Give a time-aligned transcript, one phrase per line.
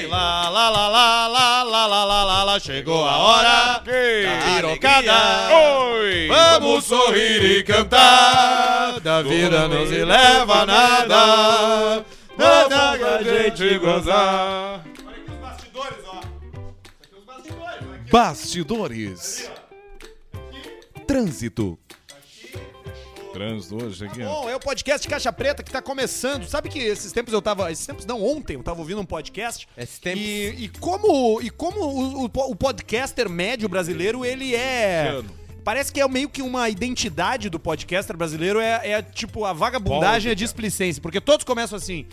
[0.00, 3.80] Ei, lá, lá, lá, lá, lá, lá, lá, lá, lá, lá, chegou a hora da
[3.80, 5.12] pirocada.
[5.92, 6.26] Oi!
[6.26, 12.04] Vamos sorrir e cantar, da vida não se leva nada,
[12.38, 14.82] nada que a gente gozar.
[15.04, 16.18] Olha aqui os bastidores, ó.
[16.18, 19.50] Aqui os bastidores, Bastidores.
[21.06, 21.78] Trânsito.
[23.32, 24.22] Trânsito hoje aqui.
[24.22, 26.46] Bom, é o podcast Caixa Preta que tá começando.
[26.46, 27.70] Sabe que esses tempos eu tava.
[27.70, 29.68] Esses tempos não, ontem eu tava ouvindo um podcast.
[29.76, 30.20] Esses tempos.
[30.20, 35.22] E, e como, e como o, o, o podcaster médio brasileiro, ele é.
[35.64, 40.30] Parece que é meio que uma identidade do podcaster brasileiro, é, é tipo a vagabundagem
[40.30, 41.00] e a displicência.
[41.00, 42.06] Porque todos começam assim.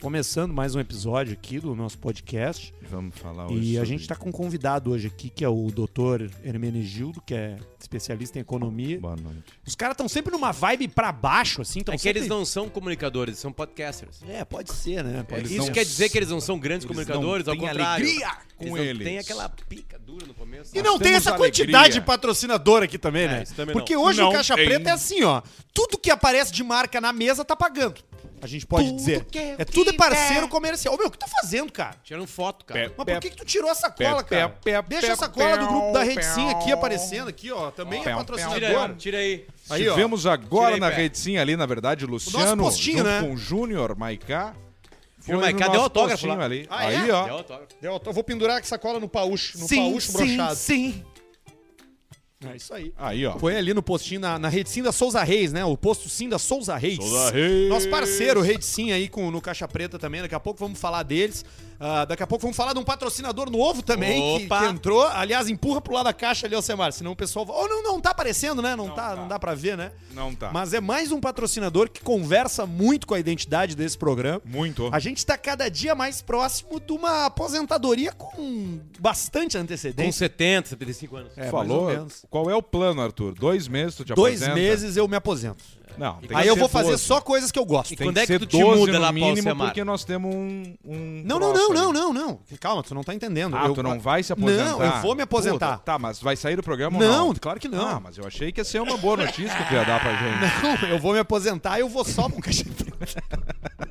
[0.00, 2.72] Começando mais um episódio aqui do nosso podcast.
[2.82, 3.72] Vamos falar hoje.
[3.72, 7.34] E a gente tá com um convidado hoje aqui, que é o doutor Hermenegildo, que
[7.34, 9.00] é especialista em economia.
[9.00, 9.42] Boa noite.
[9.66, 11.80] Os caras estão sempre numa vibe pra baixo, assim.
[11.80, 12.18] Tão É que sempre...
[12.20, 14.20] eles não são comunicadores, eles são podcasters.
[14.28, 15.22] É, pode ser, né?
[15.26, 15.52] Pode Eles.
[15.52, 18.04] Isso não- quer dizer que eles não são grandes Eles comunicadores, não ao contrário.
[18.06, 18.70] alegria com eles.
[18.76, 19.02] Não eles.
[19.06, 20.72] têm aquela pica dura no começo.
[20.76, 21.48] E Nós não tem essa alegria.
[21.48, 23.40] quantidade de patrocinador aqui também, né?
[23.40, 24.02] É, isso também Porque não.
[24.04, 24.66] hoje Não o Caixa tem.
[24.66, 25.40] Preta é assim, ó.
[25.72, 27.96] Tudo que aparece de marca na mesa tá pagando.
[28.42, 29.24] A gente pode Tudo dizer.
[29.24, 30.94] que É tudo é parceiro comercial.
[30.94, 31.96] Ô, meu, o que tu tá fazendo, cara?
[32.04, 32.88] Tirando foto, cara.
[32.90, 32.94] Pé.
[32.96, 34.48] Mas por que, que tu tirou a sacola, Pé, cara?
[34.50, 37.50] pé, pé, Deixa pé, a sacola do grupo da pé, Rede Sim aqui aparecendo aqui,
[37.50, 37.70] ó.
[37.70, 38.90] Também Pé, é pé, Tira patrocinador.
[38.90, 39.46] aí, tira aí.
[39.70, 39.94] Aí, ó.
[39.94, 40.96] Tivemos agora Tirei na pé.
[40.96, 43.20] Rede Sim ali, na verdade, o Luciano, postinho, junto né?
[43.22, 44.54] com o Júnior, Maiká.
[45.18, 46.44] Foi o Maiká deu autógrafo lá.
[46.44, 46.66] ali.
[46.70, 47.12] Ah, aí, é?
[47.12, 47.24] ó.
[47.24, 47.74] Deu autógrafo.
[47.82, 50.54] Eu eu vou pendurar essa sacola no paúcho, no Sim, paúcho sim, brochado.
[50.56, 51.04] sim.
[52.44, 52.92] É isso aí.
[52.98, 53.38] Aí, ó.
[53.38, 55.64] Foi ali no postinho, na, na Rede Sim da Souza Reis, né?
[55.64, 56.96] O posto Sim da Souza Reis.
[56.96, 57.68] Souza Reis.
[57.70, 60.20] Nosso parceiro, Rede Sim, aí com, no Caixa Preta também.
[60.20, 61.44] Daqui a pouco vamos falar deles.
[61.78, 65.06] Ah, daqui a pouco vamos falar de um patrocinador novo também, que, que entrou.
[65.08, 66.92] Aliás, empurra pro lado da caixa ali, Alcemar.
[66.92, 67.46] Senão o pessoal...
[67.48, 68.74] Ou não, não tá aparecendo, né?
[68.74, 69.16] Não, tá, tá.
[69.16, 69.92] não dá pra ver, né?
[70.12, 70.50] Não tá.
[70.52, 74.40] Mas é mais um patrocinador que conversa muito com a identidade desse programa.
[74.44, 74.88] Muito.
[74.92, 80.12] A gente tá cada dia mais próximo de uma aposentadoria com bastante Com antecedência.
[80.12, 81.32] 70, 75 anos.
[81.36, 81.82] É, mais Falou.
[81.82, 82.24] ou menos.
[82.30, 83.34] Qual é o plano, Arthur?
[83.34, 84.54] Dois meses tu te Dois aposenta?
[84.54, 85.62] meses eu me aposento.
[85.98, 87.02] Não, tem Aí que eu vou fazer 12.
[87.04, 87.92] só coisas que eu gosto.
[87.92, 89.68] E Tem quando que é que tu te 12 muda lá mínimo, Alcemar?
[89.68, 90.74] porque nós temos um...
[90.84, 92.40] um Não, não, não, não, não, não.
[92.60, 93.56] Calma, tu não tá entendendo.
[93.56, 94.64] Ah, eu, tu não vai se aposentar?
[94.64, 95.72] Não, eu vou me aposentar.
[95.78, 97.34] Puta, tá, mas vai sair do programa ou Não, não?
[97.34, 97.86] claro que não.
[97.86, 100.12] Ah, mas eu achei que ia ser uma boa notícia que tu ia dar pra
[100.16, 100.82] gente.
[100.82, 103.22] Não, eu vou me aposentar e eu vou só pro Caixa Preta.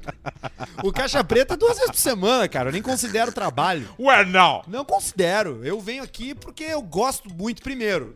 [0.84, 2.70] o Caixa Preta é duas vezes por semana, cara.
[2.70, 3.90] Eu nem considero trabalho.
[4.00, 4.62] Ué, não!
[4.68, 5.66] Não considero.
[5.66, 8.16] Eu venho aqui porque eu gosto muito, primeiro,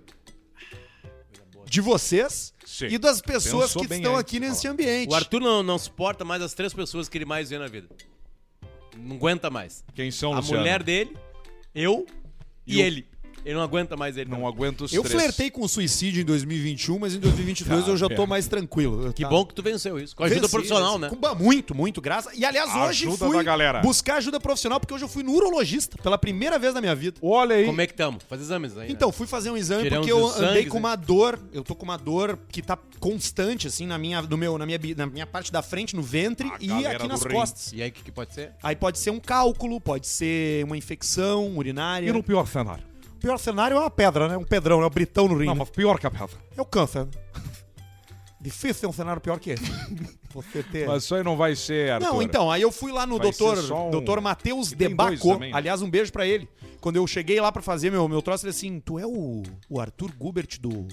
[1.65, 2.93] de vocês Sim.
[2.93, 4.73] e das pessoas Pensou que bem estão aqui nesse falar.
[4.73, 5.09] ambiente.
[5.11, 7.87] O Arthur não, não suporta mais as três pessoas que ele mais vê na vida.
[8.97, 9.83] Não aguenta mais.
[9.95, 10.59] Quem são, A Luciano?
[10.61, 11.15] mulher dele,
[11.73, 12.05] eu
[12.67, 13.07] e, E o- ele.
[13.45, 14.29] Ele não aguenta mais ele.
[14.29, 15.15] Não aguento os Eu três.
[15.21, 18.27] flertei com o suicídio em 2021, mas em 2022 Tá, eu já tô é.
[18.27, 19.13] mais tranquilo.
[19.13, 19.29] Que Tá.
[19.29, 20.15] bom que tu venceu isso.
[20.15, 21.09] Com ajuda Venci, profissional, né?
[21.09, 22.37] Com- Muito, muito, graças.
[22.37, 23.79] E aliás, hoje Ajuda fui da galera.
[23.81, 27.17] buscar ajuda profissional porque hoje eu fui no urologista pela primeira vez na minha vida.
[27.21, 27.65] Olha aí.
[27.65, 28.19] Como é que tamo?
[28.27, 28.87] Faz exames aí.
[28.87, 28.91] né?
[28.91, 31.75] Então, fui fazer um exame Tiramos porque eu andei sangues, com uma dor, eu tô
[31.75, 35.25] com uma dor que tá constante assim na minha no meu na minha na minha
[35.27, 37.31] parte da frente, no ventre A e aqui nas rim.
[37.33, 37.71] costas.
[37.73, 38.51] E aí, o que, que pode ser?
[38.61, 42.09] Aí pode ser um cálculo, pode ser uma infecção urinária.
[42.09, 42.88] E no pior cenário?
[43.19, 44.37] O pior cenário é uma pedra, né?
[44.37, 45.47] Um pedrão, é um britão no rim.
[45.47, 45.59] Não, né?
[45.59, 46.37] mas pior que a pedra.
[46.55, 47.03] É o câncer.
[47.03, 47.11] né?
[48.39, 49.65] Difícil ter um cenário pior que esse.
[50.33, 50.87] Você ter.
[50.87, 52.05] Mas isso aí não vai ser, Arthur.
[52.07, 55.35] Não, então, aí eu fui lá no Vai doutor, um- doutor Matheus Debaco.
[55.37, 55.51] né?
[55.53, 56.47] Aliás, um beijo pra ele.
[56.79, 59.81] Quando eu cheguei lá pra fazer meu, meu troço, ele assim, tu é o, o
[59.81, 60.87] Arthur Gubert do,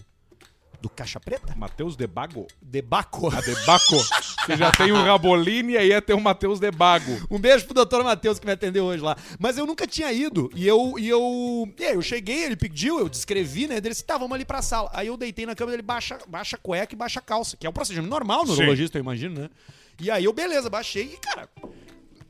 [0.86, 1.52] do Caixa Preta?
[1.56, 2.46] Matheus Debago.
[2.62, 3.28] Debaco.
[3.34, 3.96] A Debaco.
[3.96, 7.10] Você já tem o Rabolini e aí ia ter o Matheus Debago.
[7.28, 9.16] Um beijo pro doutor Matheus que me atendeu hoje lá.
[9.38, 10.48] Mas eu nunca tinha ido.
[10.54, 10.94] E eu.
[10.96, 11.68] E eu.
[11.76, 13.78] E aí, eu cheguei, ele pediu, eu descrevi, né?
[13.78, 14.88] Ele disse, tá, vamos ali pra sala.
[14.92, 17.72] Aí eu deitei na cama dele, baixa, baixa cueca e baixa calça, que é um
[17.72, 18.60] procedimento normal no Sim.
[18.62, 19.50] urologista, eu imagino, né?
[20.00, 21.48] E aí eu, beleza, baixei e, cara.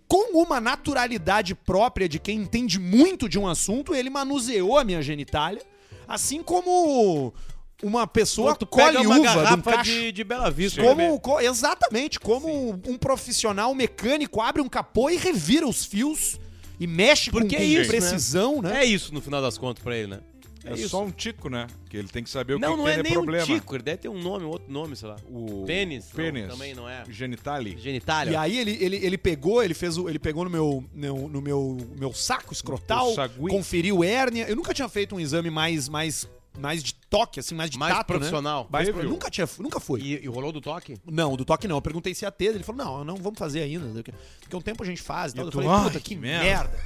[0.08, 5.02] Com uma naturalidade própria de quem entende muito de um assunto, ele manuseou a minha
[5.02, 5.60] genitália,
[6.06, 7.34] assim como
[7.82, 10.80] uma pessoa tu colhe pega uma uva de um de, de Bela Vista.
[10.82, 16.38] né, Como, co- exatamente, como um profissional mecânico abre um capô e revira os fios
[16.80, 18.82] e mexe Porque com, é com isso, precisão, né?
[18.82, 20.20] É isso, no final das contas, pra ele, né?
[20.68, 21.68] É, só um tico, né?
[21.88, 23.44] Que ele tem que saber o não, que, não que é de nem problema.
[23.44, 23.76] um tico.
[23.76, 25.14] Ele deve ter um nome, outro nome, sei lá.
[25.30, 26.06] O Pênis?
[26.08, 26.48] Não, Pênis.
[26.48, 27.04] também não é.
[27.08, 27.78] Genitali.
[27.78, 28.32] Genitália.
[28.32, 31.40] E aí ele, ele, ele pegou, ele fez o, ele pegou no meu no, no
[31.40, 33.14] meu meu saco escrotal,
[33.48, 34.44] conferiu hérnia.
[34.48, 37.94] Eu nunca tinha feito um exame mais mais mais de toque assim, mais de Mais
[37.94, 38.62] tato, profissional.
[38.64, 38.68] né?
[38.70, 39.00] Mais Teve?
[39.00, 40.00] pro- nunca tinha, nunca foi.
[40.00, 40.96] E, e rolou do toque?
[41.04, 41.76] Não, do toque não.
[41.76, 42.54] Eu perguntei se ia ter.
[42.54, 44.02] Ele falou, não, não vamos fazer ainda.
[44.40, 45.32] Porque um tempo a gente faz.
[45.32, 45.44] e tal.
[45.46, 46.78] Eu tu, falei, puta, que que merda." merda.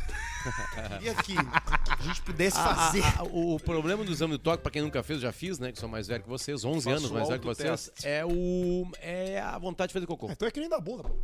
[0.98, 3.02] Queria que a gente pudesse A- a- fazer.
[3.18, 5.58] a- o, o problema do exame do toque, pra quem nunca fez, eu já fiz,
[5.58, 5.72] né?
[5.72, 7.90] Que sou mais velho que vocês, 11 Faço anos mais velho que vocês.
[8.04, 10.28] É, o, é a vontade de fazer cocô.
[10.28, 11.14] Ah, então é que nem da bunda, pô.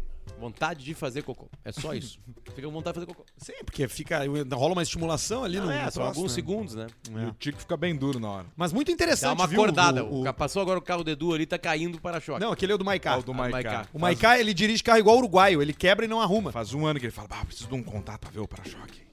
[0.40, 1.48] Vontade de fazer cocô.
[1.64, 2.18] É só isso.
[2.54, 3.24] Fica com vontade de fazer cocô.
[3.38, 4.20] Sim, porque fica,
[4.54, 6.34] rola uma estimulação ali no, Não, é, no são troço, alguns né?
[6.34, 6.86] segundos, né?
[7.10, 8.46] E o tico fica bem duro na hora.
[8.56, 9.60] Mas muito interessante, Dá uma viu?
[9.62, 10.04] acordada.
[10.04, 12.40] O- o- Passou agora o carro do Edu ali, tá caindo o para-choque.
[12.40, 13.14] Não, aquele é o do Maiká.
[13.14, 13.52] É o do Maiká.
[13.72, 13.88] Maiká.
[13.94, 16.50] O Maiká, ele dirige carro igual uruguaio, ele quebra e não arruma.
[16.52, 19.05] Faz um ano que ele fala, bah, preciso de um contato pra ver o para-choque.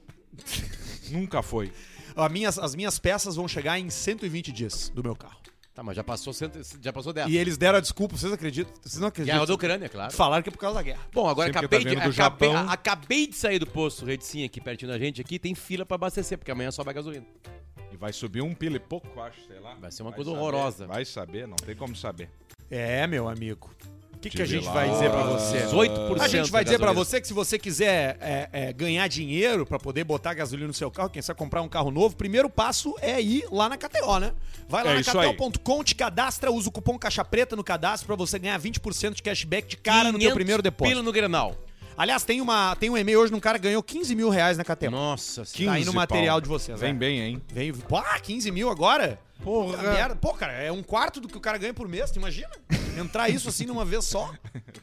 [1.10, 1.72] Nunca foi.
[2.16, 5.38] A minhas, as minhas peças vão chegar em 120 dias do meu carro.
[5.74, 7.28] Tá, mas já passou, cento, já passou 10.
[7.28, 8.72] E eles deram a desculpa, vocês acreditam?
[8.80, 9.38] Vocês não acreditam?
[9.38, 10.12] Guerra da Ucrânia, claro.
[10.12, 11.00] Falaram que é por causa da guerra.
[11.12, 12.56] Bom, agora Sempre acabei, tá de, acabei, Japão.
[12.68, 16.38] acabei de sair do posto Redicinha aqui pertinho da gente aqui, tem fila pra abastecer,
[16.38, 17.26] porque amanhã sobe a gasolina.
[17.90, 19.74] E vai subir um pila e pouco, acho, sei lá.
[19.74, 20.86] Vai ser uma coisa saber, horrorosa.
[20.86, 22.30] Vai saber, não tem como saber.
[22.70, 23.68] É, meu amigo.
[24.28, 25.58] O que, que a gente vai dizer pra você?
[25.66, 27.04] 18% A gente vai dizer pra gasolina.
[27.04, 30.90] você que se você quiser é, é, ganhar dinheiro pra poder botar gasolina no seu
[30.90, 34.18] carro, quem sabe comprar um carro novo, o primeiro passo é ir lá na KTO,
[34.18, 34.32] né?
[34.68, 35.02] Vai lá É na.
[35.02, 39.22] KTO.com, te cadastra, usa o cupom Caixa Preta no cadastro pra você ganhar 20% de
[39.22, 40.90] cashback de cara no teu 500 primeiro depósito.
[40.94, 41.54] Pila no Grenal.
[41.96, 44.58] Aliás, tem, uma, tem um e-mail hoje de um cara que ganhou 15 mil reais
[44.58, 44.90] na KTO.
[44.90, 46.40] Nossa Tá aí no 15 material pau.
[46.40, 46.80] de vocês.
[46.80, 46.98] Vem né?
[46.98, 47.42] bem, hein?
[47.52, 49.18] Vem, pô, ah, 15 mil agora?
[49.44, 49.76] Porra.
[49.76, 50.16] Puta merda.
[50.16, 52.50] Pô, cara, é um quarto do que o cara ganha por mês, tu imagina?
[52.98, 54.32] Entrar isso assim numa vez só.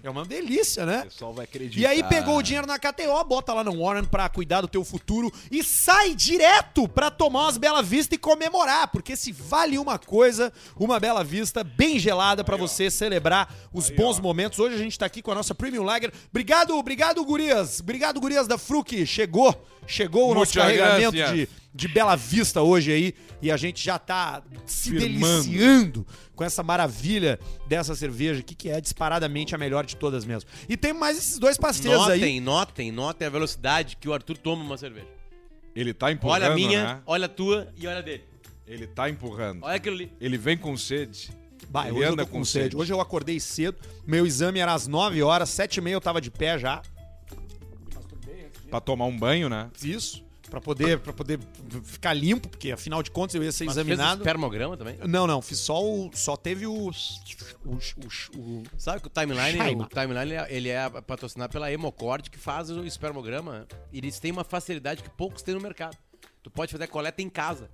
[0.03, 0.99] É uma delícia, né?
[1.01, 1.79] O pessoal vai acreditar.
[1.79, 4.83] E aí pegou o dinheiro na KTO, bota lá no Warren pra cuidar do teu
[4.83, 9.97] futuro e sai direto pra tomar umas Bela Vista e comemorar, porque se vale uma
[9.97, 14.59] coisa, uma Bela Vista bem gelada pra você celebrar os bons momentos.
[14.59, 16.11] Hoje a gente tá aqui com a nossa Premium Lager.
[16.29, 17.79] Obrigado, obrigado, gurias.
[17.79, 19.05] Obrigado, gurias da Fruc.
[19.05, 19.55] Chegou,
[19.87, 21.47] chegou o nosso Muchas carregamento gracias.
[21.47, 25.43] de, de Bela Vista hoje aí e a gente já tá se Firmando.
[25.43, 30.49] deliciando com essa maravilha dessa cerveja aqui, que é disparadamente a melhor de todas mesmo.
[30.67, 32.19] E tem mais esses dois parceiros aí.
[32.19, 35.07] Notem, notem, notem a velocidade que o Arthur toma uma cerveja.
[35.75, 37.01] Ele tá empurrando, Olha a minha, né?
[37.05, 38.23] olha a tua e olha a dele.
[38.67, 39.63] Ele tá empurrando.
[39.63, 40.11] Olha aquilo ali.
[40.19, 41.31] Ele vem com sede.
[41.69, 42.63] Bah, Ele hoje eu anda tô com com sede.
[42.65, 42.77] sede.
[42.77, 46.19] Hoje eu acordei cedo, meu exame era às 9 horas, 7 e meia eu tava
[46.19, 46.81] de pé já.
[48.69, 49.69] Pra tomar um banho, né?
[49.83, 50.23] Isso.
[50.51, 51.39] Pra poder, pra poder
[51.83, 54.21] ficar limpo, porque afinal de contas eu ia ser Mas fez examinado.
[54.21, 54.97] espermograma também?
[55.07, 56.11] Não, não, fiz só o.
[56.13, 56.89] Só teve o.
[56.89, 56.91] O.
[57.65, 59.85] o- o- Sabe que o Timeline, Shaima.
[59.85, 63.65] o Timeline ele é- patrocinado pela Hemocord, que faz o espermograma.
[63.93, 65.95] E eles têm uma facilidade que poucos têm no mercado.
[66.43, 67.71] Tu pode fazer a coleta em casa.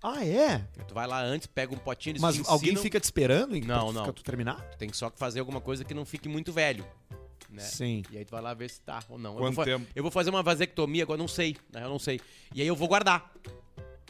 [0.00, 0.58] Ah, é?
[0.86, 2.52] Tu vai lá antes, pega um potinho, eles Mas ensinam.
[2.52, 4.00] alguém fica te esperando em Não, pra não.
[4.02, 4.60] fica tu terminar?
[4.70, 6.84] Tu tem que só que fazer alguma coisa que não fique muito velho.
[7.52, 7.62] Né?
[7.62, 8.02] Sim.
[8.10, 9.32] E aí tu vai lá ver se tá ou não.
[9.34, 9.86] Eu Quanto vou, fa- tempo?
[9.94, 11.56] eu vou fazer uma vasectomia agora, não sei.
[11.72, 11.84] Né?
[11.84, 12.20] Eu não sei.
[12.54, 13.30] E aí eu vou guardar.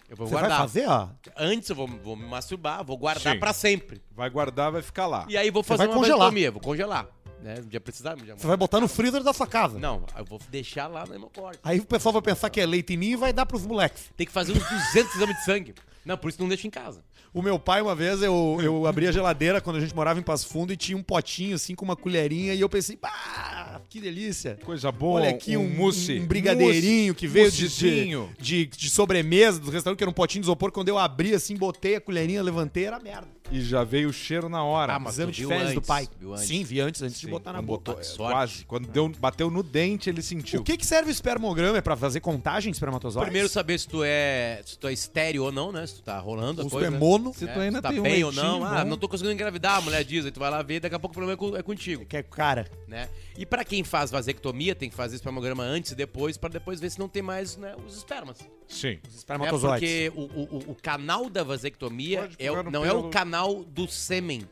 [0.09, 0.51] Eu vou Você guardar.
[0.59, 1.09] vai fazer, ó.
[1.37, 3.41] Antes eu vou, vou me masturbar, vou guardar Sim.
[3.41, 4.03] pra sempre.
[4.15, 5.25] Vai guardar, vai ficar lá.
[5.29, 6.19] E aí vou fazer vai uma congelar.
[6.19, 7.09] vasectomia, vou congelar.
[7.41, 7.55] Né?
[7.59, 9.79] Um dia precisar, um dia Você vai botar no freezer da sua casa.
[9.79, 11.59] Não, eu vou deixar lá no hemocorte.
[11.65, 14.11] Aí o pessoal vai pensar que é leite ninho e vai dar pros moleques.
[14.17, 15.75] Tem que fazer uns 200 exames de sangue.
[16.05, 17.03] Não, por isso não deixa em casa.
[17.35, 20.23] O meu pai, uma vez, eu, eu abri a geladeira quando a gente morava em
[20.23, 24.01] Passo Fundo e tinha um potinho, assim, com uma colherinha, e eu pensei, pá, que
[24.01, 24.59] delícia.
[24.63, 25.23] Coisa boa.
[25.23, 26.21] Olha aqui um, mousse.
[26.21, 30.43] um brigadeirinho que veio de, de, de, de sobremesa do restaurante, que era um potinho
[30.43, 30.71] de isopor.
[30.71, 33.29] Quando eu abri, assim, botei a colherinha, levantei, era merda.
[33.51, 34.95] E já veio o cheiro na hora.
[34.95, 36.09] Ah, mas Exame tu de viu fezes do antes, pai.
[36.19, 36.47] viu antes.
[36.47, 37.85] Sim, vi antes, antes de Sim, botar na quando boca.
[37.93, 38.33] botou- é, sorte.
[38.33, 38.65] quase.
[38.65, 40.61] Quando deu, bateu no dente, ele sentiu.
[40.61, 41.77] O que que serve o espermograma?
[41.77, 43.27] É pra fazer contagem de espermatozoides?
[43.27, 45.87] Primeiro saber se tu é, se tu é estéreo ou não, né?
[45.87, 46.87] Se tu tá rolando a Ou se tu coisa.
[46.87, 46.99] é né?
[46.99, 48.65] mono, Se É, tu ainda se tá tem um bem ou leitinho não.
[48.65, 48.91] Ah, bom.
[48.91, 50.25] não tô conseguindo engravidar, a mulher diz.
[50.25, 52.23] Aí tu vai lá ver, daqui a pouco o problema é é contigo, que é
[52.23, 52.67] cara.
[52.89, 53.09] né?
[53.37, 56.91] E pra quem faz vasectomia, tem que fazer espermograma antes e depois, pra depois ver
[56.91, 58.39] se não tem mais né, os espermas.
[58.69, 58.99] Sim.
[59.07, 60.11] Os É espermatozoides.
[60.11, 64.43] porque o, o, o- canal da vasectomia é o- não é o canal do sêmen.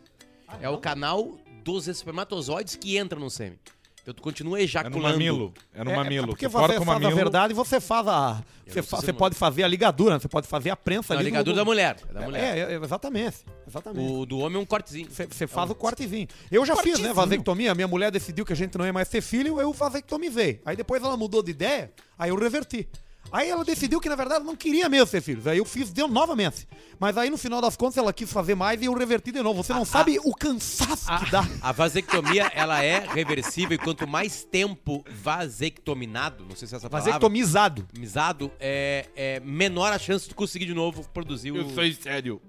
[0.61, 3.59] é o canal dos espermatozoides que entra no sêmen.
[4.03, 5.01] Então tu continua É no ejaculando.
[5.13, 5.55] mamilo.
[5.75, 6.29] É no É, mamilo.
[6.29, 7.15] porque Tu você o faz a mamilo.
[7.15, 8.43] verdade e você faz a.
[8.67, 11.13] Você, não fa- sei você se pode fazer a ligadura, você pode fazer a prensa
[11.13, 11.29] Não, a ali.
[11.31, 11.97] ligadura no- da mulher.
[12.09, 12.57] é da mulher.
[12.59, 13.37] É, é, exatamente.
[13.69, 14.11] Exatamente.
[14.13, 15.07] O do homem é um cortezinho.
[15.11, 16.27] Você você faz o cortezinho.
[16.51, 17.13] Eu já fiz, né?
[17.13, 17.75] Vasectomia.
[17.75, 20.63] Minha mulher decidiu que a gente não ia mais ter filho, eu vasectomizei.
[20.65, 22.89] Aí depois ela mudou de ideia, aí eu reverti.
[23.33, 25.47] Aí ela decidiu que, na verdade, não queria mesmo ter filhos.
[25.47, 26.67] Aí eu fiz, deu novamente.
[26.99, 29.63] Mas aí, no final das contas, ela quis fazer mais e eu reverti de novo.
[29.63, 31.47] Você não sabe o cansaço que dá.
[31.63, 36.91] A vasectomia, ela é reversível e quanto mais tempo vasectominado, não sei se é essa
[36.91, 37.87] palavra, Vasectomizado.
[37.97, 41.57] misado, é, é menor a chance de conseguir de novo produzir o...
[41.57, 42.43] Eu sou sério.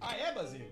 [0.00, 0.70] Ah, é, Basílio?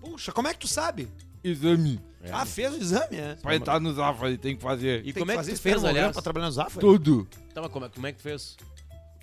[0.00, 1.08] Puxa, como é que tu sabe?
[1.44, 2.00] Exame.
[2.32, 3.36] Ah, fez o exame, é.
[3.36, 5.60] Pra entrar no Zafra, ele tem que fazer E Tem como é que fazer tu
[5.60, 6.12] fez, aliás?
[6.12, 6.80] pra trabalhar no Zafra?
[6.80, 8.56] tudo Tá, mas como, é- como é que tu fez?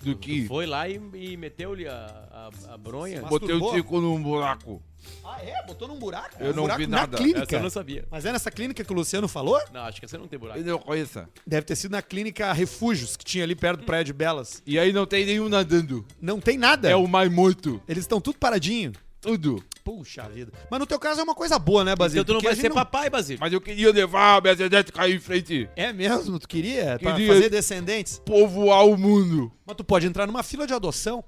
[0.02, 3.22] Do Tu que foi lá e, e meteu-lhe a, a, a bronha?
[3.22, 4.82] Botei o tico num buraco.
[5.22, 5.62] Ah, é?
[5.66, 6.36] Botou num buraco?
[6.40, 7.16] Eu Um não buraco vi na nada.
[7.18, 7.42] clínica.
[7.42, 8.06] Essa eu não sabia.
[8.10, 9.60] Mas é nessa clínica que o Luciano falou?
[9.72, 10.58] Não, acho que essa não tem buraco.
[10.58, 11.22] Eu não conheço.
[11.46, 14.62] Deve ter sido na clínica Refúgios, que tinha ali perto do Praia de Belas.
[14.66, 16.06] E aí não tem nenhum nadando.
[16.20, 16.88] Não tem nada.
[16.88, 17.82] É o mais morto.
[17.86, 18.92] Eles estão tudo paradinho.
[19.24, 19.64] Tudo.
[19.82, 20.52] Puxa vida.
[20.70, 22.20] Mas no teu caso é uma coisa boa, né, Basílio?
[22.22, 23.40] Então tu não Porque vai a gente ser papai, Basílio.
[23.40, 25.68] Mas eu queria levar a Mercedes cair em frente.
[25.76, 26.38] É mesmo?
[26.38, 26.98] Tu queria?
[26.98, 27.32] Pra Queria.
[27.34, 28.18] fazer descendentes?
[28.24, 29.50] Povoar o mundo.
[29.66, 31.24] Mas tu pode entrar numa fila de adoção.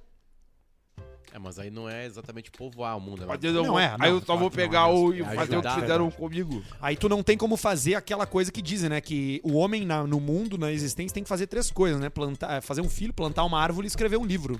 [1.33, 3.23] É, mas aí não é exatamente povoar o mundo.
[3.25, 4.65] é Mas eu não, Não vou- é, aí não, eu só claro vou que não
[4.65, 5.15] pegar é o mesmo.
[5.15, 6.17] e É fazer o ajudar, que fizeram verdade.
[6.23, 6.65] comigo.
[6.81, 9.01] Aí tu não tem como fazer aquela coisa que dizem, né?
[9.03, 12.09] Que o homem na- no mundo, na existência, tem que fazer três coisas, né?
[12.09, 14.59] Plantar, fazer um filho, plantar uma árvore e escrever um livro.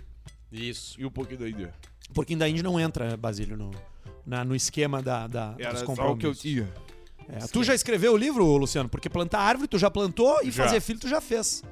[0.53, 1.01] Isso.
[1.01, 1.73] E um pouquinho da Índia.
[2.15, 3.71] Porque ainda a Índia não entra, Basílio, no,
[4.25, 6.41] na- no esquema da, da, Era dos só o que eu compromissos.
[6.43, 6.73] tinha.
[7.29, 8.89] É, tu já escreveu o livro, Luciano?
[8.89, 10.65] Porque plantar árvore tu já plantou e Já.
[10.65, 11.63] fazer filho tu já fez.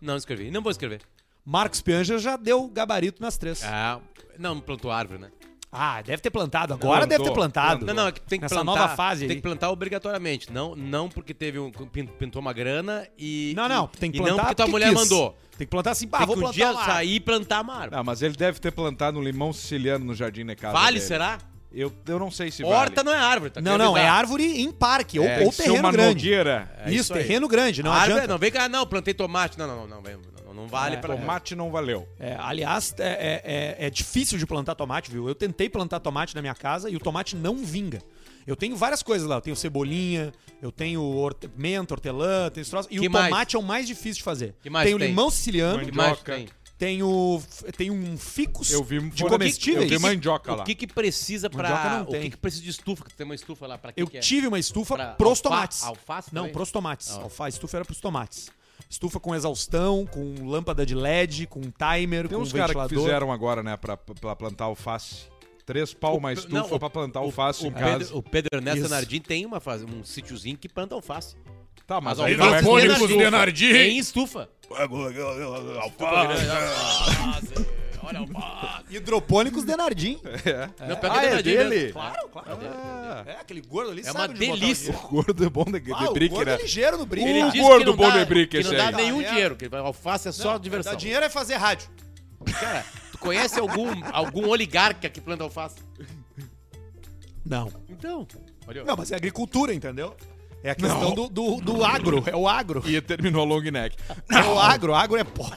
[0.00, 0.50] Não escrevi.
[0.50, 1.00] Não vou escrever.
[1.44, 3.62] Marcos Pianja já deu gabarito nas três.
[3.62, 4.00] Ah,
[4.36, 5.30] não, plantou árvore, né?
[5.78, 6.74] Ah, deve ter plantado.
[6.74, 7.86] Agora Plantou, deve ter plantado.
[7.86, 8.80] Não, não, é que tem que Nessa plantar.
[8.80, 9.36] nova fase Tem aí.
[9.36, 10.52] que plantar obrigatoriamente.
[10.52, 11.70] Não, não porque teve um.
[11.70, 13.52] pin- pintou uma grana e.
[13.56, 14.98] Não, não, e- tem que e plantar não porque tua porque mulher quis.
[15.10, 15.36] mandou.
[15.58, 17.62] Tem que plantar assim, pá, Tem vou que um plantar dia uma sair e plantar
[17.62, 18.00] uma árvore.
[18.00, 21.00] Ah, mas ele deve ter plantado um limão siciliano no jardim na casa vale, dele.
[21.06, 21.38] será?
[21.72, 23.06] Eu, eu não sei se Horta vale.
[23.08, 23.60] não é árvore, tá?
[23.60, 26.14] Não, não, é árvore em parque, ou, É, ou é terreno uma grande.
[26.14, 26.74] nogueira.
[26.84, 28.28] É isso, isso terreno grande, não árvore, adianta.
[28.28, 29.58] não vem cá, não, plantei tomate.
[29.58, 30.16] Não, não, não, não, vem,
[30.56, 31.16] não, vale É, pra.
[31.16, 32.08] Tomate não valeu.
[32.18, 33.42] É, aliás, é, é-
[33.82, 35.28] é- é difícil de plantar tomate, viu?
[35.28, 38.02] Eu tentei plantar tomate na minha casa e o tomate não vinga.
[38.46, 39.36] Eu tenho várias coisas lá.
[39.36, 40.32] Eu tenho cebolinha,
[40.62, 42.88] eu tenho horte- menta, hortelã, tenho esse troço.
[42.90, 43.26] E Que o mais?
[43.28, 44.54] tomate é o mais difícil de fazer.
[44.62, 45.08] Que mais tenho tem?
[45.08, 46.48] limão siciliano, Que mais tem?
[46.78, 47.42] tenho,
[47.76, 49.90] tenho um ficus Eu vi de comestíveis.
[49.90, 50.62] Eu vi mandioca lá.
[50.62, 52.20] O que que precisa não O tem.
[52.22, 53.04] que que precisa de estufa?
[53.16, 53.78] Tem uma estufa lá.
[53.78, 54.20] Pra que Eu que é?
[54.20, 55.82] tive uma estufa Pra pros alfa- tomates.
[55.82, 56.52] alface Não, também?
[56.52, 57.10] pros tomates.
[57.10, 57.22] Ah.
[57.22, 58.48] Alfa, a estufa era pros tomates.
[58.88, 63.04] Estufa com exaustão, com lâmpada de LED, com timer, Tem com uns caras que ventilador.
[63.04, 65.26] fizeram agora, né, pra, pra plantar alface.
[65.64, 67.98] Três pau uma estufa não, o- pra plantar alface O em casa.
[67.98, 68.88] Pedro, o Pedro Ernesto Isso.
[68.88, 71.34] Nardim tem uma um sítiozinho que planta alface.
[71.86, 73.04] Tá, mas Mas aí não é tem com estufa.
[73.04, 73.30] estufa.
[73.30, 73.72] Nardim.
[73.72, 74.48] Tem estufa.
[74.70, 76.46] Alface.
[78.02, 78.75] Olha alface.
[78.88, 80.20] Hidropônicos Denardim.
[80.44, 80.86] É.
[80.88, 81.68] Não, pega Ah, é Denardim dele?
[81.70, 81.92] mesmo.
[81.92, 82.48] Claro, claro.
[82.62, 83.24] Ah.
[83.26, 84.84] É, aquele gordo ali É sabe uma onde botar o delícia.
[84.92, 85.06] dinheiro.
[85.06, 86.54] O gordo é bom de, de Ah, o brick, gordo né?
[86.54, 87.28] é ligeiro no brinco.
[87.28, 89.28] Ele O disse gordo que não bom dá, de que não dá nenhum É.
[89.28, 90.92] dinheiro, que alface é só Não, diversão.
[90.92, 91.88] Dá dinheiro é fazer rádio.
[92.60, 95.76] Cara, tu conhece algum, algum oligarca que planta alface?
[97.44, 97.72] Não.
[97.88, 98.26] Então,
[98.66, 98.84] olha.
[98.84, 100.16] Não, mas é agricultura, entendeu?
[100.62, 102.22] É a questão do, do, do agro.
[102.26, 102.82] É o agro.
[102.86, 103.96] E terminou a long neck.
[104.30, 104.94] É o agro.
[104.94, 105.56] Agro é pop.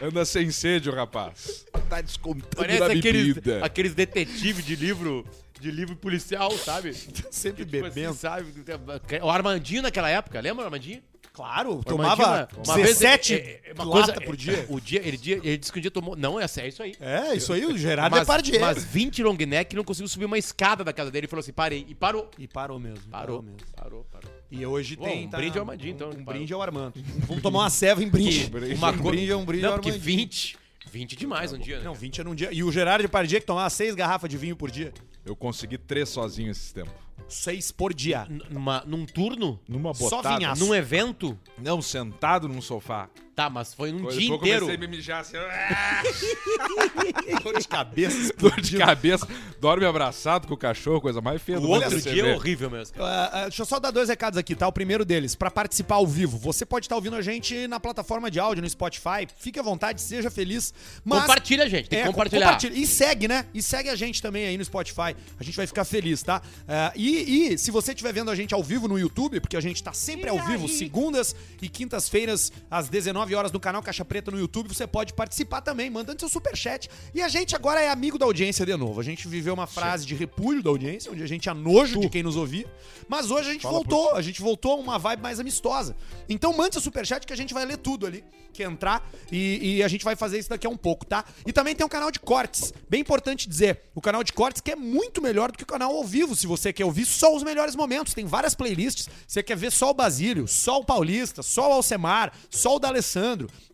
[0.00, 1.64] Anda sem sede, o rapaz.
[1.88, 3.64] Tá descontando Parece da aqueles, bebida.
[3.64, 5.24] aqueles detetives de livro,
[5.60, 6.92] de livro policial, sabe?
[7.30, 8.14] Sempre Tipo assim, bebendo.
[8.14, 8.46] sabe?
[9.22, 11.02] O Armandinho naquela época, lembra o Armandinho?
[11.32, 14.54] Claro, O tomava Armandinho, uma vez, 17 é, é, uma coisa, por dia.
[14.54, 16.16] é, O dia, ele, dia, ele disse que um dia tomou.
[16.16, 16.94] Não, é, é isso aí.
[16.98, 18.58] É, isso aí, o Gerardo mas, Depardieu.
[18.60, 21.52] mas 20 long neck não conseguiu subir uma escada da casa dele e falou assim:
[21.52, 21.84] parei.
[21.88, 22.30] E parou.
[22.38, 23.04] E parou mesmo.
[23.10, 23.42] Parou.
[23.42, 23.58] mesmo.
[23.76, 24.30] Parou, parou.
[24.50, 25.26] E hoje Bom, tem...
[25.26, 26.94] um brinde ao Armandinho, então, Um, um brinde ao Armando.
[27.26, 28.48] Vamos tomar uma ceva em brinde.
[28.48, 28.74] brinde.
[28.74, 30.18] Uma um co- brinde é um brinde Não, ao porque Armandinho.
[30.18, 30.56] 20.
[30.92, 31.84] 20 demais um dia, né?
[31.84, 32.48] Não, 20 é num dia.
[32.52, 34.92] E o Gerardo Depardieu que tomava seis garrafas de vinho por dia.
[35.24, 36.92] Eu consegui três sozinho esse tempo.
[37.28, 38.24] Seis por dia.
[38.30, 39.58] N- numa- num turno?
[39.68, 40.36] Numa Só botada.
[40.38, 40.64] vinhaço.
[40.64, 41.36] Num evento?
[41.58, 43.10] Não, sentado num sofá.
[43.36, 44.60] Tá, mas foi Depois dia eu inteiro.
[44.66, 45.36] comecei a me mijar assim.
[47.44, 48.32] Dor de cabeça.
[48.38, 49.28] Dor de cabeça.
[49.60, 52.70] Dorme abraçado com o cachorro, coisa mais feia do O outro que dia é horrível
[52.70, 52.96] mesmo.
[52.96, 53.10] cara.
[53.10, 54.66] Ah, ah, deixa eu só dar dois recados aqui, tá?
[54.66, 56.38] O primeiro deles, pra participar ao vivo.
[56.38, 59.28] Você pode estar ouvindo a gente na plataforma de áudio, no Spotify.
[59.38, 60.72] Fique à vontade, seja feliz.
[61.04, 61.90] Mas Compartilha, gente.
[61.90, 62.46] Tem que É, compartilhar.
[62.46, 62.72] compartilha.
[62.74, 63.44] E segue, né?
[63.52, 65.14] E segue a gente também aí no Spotify.
[65.38, 66.40] A gente vai ficar feliz, tá?
[66.66, 69.60] Ah, e, e se você estiver vendo a gente ao vivo no YouTube, porque a
[69.60, 74.30] gente tá sempre ao vivo, segundas e quintas-feiras, às 19 horas, no canal Caixa Preta
[74.30, 76.88] no YouTube, você pode participar também, mandando seu superchat.
[77.14, 79.00] E a gente agora é amigo da audiência de novo.
[79.00, 82.08] A gente viveu uma frase de repúdio da audiência, onde a gente é nojo de
[82.08, 82.66] quem nos ouvia.
[83.08, 85.96] Mas hoje a gente voltou, a gente voltou a uma vibe mais amistosa.
[86.28, 88.24] Então mande seu superchat que a gente vai ler tudo ali
[88.56, 91.24] que entrar e, e a gente vai fazer isso daqui a um pouco, tá?
[91.46, 92.72] E também tem um canal de cortes.
[92.88, 95.94] Bem importante dizer, o canal de cortes que é muito melhor do que o canal
[95.94, 98.14] ao vivo, se você quer ouvir só os melhores momentos.
[98.14, 99.08] Tem várias playlists.
[99.26, 103.15] Você quer ver só o Basílio, só o Paulista, só o Alcemar, só o D'Alessandro.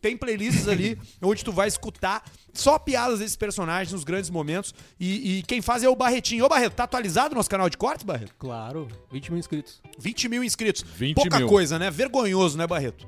[0.00, 2.22] Tem playlists ali onde tu vai escutar
[2.52, 4.74] só piadas desses personagens nos grandes momentos.
[5.00, 6.44] E, e quem faz é o Barretinho.
[6.44, 8.34] Ô, Barreto, tá atualizado o nosso canal de cortes, Barreto?
[8.38, 9.80] Claro, 20 mil inscritos.
[9.98, 10.82] 20 mil inscritos.
[10.82, 11.48] 20 Pouca mil.
[11.48, 11.90] coisa, né?
[11.90, 13.06] Vergonhoso, né, Barreto?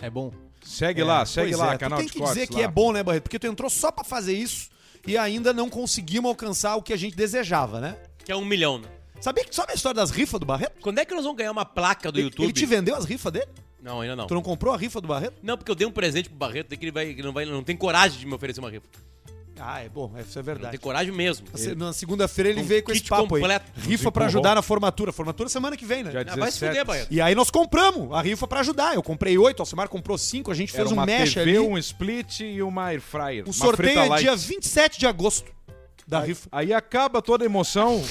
[0.00, 0.32] É bom.
[0.64, 2.56] Segue lá, É, segue pois lá, é, canal tu tem de que cortes dizer que
[2.56, 2.62] lá.
[2.62, 3.22] é bom, né, Barreto?
[3.22, 4.68] Porque tu entrou só pra fazer isso
[5.06, 7.96] e ainda não conseguimos alcançar o que a gente desejava, né?
[8.24, 8.88] Que é um milhão, né?
[9.20, 10.80] Sabia que sabe a história das rifas do Barreto?
[10.82, 12.44] Quando é que nós vamos ganhar uma placa do Ele- YouTube?
[12.46, 13.46] Ele te vendeu as rifas dele?
[13.82, 14.26] Não, ainda não.
[14.26, 15.34] Tu não comprou a rifa do Barreto?
[15.42, 17.44] Não, porque eu dei um presente pro Barreto, daí que ele vai, que não vai,
[17.44, 18.86] não tem coragem de me oferecer uma rifa.
[19.58, 20.70] Ah, é bom, isso é Não verdade.
[20.72, 21.46] tem coragem mesmo.
[21.54, 23.64] Se- Na segunda-feira ele Um veio com esse papo completo.
[23.74, 23.82] aí.
[23.84, 24.26] Rifa pra Empurrou.
[24.26, 25.12] ajudar na formatura.
[25.12, 26.10] Formatura semana que vem, né?
[26.12, 26.68] Já Ah, vai se 17.
[26.68, 27.08] fuder, Barreto.
[27.10, 28.94] E aí nós compramos a rifa pra ajudar.
[28.94, 31.50] Eu comprei oito, o Alcimar comprou cinco, a gente Era fez um uma mesh TV,
[31.52, 31.58] ali.
[31.58, 33.44] um split e uma air fryer.
[33.44, 34.22] O uma sorteio é light.
[34.24, 35.50] dia 27 de agosto.
[36.06, 36.48] da Aí, rifa.
[36.52, 38.04] aí acaba toda a emoção.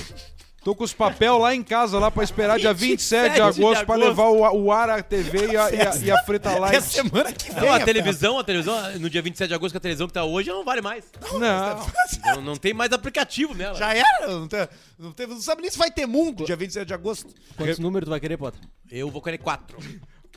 [0.66, 3.62] Tô com os papel lá em casa lá pra esperar dia 27 de 27 de
[3.62, 4.10] agosto pra agosto.
[4.10, 6.82] levar o, o ar, a TV e a, e a, e a Frita É Light.
[6.82, 7.64] semana que vem.
[7.64, 10.24] Não, a televisão, a televisão, no dia 27 de agosto, que a televisão que tá
[10.24, 11.06] hoje, não vale mais.
[11.34, 11.86] Não,
[12.34, 13.76] Não, não tem mais aplicativo nela.
[13.76, 14.28] Já era?
[14.28, 14.68] Não, tem,
[14.98, 17.32] não, tem, não sabe nem se vai ter mundo dia 27 de agosto.
[17.56, 18.60] Quantos números tu vai querer, Potter?
[18.90, 19.78] Eu vou querer quatro.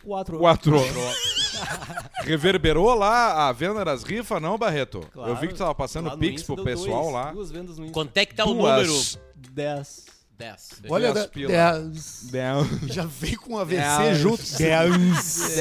[0.04, 0.38] Quatro.
[0.38, 0.76] quatro.
[2.24, 5.00] Reverberou lá a venda das rifas, não, Barreto?
[5.16, 7.32] Eu vi que tu tava passando Pix pro pessoal dois, lá.
[7.32, 7.94] Duas vendas no Insta.
[7.94, 8.92] Quanto é que tá o número?
[9.34, 10.17] Dez.
[10.38, 10.68] 10.
[10.88, 11.48] Olha, as da- pila.
[11.48, 12.26] dez.
[12.32, 12.64] Não.
[12.88, 14.18] já veio com um AVC Dez.
[14.18, 14.42] junto.
[14.56, 15.60] Dez.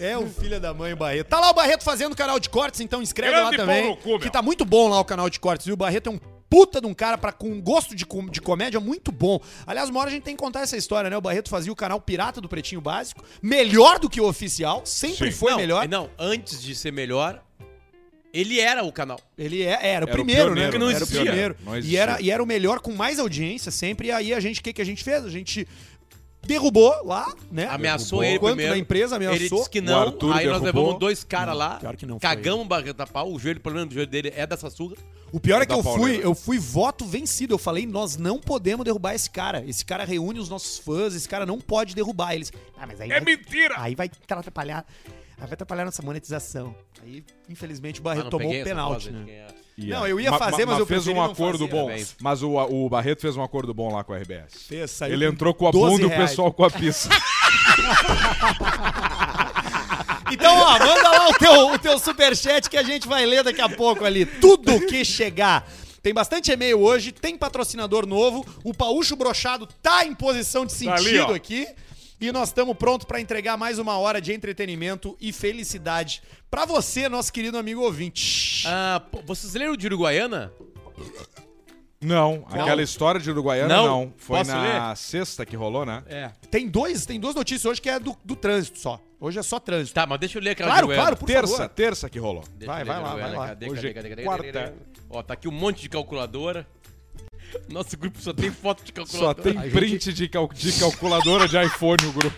[0.00, 1.26] É o filho da mãe, o Barreto.
[1.28, 3.96] Tá lá o Barreto fazendo o canal de cortes, então inscreve Grande lá também.
[3.96, 5.74] cu, que tá muito bom lá o canal de cortes, viu?
[5.74, 8.40] O Barreto é um puta de um cara pra, com um gosto de, com- de
[8.40, 9.38] comédia muito bom.
[9.66, 11.16] Aliás, uma hora a gente tem que contar essa história, né?
[11.16, 15.30] O Barreto fazia o canal Pirata do Pretinho Básico, melhor do que o oficial, sempre
[15.32, 15.36] Sim.
[15.38, 15.88] foi não, melhor.
[15.88, 17.42] Não, antes de ser melhor,
[18.40, 19.20] ele era o canal.
[19.36, 20.72] Ele é, era o Era o primeiro, pioneiro, né?
[20.72, 21.56] que não era o primeiro.
[21.64, 24.08] Não E era, e era o melhor com mais audiência sempre.
[24.08, 25.24] E aí a gente, o que, que a gente fez?
[25.24, 25.66] A gente
[26.46, 27.66] derrubou lá, né?
[27.66, 28.24] Ameaçou Derrubou.
[28.24, 28.72] ele Quanto primeiro.
[28.72, 29.58] da empresa Ele ameaçou.
[29.58, 30.62] disse que O não, aí nós derrubou.
[30.62, 33.86] levamos dois caras lá, pior que não cagamos o Barreta Pau, o joelho, o problema
[33.86, 34.96] do joelho dele é dessa surra.
[35.30, 37.52] O pior é, É que eu fui, eu fui voto vencido.
[37.52, 39.62] Eu falei, nós não podemos derrubar esse cara.
[39.66, 42.50] Esse cara reúne os nossos fãs, esse cara não pode derrubar eles.
[42.78, 43.74] Ah, mas aí É vai, mentira!
[43.76, 44.86] aí vai atrapalhar.
[45.40, 46.74] Aí vai atrapalhar nossa monetização.
[47.02, 49.22] Aí, infelizmente, o Barreto Ah, tomou peguei um penalti, né?
[49.24, 49.46] quem é.
[49.80, 51.88] Não, eu ia fazer, mas eu fez um não acordo fazer, bom.
[52.20, 54.64] Mas o, o Barreto fez um acordo bom lá com a RBS.
[54.66, 57.08] Fez, saiu Ele entrou com a 12 bunda e o pessoal com a pista.
[60.30, 63.62] Então, ó, manda lá o teu, o teu superchat que a gente vai ler daqui
[63.62, 64.26] a pouco ali.
[64.26, 65.66] Tudo que chegar.
[66.02, 68.44] Tem bastante e-mail hoje, tem patrocinador novo.
[68.62, 71.34] O Paúcho Brochado tá em posição de Tá ali, sentido ó.
[71.34, 71.66] aqui.
[72.20, 76.20] E nós estamos prontos para entregar mais uma hora de entretenimento e felicidade
[76.50, 78.64] para você, nosso querido amigo ouvinte.
[78.66, 80.52] Ah, pô, vocês leram de Uruguaiana?
[82.00, 83.86] Não, aquela história de Uruguaiana Não?
[83.86, 84.14] não.
[84.16, 86.02] Foi Posso na sexta que rolou, né?
[86.08, 86.30] É.
[86.50, 89.00] Tem dois, tem duas notícias hoje que é do, do trânsito só.
[89.20, 89.94] Hoje é só trânsito.
[89.94, 91.16] Tá, mas deixa eu ler aquela Claro, de Uruguaiana.
[91.16, 91.68] claro, por terça, favor.
[91.70, 92.44] terça que rolou.
[92.56, 93.46] Deixa Vai, ler vai lá, vai lá.
[93.48, 94.44] Cadê, Hoje cadê, é cadê, quarta.
[94.52, 94.76] cadê, cadê?
[95.10, 96.66] Ó, tá aqui um monte de calculadora.
[97.68, 98.94] Nosso grupo só tem foto de Só
[99.34, 99.42] calculadora.
[99.62, 102.36] tem print de, cal- de calculadora de iPhone o grupo.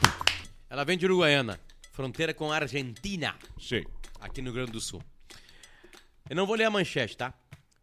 [0.69, 1.61] Ela vem de Uruguaiana,
[1.93, 3.83] fronteira com a Argentina, Sim.
[4.21, 5.03] aqui no Rio Grande do Sul.
[6.29, 7.35] Eu não vou ler a manchete, tá?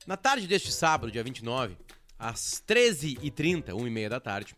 [0.06, 1.76] Na tarde deste sábado, dia 29,
[2.18, 4.56] às 13h30, 1h30 da tarde,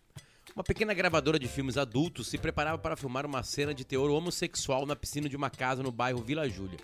[0.56, 4.86] uma pequena gravadora de filmes adultos se preparava para filmar uma cena de teor homossexual
[4.86, 6.78] na piscina de uma casa no bairro Vila Júlia.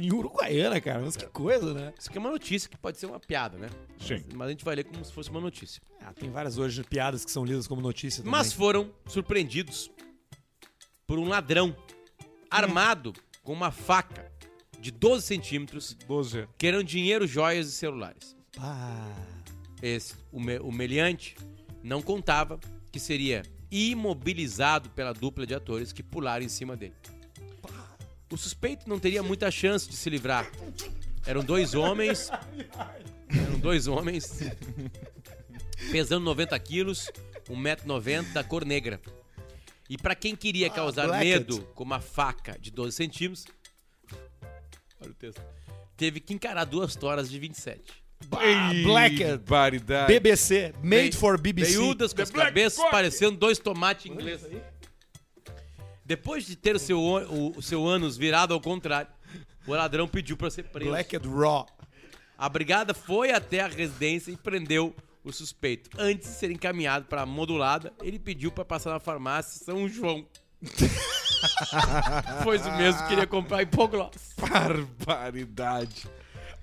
[0.00, 1.92] Em Uruguaiana, cara, mas que coisa, né?
[1.98, 3.68] Isso aqui é uma notícia que pode ser uma piada, né?
[3.98, 4.24] Sim.
[4.26, 5.82] Mas, mas a gente vai ler como se fosse uma notícia.
[6.00, 8.32] Ah, tem várias hoje piadas que são lidas como notícia também.
[8.32, 9.90] Mas foram surpreendidos
[11.06, 11.76] por um ladrão
[12.50, 14.30] armado com uma faca
[14.80, 16.48] de 12 centímetros, 12.
[16.58, 18.36] querendo dinheiro, joias e celulares.
[18.56, 19.14] Pá.
[19.82, 21.36] Esse, o, me, o meliante,
[21.82, 22.58] não contava
[22.90, 26.94] que seria imobilizado pela dupla de atores que pularam em cima dele.
[28.32, 30.50] O suspeito não teria muita chance de se livrar.
[31.26, 32.30] Eram dois homens.
[33.28, 34.40] Eram dois homens.
[35.90, 37.10] Pesando 90 quilos,
[37.50, 38.98] 1,90m, da cor negra.
[39.86, 41.28] E pra quem queria causar blacked.
[41.28, 43.44] medo com uma faca de 12 centímetros.
[44.98, 45.42] Olha o texto.
[45.94, 47.82] Teve que encarar duas toras de 27.
[48.82, 49.42] Blacked.
[49.44, 50.06] Variedade.
[50.10, 51.72] BBC, made for BBC.
[51.72, 54.48] Veiudas com as cabeças parecendo dois tomates ingleses.
[56.04, 59.10] Depois de ter o seu, o, o seu ânus virado ao contrário,
[59.66, 60.90] o ladrão pediu pra ser preso.
[60.90, 61.66] Blacked Raw.
[62.36, 65.90] A brigada foi até a residência e prendeu o suspeito.
[65.96, 70.26] Antes de ser encaminhado para a modulada, ele pediu pra passar na farmácia São João.
[72.42, 74.34] pois o mesmo queria comprar hipogloss.
[74.38, 76.08] Barbaridade.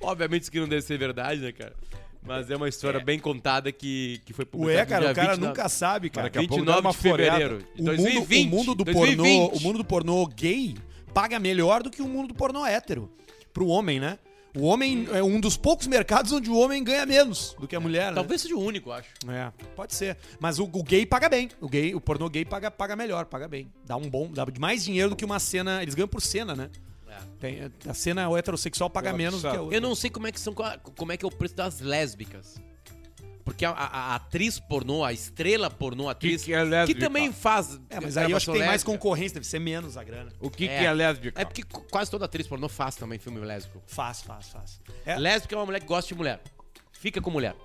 [0.02, 1.76] Obviamente isso aqui não deve ser verdade, né, cara?
[2.22, 5.48] Mas é uma história bem contada que, que foi publicada Ué, cara, o cara 29
[5.48, 6.28] nunca sabe, cara.
[6.28, 8.46] Daqui a pouco 29 dá uma de fevereiro de O 2020.
[8.46, 9.18] mundo, o mundo do 2020.
[9.18, 10.76] pornô, o mundo do pornô gay
[11.14, 13.10] paga melhor do que o mundo do pornô hétero.
[13.54, 14.20] Pro homem, né?
[14.58, 17.80] O homem é um dos poucos mercados onde o homem ganha menos do que a
[17.80, 19.10] mulher, Talvez seja o único, acho.
[19.24, 19.52] né?
[19.60, 20.18] É, pode ser.
[20.40, 21.50] Mas o, o gay paga bem.
[21.62, 23.72] O gay, o pornô gay paga, paga melhor, paga bem.
[23.86, 25.82] Dá um bom, dá mais dinheiro do que uma cena.
[25.84, 26.70] Eles ganham por cena, né?
[27.40, 29.78] Tem, a cena heterossexual paga menos do que a outra.
[29.78, 32.56] Eu não sei como é que são como é que é o preço das lésbicas.
[33.46, 37.00] Porque a, a- a atriz pornô, a estrela pornô, a atriz, que é lésbica?
[37.00, 37.80] também faz.
[37.90, 38.92] É, mas aí eu acho que tem gravação mais lésbica.
[38.92, 40.32] concorrência, deve ser menos a grana.
[40.40, 40.78] O que É.
[40.80, 41.42] que é lésbica?
[41.42, 43.82] É porque qu- quase toda atriz pornô faz também filme lésbico.
[43.88, 44.80] Faz, faz, faz.
[45.04, 46.40] É, Lésbica é uma mulher que gosta de mulher.
[46.92, 47.56] Fica com mulher.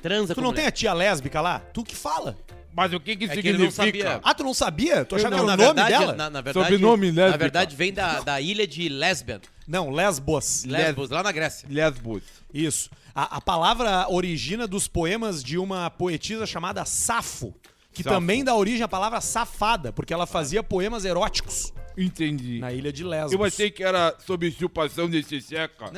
[0.00, 0.62] Transa tu com não mulher.
[0.62, 1.58] tem a tia lésbica lá?
[1.58, 2.38] Tu que fala.
[2.74, 3.72] Mas o que que É que não significa?
[3.72, 4.20] sabia.
[4.22, 5.04] Ah, tu não sabia?
[5.04, 6.12] Tu achava que Não, era na o nome verdade, dela?
[6.16, 7.38] Na, na verdade, Sobrenome Na lésbica.
[7.38, 9.40] verdade, vem da, da ilha de Lesbian.
[9.66, 10.64] Não, Lesbos.
[10.64, 11.66] Lesbos, lá na Grécia.
[11.70, 12.22] Lesbos.
[12.54, 12.88] Isso.
[13.14, 17.52] A, a palavra origina dos poemas de uma poetisa chamada Safo,
[17.92, 18.14] que Safo.
[18.14, 22.60] também dá origem à palavra safada, porque ela fazia poemas eróticos Entendi.
[22.60, 23.32] na ilha de Lesbos.
[23.32, 25.90] Eu achei que era sobre chupação de xixeca.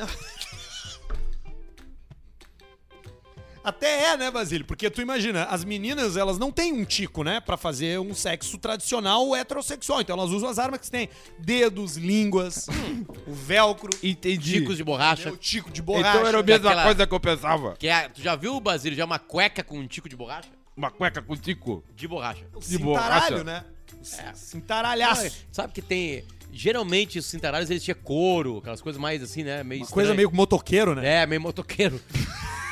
[3.63, 4.65] Até é, né, Basílio?
[4.65, 8.57] Porque tu imagina, as meninas, elas não têm um tico, né, Pra fazer um sexo
[8.57, 10.01] tradicional heterossexual.
[10.01, 11.07] Então elas usam as armas que têm:
[11.39, 12.67] dedos, línguas,
[13.25, 14.59] o velcro, Entendi.
[14.59, 15.31] Ticos de borracha.
[15.31, 16.09] o tico de borracha.
[16.17, 17.75] Então era a mesma aquela- coisa que eu pensava.
[17.77, 20.49] Que é, tu já viu, Basílio, já uma cueca com um tico de borracha?
[20.75, 21.83] Uma cueca com tico.
[21.95, 22.43] De borracha.
[22.53, 23.43] o de cintaralho, borracha.
[23.43, 23.63] né?
[24.19, 24.33] É.
[24.33, 25.45] Cintaralhaço.
[25.51, 26.25] Sabe que tem...
[26.51, 29.63] Geralmente os cintaralhos eles tinham couro, aquelas coisas mais assim, né?
[29.63, 30.27] Meio Uma coisa estranha.
[30.27, 31.21] meio motoqueiro, né?
[31.21, 31.99] É, meio motoqueiro.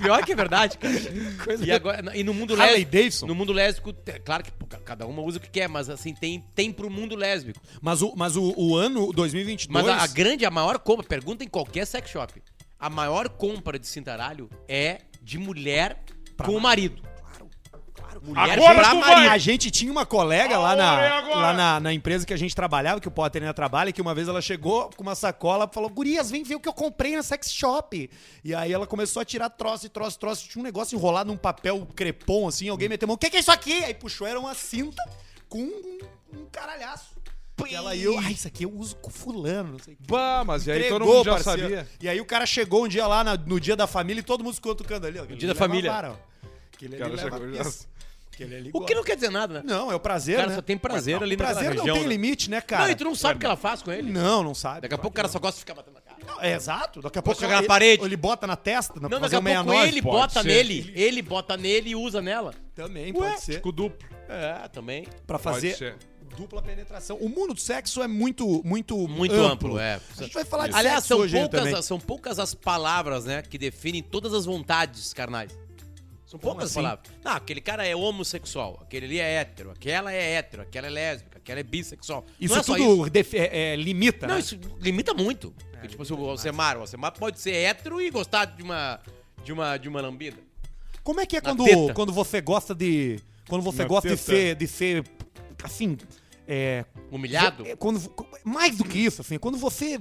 [0.00, 0.94] Pior que é verdade, cara.
[1.64, 3.26] E, agora, e no mundo lésbico.
[3.26, 4.52] No mundo lésbico, é claro que
[4.84, 7.60] cada uma usa o que quer, mas assim, tem, tem pro mundo lésbico.
[7.80, 9.68] Mas, o, mas o, o ano 2022...
[9.68, 12.42] Mas a, a grande, a maior compra, pergunta em qualquer sex shop.
[12.78, 16.02] A maior compra de cintaralho é de mulher
[16.44, 17.02] com o marido.
[18.22, 19.30] Mulher Agora pra marido.
[19.30, 21.36] A gente tinha uma colega lá, Agora na, é agora.
[21.36, 24.14] lá na, na empresa que a gente trabalhava, que o Potter ainda trabalha, que uma
[24.14, 27.16] vez ela chegou com uma sacola e falou: Gurias, vem ver o que eu comprei
[27.16, 28.10] na sex shop.
[28.44, 30.48] E aí ela começou a tirar troço e troço, troço.
[30.48, 32.68] Tinha um negócio enrolado num papel crepom, assim.
[32.68, 33.84] Alguém meteu mão: O que, que é isso aqui?
[33.84, 35.02] Aí puxou, era uma cinta
[35.48, 35.98] com um,
[36.34, 37.10] um caralhaço.
[37.68, 40.02] E ela e eu, ah, isso aqui eu uso com fulano, não sei o que.
[40.10, 41.60] Bah, mas e aí todo mundo já parceiro.
[41.62, 41.88] sabia.
[42.00, 44.42] E aí o cara chegou um dia lá na- no dia da família e todo
[44.42, 45.26] mundo ficou tocando ali, ó.
[45.26, 45.92] dia da família.
[46.72, 47.86] Aquele cara ali leva chegou
[48.40, 48.44] pizza.
[48.44, 49.62] Aquele ali O que não quer dizer nada, né?
[49.64, 50.54] não, é o prazer, O cara né?
[50.56, 52.08] só tem prazer Mas não, ali o naquela prazer não região, tem né?
[52.08, 52.84] limite, né, cara?
[52.84, 54.10] Não, e tu não sabe o que ela faz com ele.
[54.10, 54.82] Não, não sabe.
[54.82, 56.16] Daqui a pouco o cara só gosta de ficar batendo na cara.
[56.26, 57.00] Não, é exato.
[57.00, 58.04] Daqui a pouco chegar na ele, parede.
[58.04, 59.88] Ele bota na testa, na Não, fazer daqui a um pouco 69.
[59.88, 60.48] ele pode bota ser.
[60.48, 62.54] nele, ele bota nele e usa nela.
[62.74, 63.54] Também Ué, pode ser.
[63.54, 64.08] tico duplo.
[64.28, 65.06] É, também.
[65.26, 65.96] Pra Pode fazer ser.
[66.36, 67.16] dupla penetração.
[67.16, 69.98] O mundo do sexo é muito, muito, Muito amplo, é.
[70.18, 71.64] A gente vai falar de Aliás, sexo são hoje também.
[71.72, 75.50] poucas, são poucas as palavras, né, que definem todas as vontades carnais.
[76.30, 76.74] São poucas assim?
[76.76, 77.08] palavras.
[77.24, 81.38] Não, aquele cara é homossexual, aquele ali é hétero, aquela é hétero, aquela é lésbica,
[81.38, 82.24] aquela é bissexual.
[82.40, 84.40] Isso não é só tudo defi- é, é, limita, Não, né?
[84.40, 85.52] isso limita muito.
[85.72, 89.00] Porque, tipo assim, o Alcemar, o Alcemar pode ser hétero e gostar de uma,
[89.44, 90.36] de uma, de uma lambida.
[91.02, 91.94] Como é que é Na quando, teta.
[91.94, 93.18] quando você gosta de.
[93.48, 95.04] Quando você Na gosta de ser, de ser.
[95.64, 95.96] Assim.
[96.46, 97.66] É, Humilhado?
[97.66, 98.00] é, quando,
[98.44, 99.36] mais do que isso, assim.
[99.38, 99.98] Quando você.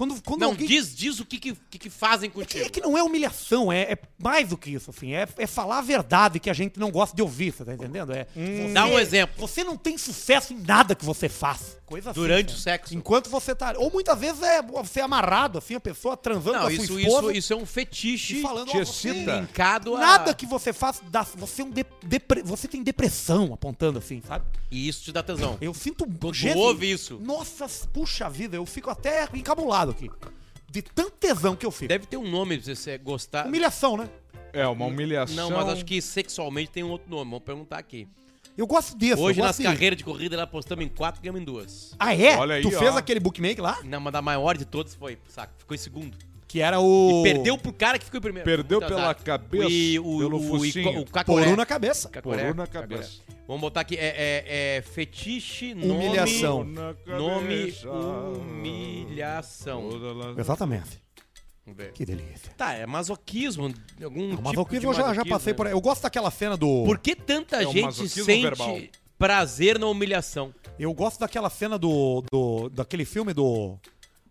[0.00, 0.66] Quando, quando Não, alguém.
[0.66, 2.64] diz, diz o que, que, que, fazem É que, contigo.
[2.64, 5.12] é que não é humilhação, é, é mais do que isso, assim.
[5.12, 8.10] É, é falar a verdade que a gente não gosta de ouvir, você tá entendendo?
[8.14, 9.34] É, você- Dá um exemplo.
[9.36, 11.78] Você não tem sucesso em nada que você faz.
[11.84, 12.56] Coisa assim, Durante cara.
[12.56, 12.94] o sexo.
[12.94, 13.74] Enquanto você tá.
[13.76, 16.84] Ou muitas vezes é você é amarrado, assim, a pessoa transando com Não, a sua
[16.84, 17.26] isso, esposa.
[17.26, 19.36] isso, isso é um e fetiche falando, te você- excita.
[19.40, 19.98] linkado a...
[19.98, 24.22] Nada que você faz, dá, você, é um de- depre- você tem depressão apontando assim,
[24.26, 24.44] sabe?
[24.70, 25.58] E isso te dá tesão.
[25.60, 26.06] Eu sinto.
[26.06, 27.18] Quando ouve isso.
[27.20, 30.10] Nossa, puxa vida, eu fico até encabulado aqui.
[30.70, 31.88] De tanto tesão que eu fico.
[31.88, 33.46] Deve ter um nome pra você gostar.
[33.46, 34.08] Humilhação, né?
[34.52, 35.36] É, uma humilhação.
[35.36, 37.30] Não, mas acho que sexualmente tem um outro nome.
[37.30, 38.06] Vamos perguntar aqui.
[38.56, 39.20] Eu gosto disso.
[39.22, 41.94] Hoje, nas de- carreiras de corrida, ela apostamos em quatro, ganhamos em duas.
[41.98, 42.36] Ah, é?
[42.36, 42.78] Olha aí, tu ó.
[42.78, 43.78] fez aquele bookmaker lá?
[43.84, 46.16] Não, mas a maior de todas foi, saco, ficou em segundo.
[46.50, 47.20] Que era o.
[47.20, 48.44] E perdeu pro cara que ficou em primeiro.
[48.44, 49.22] Perdeu Muito pela azar.
[49.22, 50.98] cabeça, E o, pelo o, focinho.
[50.98, 51.44] O, o Cacoré.
[51.44, 52.08] Poru na cabeça.
[52.08, 52.96] Cacoré, Poru na Cacoré.
[52.96, 53.20] cabeça.
[53.46, 56.06] Vamos botar aqui, é, é, é fetiche, nome...
[56.08, 56.64] Humilhação.
[57.06, 57.72] Nome,
[58.34, 59.90] humilhação.
[60.36, 61.00] Exatamente.
[61.94, 62.52] Que delícia.
[62.56, 65.56] Tá, é masoquismo, algum tipo Mas o que de eu já, já masoquismo, passei né?
[65.56, 65.72] por aí.
[65.72, 66.82] Eu gosto daquela cena do.
[66.84, 68.76] Por que tanta É gente masoquismo sente verbal.
[69.16, 70.52] prazer na humilhação?
[70.76, 72.24] Eu gosto daquela cena do.
[72.28, 73.78] do daquele filme do.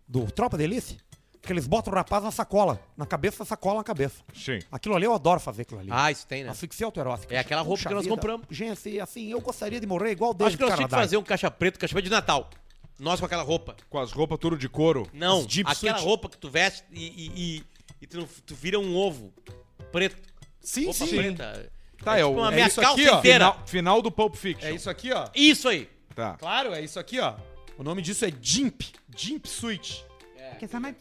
[0.06, 0.66] Do Tropa de
[1.40, 1.46] Elite.
[1.46, 2.80] Que eles botam o rapaz na sacola.
[2.96, 4.22] Na cabeça, sacola na cabeça.
[4.34, 4.58] Sim.
[4.70, 5.88] Aquilo ali eu adoro fazer aquilo ali.
[5.92, 6.50] Ah, isso tem, né?
[6.50, 7.34] Asfixia autoerótica.
[7.34, 8.14] É aquela roupa Puxa que nós vida.
[8.14, 8.46] compramos.
[8.50, 11.06] Gente, assim, eu gostaria de morrer igual o Acho David que nós tínhamos que Carradine.
[11.08, 12.50] fazer um caixa preto, caixa preto de Natal.
[12.98, 13.74] Nós com aquela roupa.
[13.88, 15.08] Com as roupas tudo de couro.
[15.12, 16.06] Não, As Jeep aquela suit.
[16.06, 17.64] roupa que tu veste e, e, e-
[18.02, 19.32] e tu, tu vira um ovo
[19.90, 20.16] preto.
[20.60, 21.16] Sim, roupa sim.
[21.16, 21.72] preta.
[22.04, 23.18] Tá, é, tipo o, uma é meia isso calça aqui, ó.
[23.18, 23.52] inteira.
[23.52, 24.68] Final, final do Pulp Fiction.
[24.68, 25.28] É isso aqui, ó.
[25.34, 25.88] Isso aí.
[26.14, 26.36] Tá.
[26.38, 27.34] Claro, é isso aqui, ó.
[27.78, 28.82] O nome disso é Jimp.
[29.16, 30.04] Jimp Suite.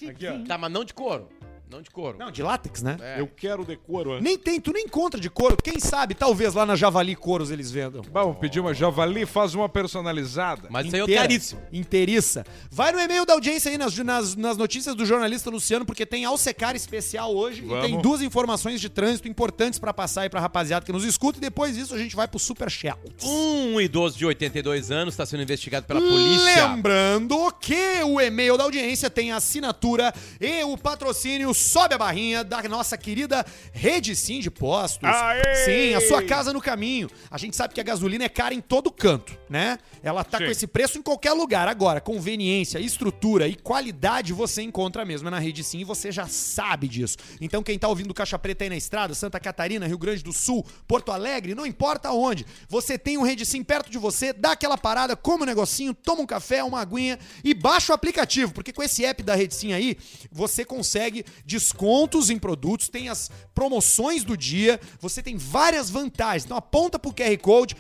[0.10, 0.44] Aqui, ó.
[0.46, 1.28] Tá, mas não de couro.
[1.69, 2.17] Não de couro.
[2.17, 2.97] Não, de látex, né?
[2.99, 3.19] É.
[3.21, 4.15] Eu quero de couro.
[4.15, 4.19] né?
[4.21, 5.55] Nem tem, tu nem encontra de couro.
[5.55, 8.01] Quem sabe, talvez lá na Javali Couros eles vendam.
[8.12, 10.67] Vamos pedir uma javali, faz uma personalizada.
[10.71, 11.62] Mas isso aí é Inteira, caríssimo.
[11.71, 12.43] Inteiriça.
[12.71, 16.25] Vai no e-mail da audiência aí nas, nas, nas notícias do jornalista Luciano, porque tem
[16.25, 17.86] Alsecar especial hoje Vamos.
[17.86, 21.38] e tem duas informações de trânsito importantes pra passar aí pra rapaziada que nos escuta.
[21.38, 22.97] E depois disso a gente vai pro Super Chat.
[23.23, 26.67] Um idoso de 82 anos está sendo investigado pela polícia.
[26.67, 32.43] Lembrando que o e-mail da audiência tem a assinatura e o patrocínio sobe a barrinha
[32.43, 35.10] da nossa querida Rede Sim de Postos.
[35.10, 35.56] Aê!
[35.65, 37.10] Sim, a sua casa no caminho.
[37.30, 39.78] A gente sabe que a gasolina é cara em todo canto, né?
[40.02, 40.45] Ela tá Sim.
[40.45, 41.67] com esse preço em qualquer lugar.
[41.67, 46.88] Agora, conveniência, estrutura e qualidade você encontra mesmo na Rede Sim e você já sabe
[46.88, 47.17] disso.
[47.41, 50.65] Então, quem tá ouvindo Caixa Preta aí na estrada, Santa Catarina, Rio Grande do Sul,
[50.88, 54.78] Porto Alegre, não importa onde, você tem um Rede Sim perto de você, dá aquela
[54.78, 58.84] parada, come um negocinho, toma um café, uma aguinha e baixa o aplicativo, porque com
[58.84, 59.98] esse app da Rede Sim aí,
[60.32, 66.46] você consegue descontos em produtos, tem as promoções do dia, você tem várias vantagens.
[66.46, 67.76] Então aponta pro QR Code.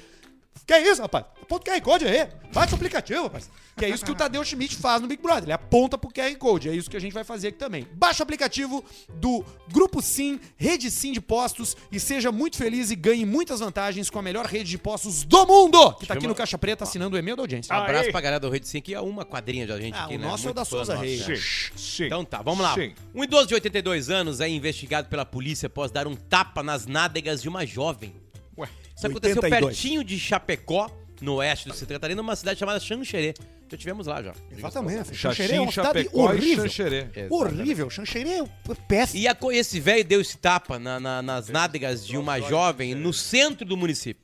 [0.69, 1.25] Que é isso, rapaz?
[1.41, 2.27] Aponta o QR Code aí.
[2.53, 3.49] Baixa o aplicativo, rapaz.
[3.75, 5.45] Que é isso que o Tadeu Schmidt faz no Big Brother.
[5.45, 6.69] Ele aponta pro QR Code.
[6.69, 7.87] É isso que a gente vai fazer aqui também.
[7.93, 12.95] Baixa o aplicativo do Grupo Sim, Rede Sim de Postos e seja muito feliz e
[12.95, 15.93] ganhe muitas vantagens com a melhor rede de postos do mundo.
[15.95, 17.73] Que tá aqui no Caixa Preta assinando o e-mail da audiência.
[17.73, 20.17] Ah, Abraço pra galera do Rede 5, que é uma quadrinha da gente Ah, aqui,
[20.17, 20.27] o né?
[20.27, 21.27] nosso é o da Souza Reis.
[21.27, 21.35] né?
[21.35, 21.41] Sim,
[21.75, 22.03] sim.
[22.05, 22.75] Então tá, vamos lá.
[22.75, 22.93] Sim.
[23.15, 27.41] Um idoso de 82 anos é investigado pela polícia após dar um tapa nas nádegas
[27.41, 28.13] de uma jovem.
[28.59, 29.65] Ué, Isso aconteceu 82.
[29.75, 30.89] pertinho de Chapecó,
[31.21, 33.33] no oeste do Santa Catarina, numa cidade chamada Xanxerê.
[33.71, 34.33] Já tivemos lá já.
[34.51, 35.13] Exatamente.
[35.15, 36.63] Xanxerê é uma cidade Chapecó e horrível.
[36.65, 37.07] Xanxerê.
[37.29, 37.89] Horrível.
[37.89, 38.45] Xanxerê é
[38.87, 39.19] péssimo.
[39.21, 43.13] E a esse velho deu esse tapa na- na- nas nádegas de uma jovem no
[43.13, 44.23] centro do município.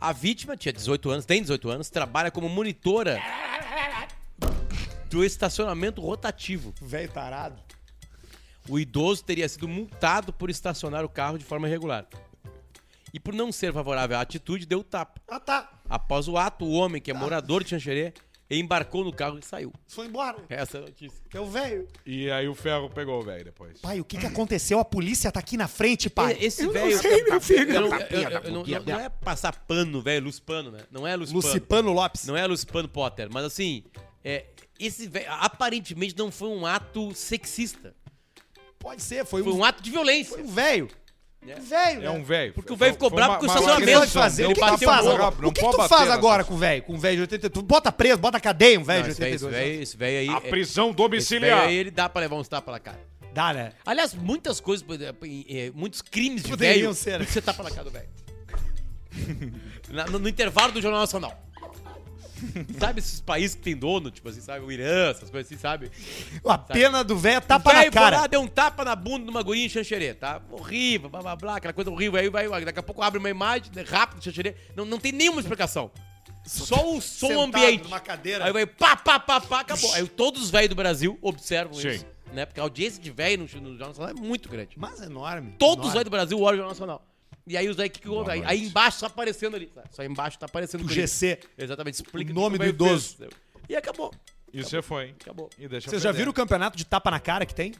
[0.00, 3.20] A vítima tinha 18 anos, tem 18 anos, trabalha como monitora
[5.08, 6.74] do estacionamento rotativo.
[6.80, 7.62] Velho tarado.
[8.68, 12.06] O idoso teria sido multado por estacionar o carro de forma irregular.
[13.14, 15.20] E por não ser favorável à atitude, deu o tapa.
[15.28, 15.70] Ah, tá.
[15.88, 18.12] Após o ato, o homem, que é morador de Xanxerê,
[18.50, 19.72] embarcou no carro e saiu.
[19.86, 20.38] Foi embora.
[20.48, 21.22] Essa é a notícia.
[21.32, 21.86] É o velho.
[22.04, 23.80] E aí o ferro pegou o velho depois.
[23.80, 24.80] Pai, o que, que aconteceu?
[24.80, 26.36] A polícia tá aqui na frente, pai.
[26.40, 26.98] Esse Eu não velho.
[27.00, 27.72] sei, meu filho.
[27.72, 30.80] eu não- eu- eu- eu não- não- Não é passar pano, velho, Luspano, né?
[30.90, 31.40] Não é Luspano.
[31.40, 32.26] Lucipano Lopes.
[32.26, 33.28] Não é Luspano Potter.
[33.32, 33.84] Mas assim,
[34.24, 34.46] é,
[34.78, 37.94] esse velho aparentemente não foi um ato sexista.
[38.78, 40.34] Pode ser, foi, Foi um, um ato de violência.
[40.34, 40.88] foi um velho.
[41.46, 41.56] É.
[41.56, 42.10] Um velho, É né?
[42.10, 42.52] um velho.
[42.54, 43.98] Porque o velho ficou bravo uma- com o O que, estacionamento.
[43.98, 44.42] vai fazer?
[44.42, 45.18] O Ele que, que tu bateu faz agora?
[45.18, 46.82] não O que, tu faz agora com o velho?
[46.82, 47.52] Com o velho de 82?
[47.52, 50.28] Tu bota preso, bota cadeia um velho de esse velho, 82 esse velho, aí.
[50.28, 51.60] A é- prisão domiciliar.
[51.66, 53.00] aí ele dá pra levar uns tapas na cara.
[53.34, 53.72] Dá, né?
[53.84, 54.86] Aliás, muitas coisas,
[55.22, 57.26] em- muitos crimes de Poderiam velho, ser.
[57.26, 58.08] você tapa na cara do velho.
[60.10, 61.43] No, no intervalo do Jornal Nacional.
[62.78, 64.64] sabe esses países que tem dono, tipo assim, sabe?
[64.64, 65.90] O Irã, essas coisas assim, sabe?
[66.44, 68.26] A pena do velho é tapa o na foi lá, cara.
[68.26, 70.40] deu um tapa na bunda de uma guria em Xanxerê, tá?
[70.50, 72.18] Horrível, blá blá blá, aquela coisa horrível.
[72.18, 74.54] Aí vai, daqui a pouco abre uma imagem, né, rápido, Xanxerê.
[74.74, 75.90] Não, não tem nenhuma explicação.
[76.46, 77.84] Só o som Sentado ambiente.
[77.84, 78.44] numa cadeira.
[78.44, 79.92] Aí vai pá, pá, pá, pá, acabou.
[79.94, 81.88] Aí todos os velhos do Brasil observam Sim.
[81.88, 82.06] isso.
[82.32, 82.44] Né?
[82.44, 84.70] Porque a audiência de velho no, no Jornal Nacional é muito grande.
[84.76, 85.54] Mas é enorme.
[85.58, 85.92] Todos os enorme.
[85.92, 87.13] velhos do Brasil olham o Jornal Nacional.
[87.46, 88.08] E aí os aí, que que?
[88.08, 88.44] Aí, noite.
[88.46, 89.70] aí embaixo tá aparecendo ali.
[89.90, 90.88] Só embaixo tá aparecendo O.
[90.88, 91.38] GC.
[91.58, 93.16] Exatamente, explica O nome do velho idoso.
[93.18, 93.30] fez.
[93.68, 94.12] E acabou.
[94.52, 95.14] E você foi.
[95.20, 95.50] Acabou.
[95.58, 97.74] E deixa Vocês já viram o campeonato de tapa na cara que tem?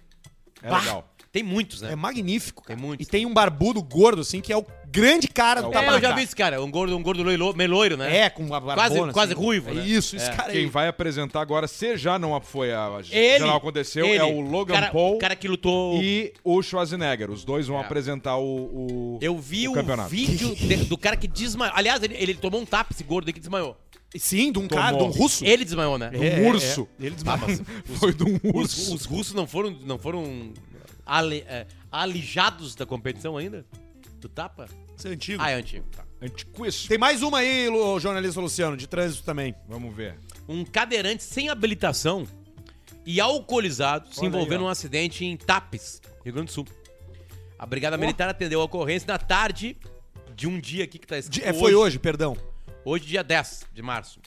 [0.62, 1.13] É Bah, legal.
[1.34, 1.90] Tem muitos, né?
[1.92, 2.76] É magnífico, cara.
[2.78, 3.04] Tem muitos.
[3.04, 5.86] E tem um barbudo gordo, assim, que é o grande cara do É o- tapa
[5.86, 6.14] É, eu já cara.
[6.14, 8.18] vi esse cara, um gordo, um gordo loiro, meloiro, né?
[8.18, 9.42] É, com uma barbona, Quase- quase assim.
[9.42, 9.84] ruivo, É né?
[9.84, 10.32] Isso, esse É.
[10.32, 10.60] cara aí.
[10.60, 12.88] Quem vai apresentar agora, se já não foi a.
[13.10, 16.00] Ele, já não aconteceu, ele, é o Logan cara, Paul O cara que lutou...
[16.00, 17.28] e o Schwarzenegger.
[17.32, 17.80] Os dois vão É.
[17.80, 18.44] apresentar o.
[18.44, 21.74] o Eu vi o o, vídeo de- do cara que desmaiou.
[21.76, 23.76] Aliás, ele, ele tomou um tapa, esse gordo aí que desmaiou.
[24.16, 25.08] Sim, de um cara, de Tomou.
[25.12, 25.44] um russo.
[25.44, 26.10] Ele desmaiou, né?
[26.12, 26.86] É, um é, urso.
[27.00, 27.06] é.
[27.06, 27.48] Ele desmaiou.
[27.98, 28.94] Foi de um Os, urso.
[28.94, 30.52] os russos não foram, não foram
[31.06, 33.64] ale- é, alijados da competição ainda?
[34.20, 34.66] Do tapa?
[34.96, 35.42] Isso é antigo.
[35.42, 35.84] Ah, é antigo.
[35.94, 36.04] Tá.
[36.22, 36.88] Antiquíssimo.
[36.88, 39.54] Tem mais uma aí, Lu- jornalista Luciano, de trânsito também.
[39.68, 40.16] Vamos ver.
[40.48, 42.26] Um cadeirante sem habilitação
[43.04, 44.60] e alcoolizado se Olha envolveu aí, ó.
[44.64, 46.66] num acidente em Tapes, Rio Grande do Sul.
[47.58, 49.76] A Brigada Militar atendeu a ocorrência na tarde
[50.34, 52.36] de um dia aqui que tá De- escrito é, foi hoje, perdão.
[52.84, 54.20] Hoje, dia 10 de março.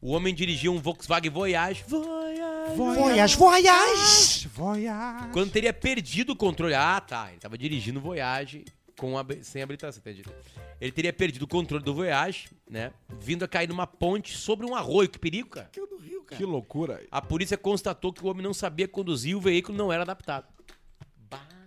[0.00, 4.48] O homem dirigia um Volkswagen Voyage, Voyage, Voyage, voyage!
[4.48, 5.28] Voyage.
[5.32, 6.72] quando teria perdido o controle.
[6.74, 7.28] Ah, tá.
[7.30, 8.64] Ele tava dirigindo o Voyage
[8.96, 10.22] com hab- sem habilitação, entendi.
[10.80, 12.92] Ele teria perdido o controle do Voyage, né?
[13.20, 15.08] Vindo a cair numa ponte sobre um arroio.
[15.08, 15.68] Que perigo, cara.
[15.74, 16.38] do Rio, cara.
[16.38, 17.02] Que loucura.
[17.10, 20.46] A polícia constatou que o homem não sabia conduzir e o veículo não era adaptado.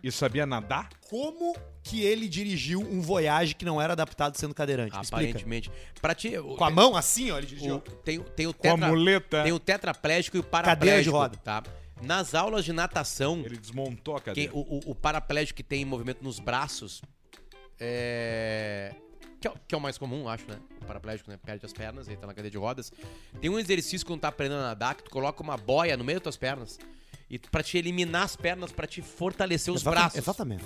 [0.03, 0.89] E sabia nadar?
[1.09, 4.95] Como que ele dirigiu um Voyage que não era adaptado sendo cadeirante?
[4.97, 5.71] Aparentemente.
[6.01, 7.75] Pra ti, o- Com a mão assim, ó, ele dirigiu.
[7.77, 9.43] o- tem, tem o Com a tetra, muleta.
[9.43, 10.75] tem o tetraplégico e o Cadeira de
[11.09, 11.15] paraplégico.
[11.17, 11.37] roda.
[11.37, 11.63] Tá?
[12.01, 14.51] Nas aulas de natação, Ele desmontou a cadeira.
[14.53, 17.01] o, o, o paraplégico que tem movimento nos braços
[17.79, 18.93] é.
[19.39, 20.57] Que é, o- que é o mais comum, acho, né?
[20.81, 21.37] O paraplégico, né?
[21.43, 22.91] Perde as pernas, ele tá na cadeira de rodas.
[23.41, 26.17] Tem um exercício quando tá aprendendo a nadar que tu coloca uma boia no meio
[26.19, 26.79] das tuas pernas
[27.35, 30.17] e tu- pra te eliminar as pernas, pra te fortalecer os Exata- braços.
[30.19, 30.63] Exatamente.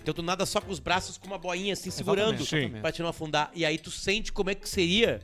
[0.00, 2.80] Então tu nada só com os braços com uma boinha assim segurando Exatamente.
[2.80, 3.50] pra te não afundar.
[3.54, 5.20] E aí tu sente como é que seria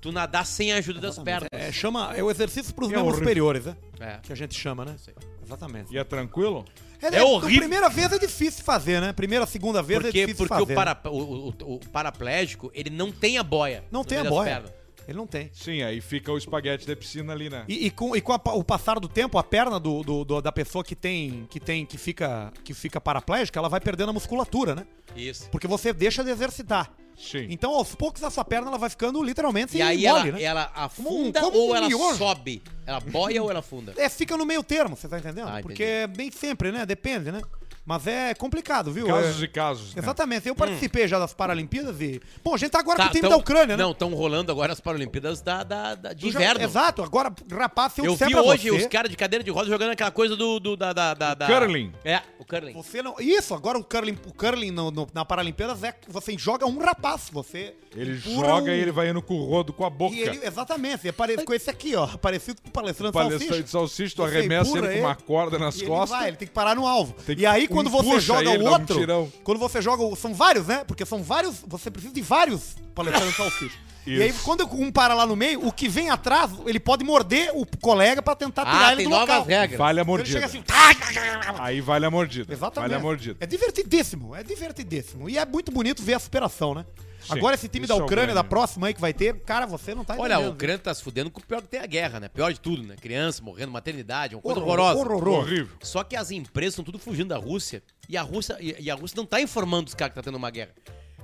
[0.00, 1.48] tu nadar sem a ajuda das pernas.
[1.52, 3.24] É, chama, é o exercício pros É membros horrível.
[3.24, 3.76] superiores, né?
[4.00, 4.18] É.
[4.22, 4.96] Que a gente chama, né?
[5.44, 5.92] Exatamente.
[5.94, 6.64] E é tranquilo?
[7.02, 7.60] É, É horrível.
[7.60, 9.12] Primeira vez é difícil fazer, né?
[9.12, 10.74] Primeira, segunda vez é Porque, difícil porque o, fazer.
[10.74, 13.84] para, o, o- o paraplégico, ele não tem a boia.
[13.90, 14.54] Não no tem a meio das boia.
[14.56, 14.79] pernas.
[15.08, 15.50] Ele não tem.
[15.52, 17.64] Sim, aí fica o espaguete da piscina ali, né?
[17.68, 20.40] E, e com, e com a o passar do tempo, a perna do, do- do-
[20.40, 24.12] da pessoa que tem, que tem, que fica, que fica paraplégica, ela vai perdendo a
[24.12, 24.86] musculatura, né?
[25.16, 25.48] Isso.
[25.50, 26.92] Porque você deixa de exercitar.
[27.16, 27.48] Sim.
[27.50, 30.42] Então, aos poucos, a sua perna ela vai ficando literalmente E aí mole, ela, né?
[30.42, 32.62] ela afunda como um ou ela sobe?
[32.86, 33.92] Ela boia ou ela afunda?
[33.98, 35.48] É, fica no meio termo, você tá entendendo?
[35.48, 35.60] Ah.
[35.60, 36.86] Porque nem sempre, né?
[36.86, 37.42] Depende, né?
[37.90, 39.04] Mas é complicado, viu?
[39.08, 39.94] Casos É- e casos.
[39.96, 40.00] né?
[40.00, 40.46] Exatamente.
[40.46, 42.20] Eu participei já das Paralimpíadas e.
[42.44, 43.82] Bom, a gente tá agora com o time tão- da Ucrânia, né?
[43.82, 46.62] Não, estão rolando agora as Paralimpíadas da, da, da- de Tu já- inverno.
[46.64, 47.02] Exato.
[47.02, 49.90] Agora, rapaz, se eu, Eu vi hoje você, os caras de cadeira de rodas jogando
[49.90, 51.92] aquela coisa do, do- da, da, da, da- curling.
[52.04, 52.74] É, o curling.
[52.74, 53.16] Você não.
[53.18, 55.92] Isso, agora o curling, o curling no- no- na Paralimpíadas é.
[56.06, 57.28] Você joga um rapaz.
[57.32, 57.74] Você.
[57.96, 60.14] Ele joga um- e ele vai indo com o rodo com a boca.
[60.14, 62.06] E ele, exatamente, é parecido com esse aqui, ó.
[62.06, 63.64] Parecido com o palestrante Palestrante salsicha.
[63.64, 66.10] de salsicha, tu arremessa ele com uma corda nas E ele costas.
[66.16, 67.14] vai, ele tem que parar no alvo.
[67.26, 68.98] Tem que- E aí, quando você puxa joga ele, o um outro.
[68.98, 69.32] tirão.
[69.44, 70.02] quando você joga.
[70.02, 70.82] o- São vários, né?
[70.84, 71.62] Porque são vários.
[71.66, 73.78] Você precisa de vários palestrantes salsicha.
[74.06, 74.42] E aí, Isso.
[74.44, 78.20] quando um para lá no meio, o que vem atrás, ele pode morder o colega
[78.22, 79.44] pra tentar tirar Ah, ele tem do novas local.
[79.44, 79.78] regras.
[79.78, 80.58] Vale a Então ele chega mordida.
[80.58, 81.58] assim.
[81.58, 82.52] Aí vale a mordida.
[82.52, 82.90] Exatamente.
[82.90, 83.36] Vale a mordida.
[83.40, 85.28] É divertidíssimo, é divertidíssimo.
[85.28, 86.84] E é muito bonito ver a superação, né?
[87.20, 89.94] Sim, Agora esse time da é Ucrânia, da próxima aí que vai ter, cara, você
[89.94, 90.50] não tá Olha, entendendo.
[90.50, 92.28] o Ucrânia tá se fudendo com o pior que tem a guerra, né?
[92.28, 92.96] Pior de tudo, né?
[93.00, 94.98] Criança morrendo, maternidade, uma coisa Horror- horrorosa.
[95.00, 95.38] horroroso.
[95.38, 95.76] Horrível.
[95.82, 98.94] Só que as empresas estão tudo fugindo da Rússia e a Rússia, e, e a
[98.94, 100.70] Rússia não tá informando os caras que tá tendo uma guerra.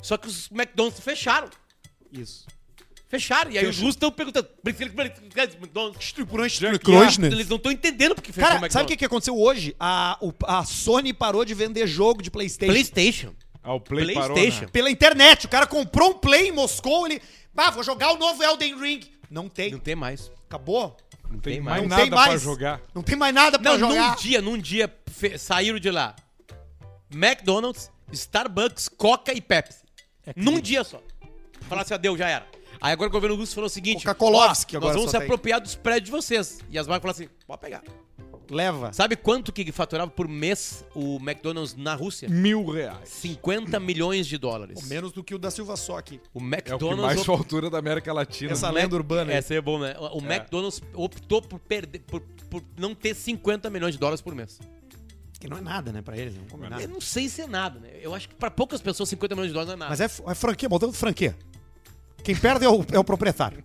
[0.03, 1.49] Só que os McDonald's fecharam.
[2.13, 2.47] Isso.
[3.09, 3.53] Fecharam.
[3.53, 4.49] E aí os russos estão perguntando.
[6.69, 7.19] McDonald's.
[7.33, 9.77] Eles não estão entendendo porque fechou Cara, sabe o que, que aconteceu hoje?
[9.79, 12.73] A, o- a Sony parou de vender jogo de Playstation.
[12.73, 13.35] PlayStation.
[13.67, 14.63] Ah, o Play parou, PlayStation.
[14.67, 14.71] né?
[14.73, 15.47] Pela internet.
[15.47, 17.21] O cara comprou um Play em Moscou, ele...
[17.57, 19.01] Ah, vou jogar o novo Elden Ring.
[19.29, 19.73] Não tem.
[19.73, 20.31] Não tem mais.
[20.47, 20.97] Acabou.
[21.29, 21.83] Não Tem tem mais.
[21.83, 22.43] Não nada tem pra mais.
[22.43, 22.81] jogar.
[22.95, 24.11] Não tem mais nada pra Não, jogar.
[24.11, 24.95] num dia, num dia
[25.37, 26.15] saíram de lá.
[27.13, 29.81] McDonald's, Starbucks, Coca e Pepsi.
[30.25, 31.01] É num dia só.
[31.63, 32.47] Falasse, adeus, já era.
[32.81, 35.25] Aí agora o governo russo falou o seguinte: Nós vamos se tem.
[35.27, 36.61] apropriar dos prédios de vocês.
[36.71, 37.83] E as marcas falaram assim: pode pegar.
[38.51, 38.93] Leva.
[38.93, 42.29] Sabe quanto que faturava por mês o McDonald's na Rússia?
[42.29, 43.09] Mil reais.
[43.09, 44.87] 50 milhões de dólares.
[44.89, 46.21] Menos do que o da Silva só aqui.
[46.33, 47.05] O É o que McDonald's.
[47.05, 48.53] mais op- altura da América Latina.
[48.53, 49.33] Essa lenda urbana.
[49.33, 49.95] Essa é bom, né?
[49.99, 54.35] O o McDonald's optou por perder, por, por não ter 50 milhões de dólares por
[54.35, 54.59] mês.
[55.39, 56.35] Que não é nada, né, pra eles.
[56.37, 56.81] Não come nada.
[56.83, 57.91] Eu não sei se é nada, né?
[58.01, 59.91] Eu acho que pra poucas pessoas 50 milhões de dólares não é nada.
[59.91, 61.37] Mas é, é franquia, botando franquia.
[62.23, 63.63] Quem perde é o, é o proprietário.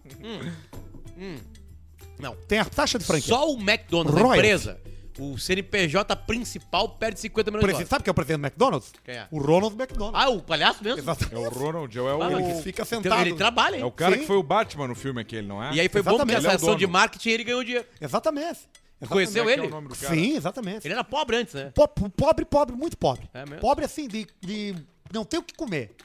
[2.21, 2.36] Não.
[2.47, 3.27] Tem a taxa de franquia.
[3.34, 4.38] Só o McDonald's, a Royalty.
[4.39, 4.79] empresa,
[5.19, 7.89] o CNPJ principal perde 50 milhões de Presi- dólares.
[7.89, 8.93] Sabe quem é o presidente do McDonald's?
[9.03, 9.27] Quem é?
[9.31, 10.15] O Ronald McDonald.
[10.17, 10.99] Ah, o palhaço mesmo?
[10.99, 11.36] É Exatamente.
[11.36, 13.21] o Ronald, é o, Ah, Ele fica Então, sentado.
[13.21, 13.81] ele trabalha, hein?
[13.81, 14.21] é o cara Sim.
[14.21, 15.73] que foi o Batman no filme aquele, não é?
[15.73, 16.38] E aí foi bom porque Exatamente.
[16.38, 17.86] essa Ele é o ação de marketing ele ganhou dinheiro.
[17.99, 18.45] Exatamente.
[18.47, 18.71] Exatamente.
[19.10, 19.65] Conheceu Como é que ele?
[19.67, 20.13] É o nome do cara?
[20.15, 20.86] Sim, exatamente.
[20.88, 21.71] Ele era pobre antes, né?
[21.73, 23.27] Po- Pobre, pobre, muito pobre.
[23.34, 23.60] É mesmo?
[23.60, 24.75] Pobre assim, de, de
[25.12, 25.95] não ter o que comer.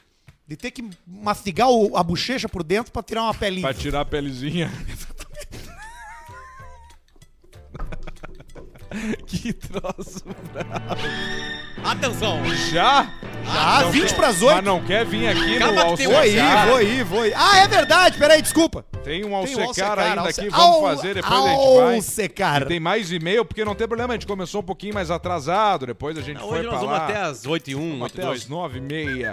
[0.47, 3.61] De ter que mastigar o- a bochecha por dentro pra tirar uma pelinha.
[3.67, 4.71] Pra tirar a pelezinha.
[9.27, 10.23] que troço.
[11.83, 12.41] Atenção!
[12.71, 13.09] Já?
[13.49, 14.55] Ah, Não 20 quer- pras 8.
[14.55, 16.67] Mas não quer vir aqui Calma no tem Vou aí, Alcecar?
[16.67, 17.33] vou aí, vou aí.
[17.35, 18.85] Ah, é verdade, peraí, desculpa.
[19.03, 21.95] Tem um Tem Alcecar Alcecar, ainda Alce- aqui, vamos Al- fazer, depois a gente vai.
[21.95, 22.61] Alcecar.
[22.63, 25.85] E tem mais e-mail, porque não tem problema, a gente começou um pouquinho mais atrasado,
[25.85, 27.05] depois a gente Hoje foi nós pra vamos lá.
[27.05, 28.41] até as 8 e 1, 8 e Até 2.
[28.43, 29.31] às nove e meia.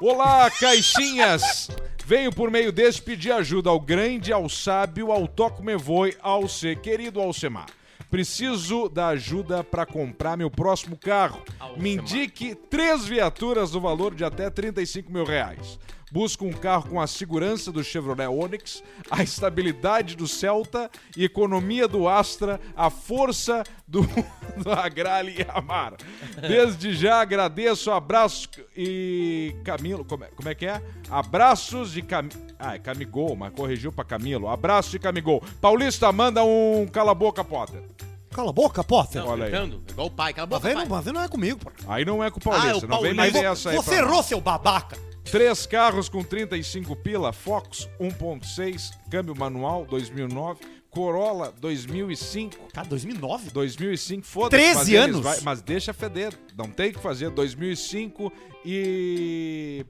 [0.00, 1.68] Olá, caixinhas!
[2.06, 6.48] Venho por meio desse pedir ajuda ao grande, ao sábio, ao toco me voe, ao
[6.48, 7.66] ser querido Alcemar.
[8.08, 11.42] Preciso da ajuda para comprar meu próximo carro.
[11.76, 15.78] Me indique três viaturas no valor de até 35 mil reais.
[16.10, 22.08] Busco um carro com a segurança do Chevrolet Onix, a estabilidade do Celta, economia do
[22.08, 24.02] Astra, a força do,
[24.62, 25.94] do Agrale e Amar.
[26.40, 30.82] Desde já agradeço, abraço e Camilo, como é, como é que é?
[31.08, 32.28] Abraços de Cam...
[32.58, 34.48] Ah, é Camigol, mas corrigiu pra Camilo.
[34.48, 35.42] Abraço de Camigol.
[35.60, 37.82] Paulista, manda um cala a boca, Potter.
[38.32, 39.22] Cala a boca, Potter.
[39.22, 39.50] Não, Olha aí.
[39.50, 40.84] gritando, igual o pai, cala a Mas boca, aí pai.
[40.84, 41.70] não, mas aí não é comigo, pô.
[41.88, 43.40] Aí não é com o Ah, é Paulista, o não vem Paulista.
[43.40, 44.96] nem essa aí Você pra errou, seu babaca.
[45.24, 50.60] Três carros com 35 pila, Fox 1.6, câmbio manual 2009,
[50.90, 52.56] Corolla 2005.
[52.72, 53.50] Cara, 2009?
[53.50, 54.62] 2005, foda-se.
[54.62, 55.20] 13 mas eles anos?
[55.24, 57.30] vai- mas deixa feder, não tem o que fazer.
[57.30, 58.32] 2005
[58.64, 59.84] e.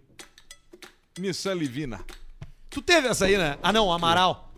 [1.19, 2.01] Nissan Livina.
[2.69, 3.57] Tu teve essa aí, né?
[3.63, 4.50] Ah, não, Amaral.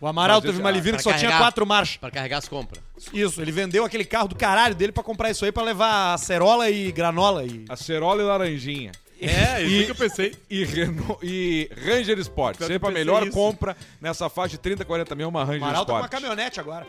[0.00, 1.96] O Amaral teve uma Livina que só tinha quatro marchas.
[1.96, 2.82] Pra carregar as compras.
[3.12, 6.68] Isso, ele vendeu aquele carro do caralho dele pra comprar isso aí pra levar acerola
[6.70, 7.64] e granola e...
[7.68, 8.92] Acerola e Laranjinha.
[9.20, 10.34] É, isso que eu pensei.
[10.50, 12.58] E, Renault, e Ranger Sport.
[12.58, 13.32] Sempre a melhor isso.
[13.32, 16.02] compra nessa faixa de 30, 40 mil, uma Ranger Amaral tá com Sport.
[16.02, 16.86] uma caminhonete agora.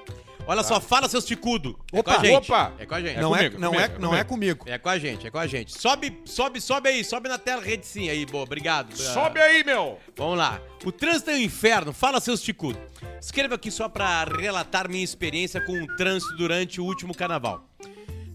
[0.47, 1.77] Olha só, fala seus ticudo.
[1.91, 2.51] É Opa, com a gente.
[2.51, 2.73] opa.
[2.79, 3.19] É com a gente.
[3.19, 4.65] não é, comigo, não, comigo, é, é não é comigo.
[4.65, 5.77] É com a gente, é com a gente.
[5.77, 8.95] Sobe, sobe, sobe aí, sobe na tela, rede sim aí, boa, obrigado.
[8.95, 9.99] Sobe aí, meu!
[10.15, 10.61] Vamos lá.
[10.85, 11.91] O trânsito é um inferno.
[11.91, 12.81] Fala, seus ticudos.
[13.19, 17.67] Escreva aqui só pra relatar minha experiência com o trânsito durante o último carnaval.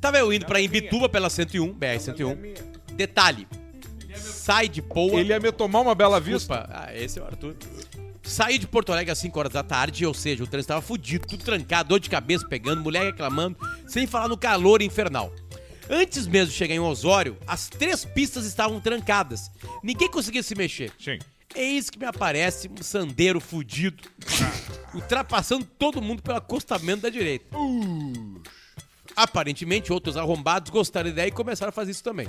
[0.01, 2.59] Tava eu indo pra Imbituba pela 101, BR-101.
[2.95, 3.49] Detalhe.
[4.15, 5.19] Sai de Poa.
[5.19, 6.57] Ele ia me tomar uma bela vista.
[6.57, 6.87] Desculpa.
[6.87, 7.57] Ah, esse é o Arthur.
[8.23, 11.27] Saí de Porto Alegre às 5 horas da tarde, ou seja, o trânsito tava fudido,
[11.27, 13.57] tudo trancado, dor de cabeça pegando, mulher reclamando,
[13.87, 15.33] sem falar no calor infernal.
[15.91, 19.51] Antes mesmo de chegar em Osório, as três pistas estavam trancadas.
[19.83, 20.93] Ninguém conseguia se mexer.
[20.99, 21.19] Sim.
[21.55, 24.03] Eis que me aparece um sandeiro fudido,
[24.95, 27.57] ultrapassando todo mundo pelo acostamento da direita.
[29.15, 32.29] Aparentemente, outros arrombados gostaram da ideia e começaram a fazer isso também.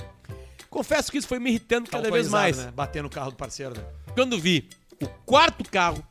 [0.68, 2.58] Confesso que isso foi me irritando cada vez mais.
[2.58, 2.72] Né?
[2.72, 3.84] Bater no carro do parceiro, né?
[4.14, 4.68] Quando vi
[5.02, 6.04] o quarto carro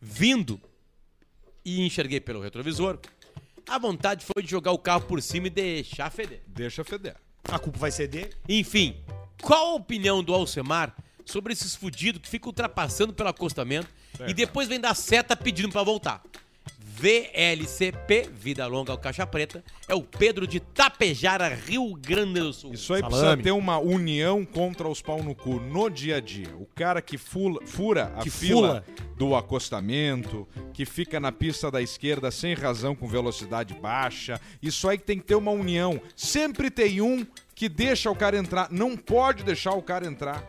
[0.00, 0.60] vindo
[1.64, 2.98] e enxerguei pelo retrovisor,
[3.68, 6.42] a vontade foi de jogar o carro por cima e deixar feder.
[6.46, 7.16] Deixa feder.
[7.44, 8.32] A culpa vai ser dele.
[8.48, 9.02] Enfim,
[9.42, 10.94] qual a opinião do Alcemar
[11.24, 13.88] sobre esses fudidos que ficam ultrapassando pelo acostamento
[14.26, 16.22] e depois vem dar seta pedindo pra voltar?
[16.98, 22.72] VLCP, Vida Longa ao Caixa Preta, é o Pedro de Tapejara, Rio Grande do Sul.
[22.74, 23.18] Isso aí Salame.
[23.20, 26.48] precisa ter uma união contra os pau no cu no dia a dia.
[26.58, 28.84] O cara que fula- fura a Que fila
[29.16, 34.40] do acostamento, que fica na pista da esquerda sem razão com velocidade baixa.
[34.62, 36.00] Isso aí que tem que ter uma união.
[36.16, 38.68] Sempre tem um que deixa o cara entrar.
[38.70, 40.44] Não pode deixar o cara entrar.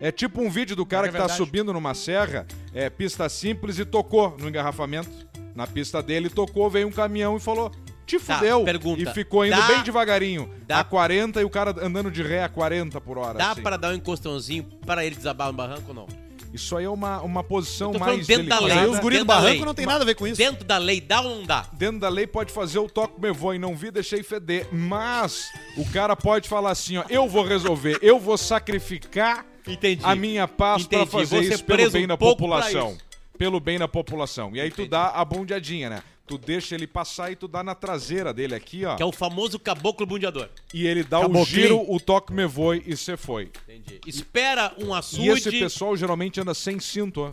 [0.00, 1.36] É tipo um vídeo do cara É que tá verdade.
[1.38, 5.27] subindo numa serra, é pista simples e tocou no engarrafamento.
[5.58, 7.72] Na pista dele tocou, veio um caminhão e falou:
[8.06, 8.62] "Te Tá, fudeu".
[8.62, 9.02] pergunta.
[9.02, 12.44] E ficou indo Dá- bem devagarinho, dá- a 40 e o cara andando de ré
[12.44, 13.36] a 40 por hora.
[13.36, 13.60] Dá assim.
[13.62, 16.06] pra dar um encostãozinho para ele desabar no barranco ou não?
[16.54, 18.66] Isso aí é uma, uma posição mais dentro da delicada.
[18.66, 18.78] lei.
[18.84, 19.64] Aí os guris do Dentro da barranco lei.
[19.64, 20.36] não tem nada a ver com isso.
[20.38, 21.66] Dentro da lei, dá ou não dá?
[21.72, 24.68] Dentro da lei pode fazer o toque me voe, não vi, deixei feder.
[24.72, 30.02] Mas o cara pode falar assim, ó, eu vou resolver, eu vou sacrificar Entendi.
[30.04, 32.96] a minha paz pra Entendi, fazer vou ser isso pelo preso bem um da população.
[33.38, 34.54] Pelo bem da população.
[34.54, 36.02] E aí tu dá a bondeadinha, né?
[36.26, 38.96] Tu deixa ele passar e tu dá na traseira dele aqui, ó.
[38.96, 40.48] Que é o famoso caboclo bundeador.
[40.74, 43.50] E ele dá o giro, o toque me voe e você foi.
[43.66, 43.98] Entendi.
[44.06, 45.28] Espera um E açude.
[45.30, 47.30] esse pessoal geralmente anda sem cinto, ó.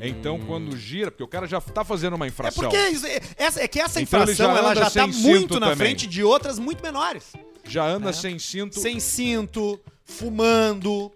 [0.00, 2.64] Então, quando gira, porque o cara já tá fazendo uma É infração.
[2.64, 5.58] porque isso- é, essa, é que essa Então infração já ela anda já tá muito
[5.60, 5.76] na também.
[5.88, 7.32] frente de outras muito menores.
[7.64, 8.78] Já anda sem cinto.
[8.78, 11.10] Sem cinto, fumando,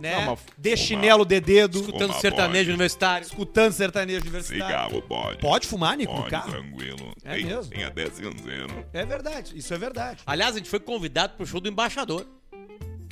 [0.00, 0.16] né?
[0.20, 3.26] Não, mas de chinelo de dedo, Escutando Fuma sertanejo universitário.
[3.26, 4.64] escutando sertanejo universitário.
[4.66, 5.38] Cigarro pode.
[5.38, 6.50] Pode fumar, Nico, no carro?
[6.50, 7.12] tranquilo.
[7.24, 7.70] É tem, mesmo?
[7.70, 8.86] Tem até cinzeiro.
[8.92, 10.20] É verdade, isso é verdade.
[10.26, 12.26] Aliás, a gente foi convidado pro show do embaixador.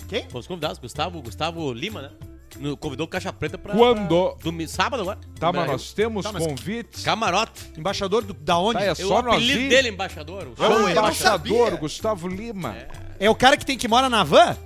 [0.09, 0.29] Quem?
[0.29, 2.11] Fomos convidados, Gustavo, Gustavo Lima, né?
[2.59, 3.75] No- convidou o Caixa Preta pra.
[3.75, 4.31] Quando?
[4.35, 5.19] pra domi- sábado agora.
[5.41, 7.03] Tá, mas nós temos Tá, mas- convites.
[7.03, 7.73] Camarote.
[7.77, 8.79] Embaixador do, da onde?
[8.79, 9.69] Tá, é Eu, só o nós apelido ir.
[9.69, 10.47] dele, é embaixador.
[10.49, 11.77] O É show o é embaixador.
[11.79, 12.77] Gustavo Lima.
[13.19, 14.57] É o cara que tem que mora na van?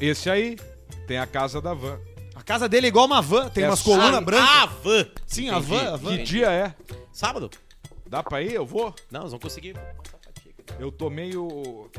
[0.00, 0.56] Esse aí
[1.06, 1.98] tem a casa da van.
[2.34, 4.48] A casa dele é igual uma van, tem É umas só- colunas brancas.
[4.50, 5.06] Ah, van.
[5.26, 6.16] Sim, a van, a van.
[6.16, 6.74] Que dia é?
[7.12, 7.50] Sábado?
[8.08, 8.52] Dá pra ir?
[8.52, 8.94] Eu vou.
[9.10, 9.76] Não, nós vamos conseguir.
[10.78, 11.90] Eu tô meio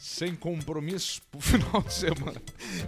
[0.00, 2.42] sem compromisso pro final de semana.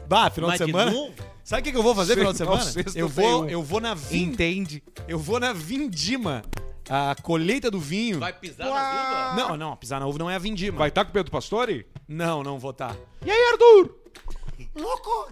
[0.09, 0.91] Bah, final Mas de de semana.
[0.91, 1.14] novo?
[1.45, 2.70] Sabe o que, que eu vou fazer Sei, final de não, semana?
[2.70, 3.49] sexta Eu tem vou, um.
[3.49, 4.23] eu vou na vin...
[4.25, 4.83] Entende?
[5.09, 6.43] Eu vou na Vindima.
[6.89, 8.18] A colheita do vinho.
[8.18, 9.49] Vai pisar na uva?
[9.49, 10.79] Não, não, pisar na uva não é a Vindima.
[10.79, 11.87] Vai estar com o Pedro Pastore?
[12.09, 12.97] Não, não vou estar.
[13.25, 14.01] E aí, Arthur?
[14.74, 15.30] Louco!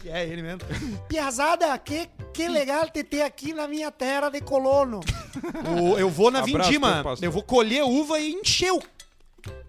[0.00, 0.60] que é ele mesmo.
[1.08, 5.00] Piazada, que, que legal te ter aqui na minha terra de colono.
[5.80, 7.02] O- eu vou na Abraço, Vindima.
[7.02, 7.24] Pastor.
[7.24, 8.80] Eu vou colher uva e encher o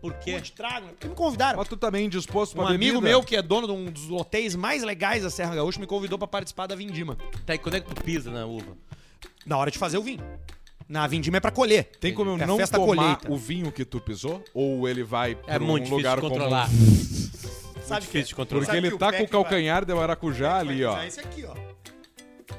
[0.01, 0.39] Por quê?
[0.39, 0.87] de trago.
[0.89, 1.57] Porque me convidaram.
[1.59, 3.01] Mas tu também disposto pra Um amigo bebida?
[3.01, 6.17] meu, que é dono de um dos hotéis mais legais da Serra Gaúcha, me convidou
[6.17, 7.17] pra participar da Vindima.
[7.45, 8.77] Tá, e quando é que tu pisa na uva?
[9.45, 10.23] Na hora de fazer o vinho.
[10.87, 11.85] Na Vindima é pra colher.
[11.99, 13.31] Tem como eu É a não festa tomar colheita.
[13.31, 14.43] o vinho que tu pisou?
[14.53, 16.67] Ou ele vai É pra um muito difícil lugar de controlar.
[16.69, 17.25] comum?
[17.85, 18.61] Sabe difícil de controlar.
[18.65, 20.83] Porque Sabe ele que o tá pé com o que vai- calcanhar de maracujá ali,
[20.83, 21.01] ó.
[21.03, 21.53] Esse aqui, ó.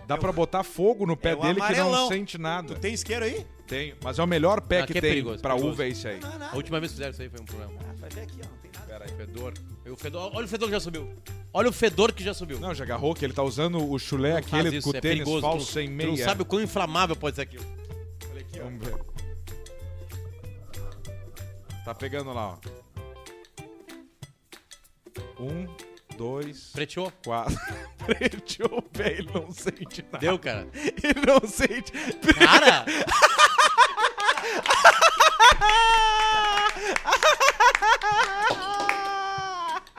[0.07, 2.09] Dá pra botar fogo no pé É o dele que não amarelão.
[2.09, 2.75] sente nada.
[2.75, 3.45] Tu tem isqueiro aí?
[3.67, 3.95] Tem.
[4.05, 5.75] Mas é o melhor pé Aqui que é tem perigoso, pra perigoso.
[5.75, 6.21] uva é esse aí.
[6.21, 7.73] Não é A última vez que fizeram isso aí foi um problema.
[7.81, 8.49] Ah, vai ver aqui, ó.
[8.49, 8.87] Não tem nada.
[8.87, 9.53] Pera aí, fedor.
[9.91, 10.31] O fedor.
[10.35, 11.11] Olha o fedor que já subiu.
[11.53, 12.61] Olha o fedor que já subiu.
[12.61, 15.19] Não, já agarrou que ele tá usando o chulé Não aquele isso, com é tênis
[15.19, 15.41] perigoso.
[15.41, 16.09] falso Tu- sem tu meia.
[16.11, 17.65] não sabe o quão inflamável pode ser aquilo.
[18.63, 18.95] Vamos ver.
[21.85, 22.57] Tá pegando lá, ó.
[25.39, 25.67] Um,
[26.17, 27.13] dois, Preteou?
[27.25, 27.57] quatro.
[28.07, 30.19] Preteou o pé, ele não sente nada.
[30.19, 30.67] Deu, cara.
[30.75, 31.93] Ele não sente.
[32.39, 32.85] Cara!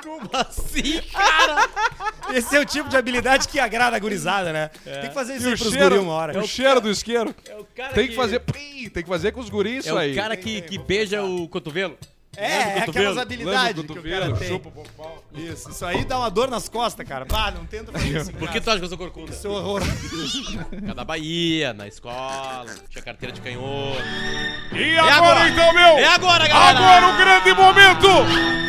[0.04, 1.70] Como assim, cara?
[2.34, 4.70] Esse é o tipo de habilidade que agrada a gurizada, né?
[4.84, 6.40] Tem que fazer isso E aí o pros cheiro, guri uma hora.
[6.40, 7.36] o cheiro do isqueiro.
[7.48, 8.40] É o cara Tem que fazer.
[8.40, 10.14] Pim, Tem que fazer com os guris É isso aí.
[10.14, 11.98] o cara que, que beija o cotovelo.
[12.36, 14.48] É, é aquelas habilidades que o cara tem.
[14.48, 14.72] chupa.
[15.34, 17.26] Isso, isso aí dá uma dor nas costas, cara.
[17.26, 18.32] Pá, não tenta fazer isso.
[18.34, 19.32] Por que tu acha que eu sou corcunda?
[19.32, 19.82] Isso é horror.
[20.82, 24.02] Cada da Bahia, na escola, tinha carteira de canhoto.
[24.72, 25.50] E agora, agora?
[25.50, 25.98] então, meu?
[25.98, 26.80] É agora, galera!
[26.80, 28.08] Agora o grande momento!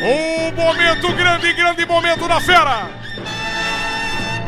[0.01, 2.89] O momento, grande, grande momento da fera!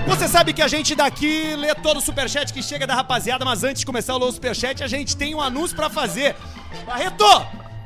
[0.08, 3.64] Você sabe que a gente daqui lê todo o superchat que chega da rapaziada, mas
[3.64, 6.36] antes de começar o o superchat, a gente tem um anúncio pra fazer.
[6.86, 7.26] Barreto,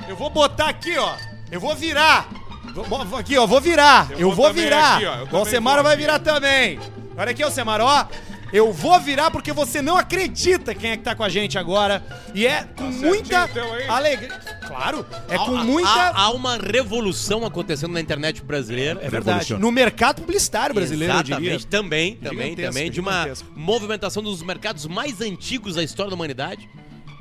[0.07, 1.15] eu vou botar aqui, ó.
[1.51, 2.27] Eu vou virar.
[2.73, 4.07] Vou- Aqui, ó, vou virar.
[4.11, 4.95] Eu, Eu vou, virar.
[4.97, 5.45] aqui, ó, eu vou
[5.83, 6.77] vai virar também.
[7.17, 8.07] Olha aqui, Alcemar, ó.
[8.51, 12.03] Eu vou virar porque você não acredita quem é que tá com a gente agora.
[12.33, 13.87] E é com certinho muita o teu aí?
[13.87, 14.29] alegria.
[14.67, 15.89] Claro, é com Há- muita.
[15.89, 18.99] Há, há uma revolução acontecendo na internet brasileira.
[19.03, 19.53] É verdade.
[19.55, 21.37] No mercado publicitário brasileiro, eu diria.
[21.55, 26.15] Exatamente, também, também, Gigantesco, também, de uma movimentação dos mercados mais antigos da história da
[26.15, 26.69] humanidade,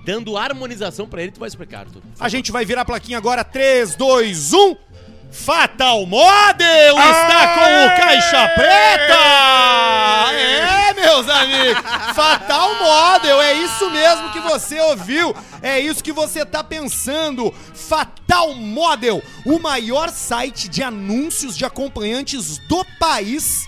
[0.05, 2.03] dando harmonização pra ele, tu vai explicar, Arthur.
[2.21, 3.43] A gente vai virar a plaquinha agora.
[3.43, 4.77] 3, 2, 1.
[5.35, 9.19] Fatal Model está com o Caixa Preta!
[10.33, 11.83] É, meus amigos!
[12.15, 17.53] Fatal Model, é isso mesmo que você ouviu, é isso que você tá pensando.
[17.75, 23.67] Fatal Model, o maior site de anúncios de acompanhantes do país.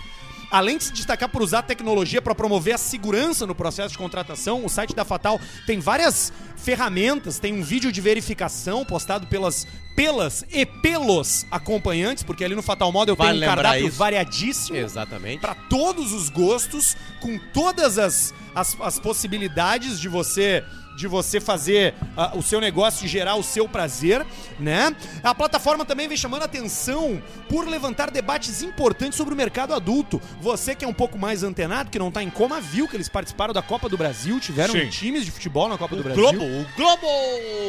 [0.50, 4.64] Além de se destacar por usar tecnologia para promover a segurança no processo de contratação,
[4.64, 9.66] o site da Fatal tem várias ferramentas, tem um vídeo de verificação postado pelas
[9.96, 13.96] pelas e pelos acompanhantes, porque ali no Fatal Model Vale tem um cardápio isso.
[13.96, 15.40] variadíssimo Exatamente.
[15.40, 20.62] para todos os gostos, com todas as, as, as possibilidades de você
[20.96, 24.26] de você fazer ah, o seu negócio e gerar o seu prazer,
[24.58, 24.96] né?
[25.22, 30.20] A plataforma também vem chamando atenção por levantar debates importantes sobre o mercado adulto.
[30.40, 33.08] Você que é um pouco mais antenado, que não tá em coma, viu que eles
[33.08, 34.88] participaram da Copa do Brasil, tiveram Sim.
[34.88, 36.22] times de futebol na Copa do Brasil.
[36.22, 37.06] Globo, o Globo!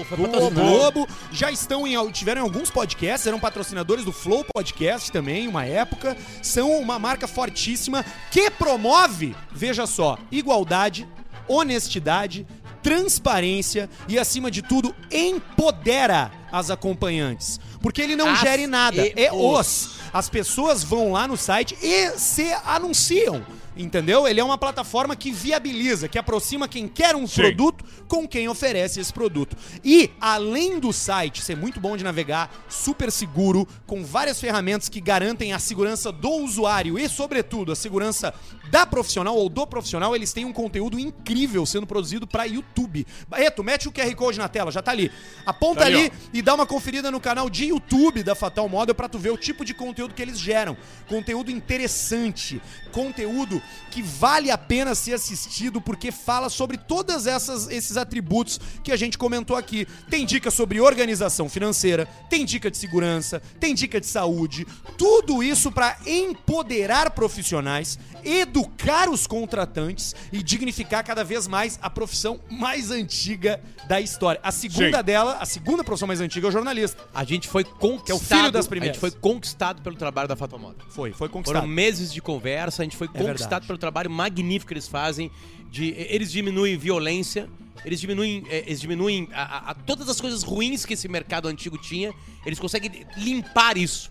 [0.08, 0.52] Foi O.
[0.52, 5.66] Globo já estão em tiveram em alguns podcasts, eram patrocinadores do Flow Podcast também, uma
[5.66, 11.08] época, são uma marca fortíssima que promove, veja só, igualdade,
[11.48, 12.46] honestidade,
[12.88, 19.14] transparência e acima de tudo empodera as acompanhantes, porque ele não As gere nada, e
[19.18, 19.60] é os.
[19.60, 20.00] os.
[20.14, 23.46] As pessoas vão lá no site e se anunciam.
[23.78, 24.28] Entendeu?
[24.28, 27.42] Ele é uma plataforma que viabiliza, que aproxima quem quer um Sim.
[27.42, 29.56] produto com quem oferece esse produto.
[29.84, 35.00] E, além do site ser muito bom de navegar, super seguro, com várias ferramentas que
[35.00, 38.34] garantem a segurança do usuário e, sobretudo, a segurança
[38.70, 43.06] da profissional ou do profissional, eles têm um conteúdo incrível sendo produzido para YouTube.
[43.28, 45.12] Barreto, mete o QR Code na tela, já tá ali.
[45.46, 48.96] Aponta Tá ali, ali e dá uma conferida no canal de YouTube da Fatal Model
[48.96, 50.76] pra tu ver o tipo de conteúdo que eles geram.
[51.08, 52.62] Conteúdo interessante,
[52.92, 58.92] conteúdo que vale a pena ser assistido porque fala sobre todas essas esses atributos que
[58.92, 59.88] a gente comentou aqui.
[60.10, 65.72] Tem dica sobre organização financeira, tem dica de segurança, tem dica de saúde, tudo isso
[65.72, 73.62] pra empoderar profissionais, educar os contratantes e dignificar cada vez mais a profissão mais antiga
[73.88, 74.40] da história.
[74.44, 75.04] A segunda Sim.
[75.04, 77.02] dela, a segunda profissão mais antiga é o jornalista.
[77.14, 78.06] A gente foi conquistado.
[78.06, 78.96] Que é o filho das A primeiras.
[78.96, 80.86] gente foi conquistado pelo trabalho da Fatal Model.
[80.90, 81.62] Foi, foi conquistado.
[81.62, 83.57] Foram meses de conversa, a gente foi conquistado verdade.
[83.66, 85.32] Pelo trabalho magnífico que eles fazem.
[85.72, 87.50] De, eles diminuem violência,
[87.84, 91.48] eles diminuem, eh, eles diminuem a, a- a todas as coisas ruins que esse mercado
[91.48, 92.14] antigo tinha.
[92.46, 94.10] Eles conseguem limpar isso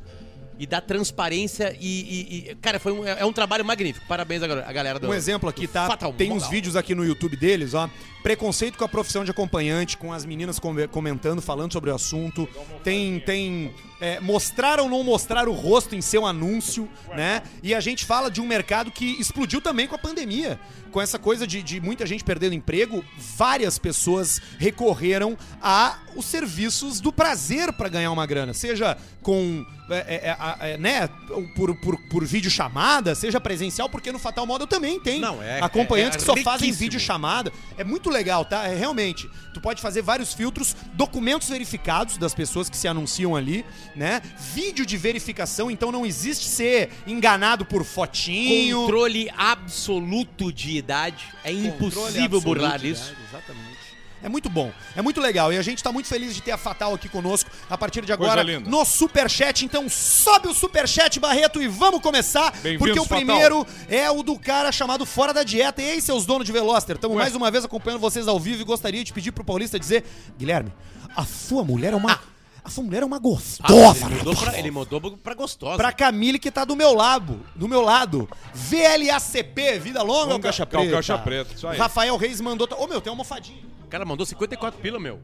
[0.58, 4.06] e dar transparência e, e- e- cara, foi um, é um trabalho magnífico.
[4.06, 5.86] Parabéns a, gal- a galera do Um exemplo aqui, tá?
[5.86, 6.50] Fatal Tem uns Model.
[6.50, 7.88] vídeos aqui no YouTube deles, ó.
[8.30, 12.48] Preconceito com a profissão de acompanhante, com as meninas come- comentando, falando sobre o assunto.
[12.82, 17.40] Tem, tem é, mostrar ou não mostrar o rosto em seu anúncio, né?
[17.62, 20.58] E a gente fala de um mercado que explodiu também com a pandemia.
[20.90, 23.04] Com essa coisa de, de muita gente perdendo emprego,
[23.36, 28.54] várias pessoas recorreram a os serviços do prazer para ganhar uma grana.
[28.54, 31.06] Seja com, é, é, é, é, né,
[31.54, 35.60] por, por, por vídeo chamada, seja presencial, porque no Fatal Model também tem Não, é-
[35.60, 36.78] acompanhantes é- é que só fazem riquíssimo.
[36.78, 37.52] vídeo chamada.
[37.76, 38.66] É muito legal, tá?
[38.66, 39.28] É, realmente.
[39.52, 43.64] Tu pode fazer vários filtros, documentos verificados das pessoas que se anunciam ali,
[43.94, 44.20] né?
[44.54, 48.80] Vídeo de verificação, então não existe ser enganado por fotinho.
[48.80, 51.24] Controle absoluto de idade.
[51.44, 53.12] É Controle impossível burlar isso.
[53.12, 53.75] idade, Exatamente.
[54.22, 56.56] É muito bom, é muito legal e a gente tá muito feliz de ter a
[56.56, 59.64] Fatal aqui conosco a partir de agora no Superchat.
[59.64, 63.18] Então sobe o Superchat, Barreto, e vamos começar, porque o Fatal.
[63.18, 65.82] primeiro é o do cara chamado Fora da Dieta.
[65.82, 68.64] E aí, seus donos de Veloster, estamos mais uma vez acompanhando vocês ao vivo e
[68.64, 70.04] gostaria de pedir pro Paulista dizer,
[70.38, 70.72] Guilherme,
[71.14, 72.35] a sua mulher é uma...
[72.66, 74.06] Essa mulher é uma Ah, gostosa.
[74.06, 75.76] ele, mudou pra, ele mudou pra- gostosa.
[75.76, 78.28] Pra Camille que tá do meu lado, do meu lado.
[78.52, 80.90] VLACP, vida longa, Vamos caixa preta.
[80.90, 81.78] Caixa Preta, isso aí.
[81.78, 82.68] Rafael Reis mandou.
[82.78, 83.62] Ô, meu, tem uma almofadinha.
[83.84, 85.20] O cara mandou 54 pila, meu.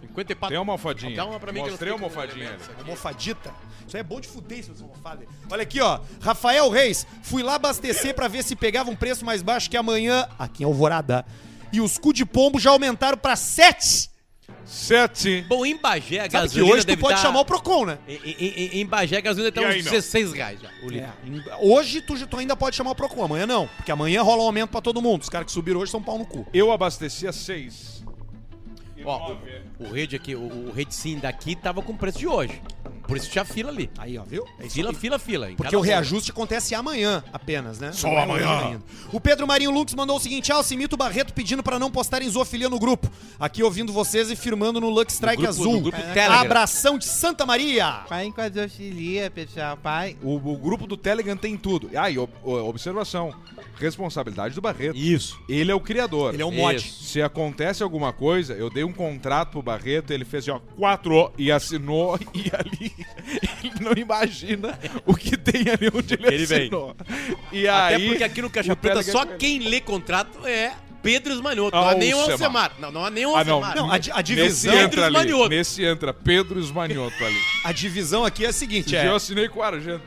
[0.00, 1.16] 54 Tem uma almofadinha.
[1.16, 2.58] Dá uma pra mim que eu Mostrei a não sei como almofadinha.
[2.78, 3.54] Almofadita.
[3.86, 5.26] Isso aí é bom de fuder, se você almofada.
[5.50, 6.00] Olha aqui, ó.
[6.20, 10.28] Rafael Reis, fui lá abastecer pra ver se pegava um preço mais baixo que amanhã
[10.38, 11.24] aqui em Alvorada.
[11.72, 14.10] E os cu de pombo já aumentaram pra 7.
[14.64, 15.42] Sete.
[15.48, 17.98] Bom, em Bagé a Sabe que gasolina hoje tu pode tá- chamar o Procon, né?
[18.08, 19.90] Em, em- em- Bagé a gasolina tá E uns aí, não?
[19.92, 20.68] 16 reais já.
[20.82, 21.08] O litro.
[21.50, 23.68] É, Hoje tu, já- tu ainda pode chamar o Procon, amanhã não.
[23.76, 25.22] Porque amanhã rola um aumento pra todo mundo.
[25.22, 26.46] Os caras que subiram hoje são pau no cu.
[26.52, 28.04] Eu abastecia seis.
[29.04, 29.62] Ó, nove.
[29.78, 32.60] o rede aqui, o, o rede sim daqui tava com o preço de hoje.
[33.06, 33.90] Por isso tinha fila ali.
[33.98, 34.44] Aí, ó, viu?
[34.58, 35.50] É Fila, fila, fila.
[35.50, 37.92] em Porque o reajuste acontece amanhã apenas, né?
[37.92, 38.80] Só é amanhã.
[39.12, 42.28] O Pedro Marinho Lux mandou o seguinte: Ah, o Mito Barreto pedindo pra não postarem
[42.28, 43.10] zoofilia no grupo.
[43.40, 45.72] Aqui ouvindo vocês e firmando no Lux Strike grupo- Azul.
[45.74, 46.40] no grupo Telegram.
[46.40, 48.04] Abração de Santa Maria.
[48.08, 50.16] Pai com a zoofilia, pessoal, pai.
[50.22, 51.90] O, o grupo do Telegram tem tudo.
[51.94, 53.32] Ah, e ob- o- observação.
[53.78, 54.96] Responsabilidade do Barreto.
[54.96, 55.38] Isso.
[55.48, 56.32] Ele é o criador.
[56.34, 56.76] Ele é um mod.
[56.76, 57.04] Isso.
[57.04, 61.30] Se acontece alguma coisa, eu dei um contrato pro Barreto, ele fez assim, ó, quatro
[61.36, 62.92] e assinou, e ali
[63.62, 66.60] ele não imagina o que tem ali onde ele, Ele vem.
[66.62, 66.96] assinou.
[67.52, 70.72] E Até aí, porque aqui no Caixa Preta só quem lê contrato é
[71.02, 71.76] Pedro Esmanhoto.
[71.76, 72.72] Não é nem o Alcemar.
[72.78, 73.56] Não, não nem o Ah, não.
[73.64, 73.76] Alcemar.
[73.76, 75.48] Não, a, a Nesse divisão, Pedro entra ali, Esmanioto.
[75.50, 77.36] nesse entra Pedro Esmanioto ali.
[77.64, 79.08] a divisão aqui é a seguinte: Esse é.
[79.08, 80.02] eu assinei com o Argento.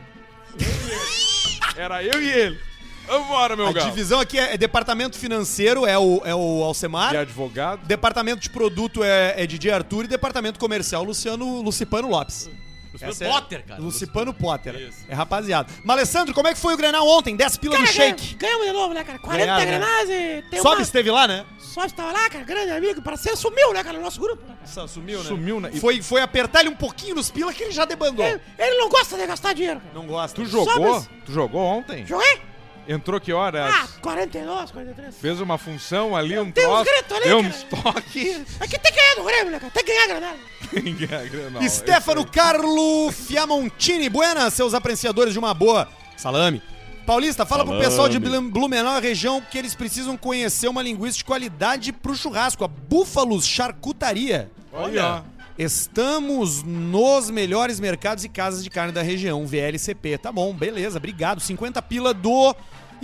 [1.76, 2.60] Era eu e ele.
[3.08, 3.90] Vambora, meu A galo.
[3.90, 7.14] divisão aqui é, é departamento financeiro, é o, é o Alcemar.
[7.14, 7.84] E advogado.
[7.88, 12.50] Departamento de produto é, é DJ Arthur e departamento comercial Luciano Lucipano Lopes.
[12.92, 13.82] Luciano Essa é- Potter, cara.
[13.82, 14.76] Lucipano Potter.
[14.76, 15.06] Isso.
[15.08, 15.72] É rapaziada.
[15.84, 17.36] Malessandro, como é que foi o Grenal ontem?
[17.36, 18.36] 10 pila do shake.
[18.36, 19.20] Ganhamos de novo, né, cara?
[19.20, 19.78] 40 Ganharam, né?
[19.78, 20.82] granais e tem Sobe uma...
[20.82, 21.46] esteve lá, né?
[21.60, 24.42] Só estava lá, cara, grande amigo, parceiro, sumiu, né, cara, no nosso grupo.
[24.48, 24.56] né?
[24.88, 25.72] Sumiu, Sumiu, né?
[25.80, 28.26] Foi, foi apertar ele um pouquinho nos pila que ele já debandou.
[28.26, 29.92] Ele, ele não gosta de gastar dinheiro, cara.
[29.94, 30.36] Não gosta.
[30.36, 30.96] Tu jogou?
[31.02, 32.06] Sobe- Tu jogou ontem?
[32.08, 32.42] Joguei?
[32.88, 33.72] Entrou que horas?
[33.72, 35.16] Ah, 42, 43.
[35.16, 36.86] Fez uma função ali, um Tem uns troço.
[36.92, 37.56] gritos ali, Deu um cara.
[37.56, 38.46] estoque.
[38.60, 39.72] Aqui tem que ganhar do Grêmio, né, cara?
[39.72, 40.38] Tem que ganhar a granada.
[41.70, 44.10] Stefano Carlo Fiamontini.
[44.10, 46.62] Buenas, seus apreciadores de uma boa salame.
[47.06, 51.18] Paulista, fala pro pessoal de Blum- Blumenau e região que eles precisam conhecer uma linguiça
[51.18, 54.52] de qualidade pro churrasco, a Búfalos Charcutaria.
[54.72, 55.24] Olha.
[55.58, 60.18] Estamos nos melhores mercados e casas de carne da região, VLCP.
[60.18, 61.42] Tá bom, beleza, obrigado.
[61.42, 62.56] 50 pila do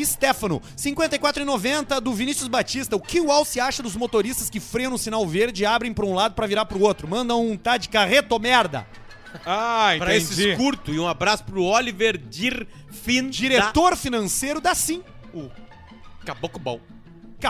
[0.04, 0.60] Stefano.
[0.76, 2.96] 54,90 do Vinícius Batista.
[2.96, 5.94] O que o Al se acha dos motoristas que freiam no sinal verde e abrem
[5.94, 7.08] pra um lado pra virar pro outro?
[7.08, 8.88] Manda um tá de carreto, merda.
[9.46, 10.06] Ah, entendi.
[10.06, 13.30] Pra esses curto e um abraço pro Oliver Dirfin.
[13.30, 15.04] Diretor financeiro da Sim.
[15.34, 15.50] Da
[16.26, 16.80] Caboclo Bom.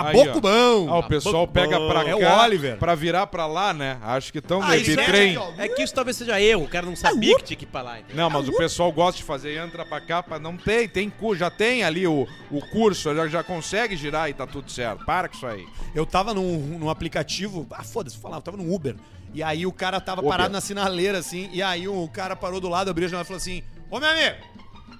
[0.04, 0.90] Caboclo bom.
[0.90, 2.78] Ah, o pessoal pega pra É cá o Oliver.
[2.78, 3.98] pra virar pra lá, né?
[4.02, 5.38] Acho que estão Ah, de isso é, bitrem.
[5.58, 6.64] é que isso talvez seja erro.
[6.64, 8.00] O cara não sabia que tinha que ir pra lá.
[8.00, 8.16] entendeu?
[8.18, 11.36] Não, mas o pessoal gosta de fazer, entra pra cá, pra não tem, tem cu,
[11.36, 15.06] já tem ali o, o curso, já, já consegue girar e tá tudo certo.
[15.06, 15.66] Para com isso aí.
[15.94, 17.66] Eu tava num, num aplicativo.
[17.72, 18.96] Ah, foda-se, falar, eu tava num Uber.
[19.34, 20.30] E aí o cara tava Uber.
[20.32, 21.50] parado na sinaleira, assim.
[21.52, 24.10] E aí o cara parou do lado, abriu a janela e falou assim: Ô meu
[24.10, 24.36] amigo,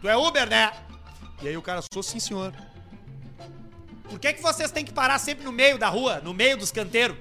[0.02, 0.72] tu é Uber, né?
[1.42, 2.54] E aí o cara, sou sim, senhor.
[4.10, 6.72] Por que, que vocês têm que parar sempre no meio da rua, no meio dos
[6.72, 7.18] canteiros?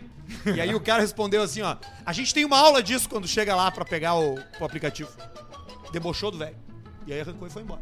[0.47, 1.76] E aí o cara respondeu assim, ó.
[2.05, 5.11] A gente tem uma aula disso quando chega lá pra pegar o, o aplicativo.
[5.93, 6.57] Debochou do velho.
[7.07, 7.80] E aí arrancou e foi embora.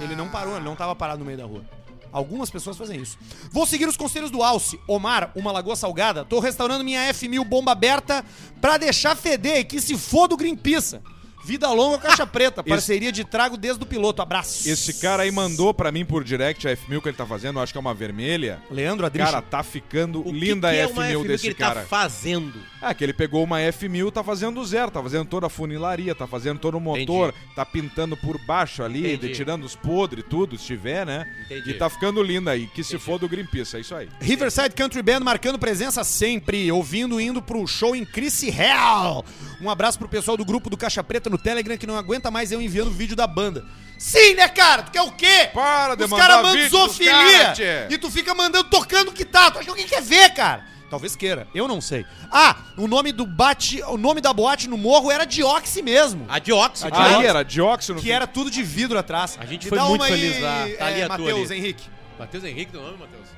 [0.00, 1.64] Ele não parou, ele não tava parado no meio da rua.
[2.12, 3.18] Algumas pessoas fazem isso.
[3.50, 4.78] Vou seguir os conselhos do Alce.
[4.86, 6.24] Omar, uma lagoa salgada.
[6.24, 8.24] Tô restaurando minha F1000 bomba aberta
[8.60, 11.00] pra deixar feder e que se foda o Greenpeace.
[11.44, 12.62] Vida longa, caixa preta.
[12.64, 14.22] Parceria de trago desde o piloto.
[14.22, 14.68] Abraço.
[14.68, 17.72] Esse cara aí mandou pra mim por direct a F1000 que ele tá fazendo, acho
[17.72, 18.60] que é uma vermelha.
[18.70, 19.30] Leandro Adriano.
[19.30, 21.80] Cara, tá ficando O que linda que é a uma F1000 que desse ele cara.
[21.80, 22.54] tá fazendo?
[22.80, 26.26] Ah, que ele pegou uma F1000, tá fazendo zero, tá fazendo toda a funilaria, tá
[26.26, 29.28] fazendo todo o motor, tá pintando por baixo ali, Entendi.
[29.28, 31.26] de- tirando os podres, tudo, se tiver, né?
[31.46, 31.70] Entendi.
[31.70, 34.08] E tá ficando linda aí, que se for do Greenpeace, é isso aí.
[34.20, 39.24] Riverside Country Band marcando presença sempre, ouvindo, indo pro show em Chris Hell.
[39.60, 42.52] Um abraço pro pessoal do grupo do Caixa Preta no Telegram que não aguenta mais
[42.52, 43.64] eu enviando vídeo da banda.
[43.98, 44.82] Sim, né, cara?
[44.82, 45.50] Tu quer o quê?
[45.52, 49.50] Para de Os mandar caras mandam zoofilia cara, e tu fica mandando tocando que tá.
[49.50, 50.64] Tu acha que alguém quer ver, cara?
[50.90, 52.04] Talvez queira, eu não sei.
[52.30, 56.26] Ah, o nome do bate, o nome da boate no morro era Dioxi mesmo.
[56.28, 56.94] A dióxido.
[56.94, 57.16] A.
[57.16, 59.38] Aí era no Que era tudo de vidro atrás.
[59.40, 60.66] A gente Me foi dá muito uma feliz lá.
[60.78, 61.60] Tá ali é, a tua Matheus ali.
[61.60, 61.84] Henrique.
[62.18, 63.28] Matheus Henrique, teu nome, Matheus?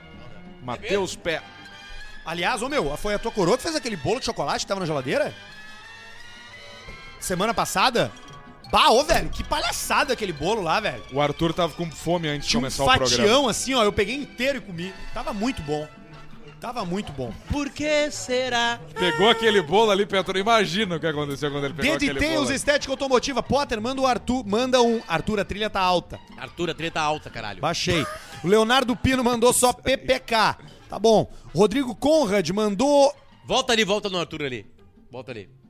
[0.64, 1.40] Matheus Pé.
[2.26, 4.80] Aliás, ô meu, foi a tua coroa que fez aquele bolo de chocolate que tava
[4.80, 5.32] na geladeira?
[7.24, 8.12] Semana passada?
[8.70, 11.02] Bah, ô, velho, que palhaçada aquele bolo lá, velho.
[11.10, 13.08] O Arthur tava com fome antes de Tinha um começar o programa.
[13.10, 14.92] fatião assim, ó, eu peguei inteiro e comi.
[15.14, 15.88] Tava muito bom.
[16.60, 17.32] Tava muito bom.
[17.50, 18.78] Por que será?
[18.94, 20.38] Pegou aquele bolo ali, Petro.
[20.38, 22.52] Imagina o que aconteceu quando ele pegou aquele bolo.
[22.52, 23.42] Estética Automotiva.
[23.42, 24.44] Potter, manda o Arthur.
[24.46, 25.00] Manda um.
[25.08, 26.20] Arthur, a trilha tá alta.
[26.36, 27.60] Arthur, a treta alta, caralho.
[27.62, 28.06] Baixei.
[28.42, 30.56] O Leonardo Pino mandou só PPK.
[30.90, 31.30] Tá bom.
[31.54, 33.14] Rodrigo Conrad mandou.
[33.46, 34.66] Volta ali, volta no Arthur ali.
[35.10, 35.63] Volta ali.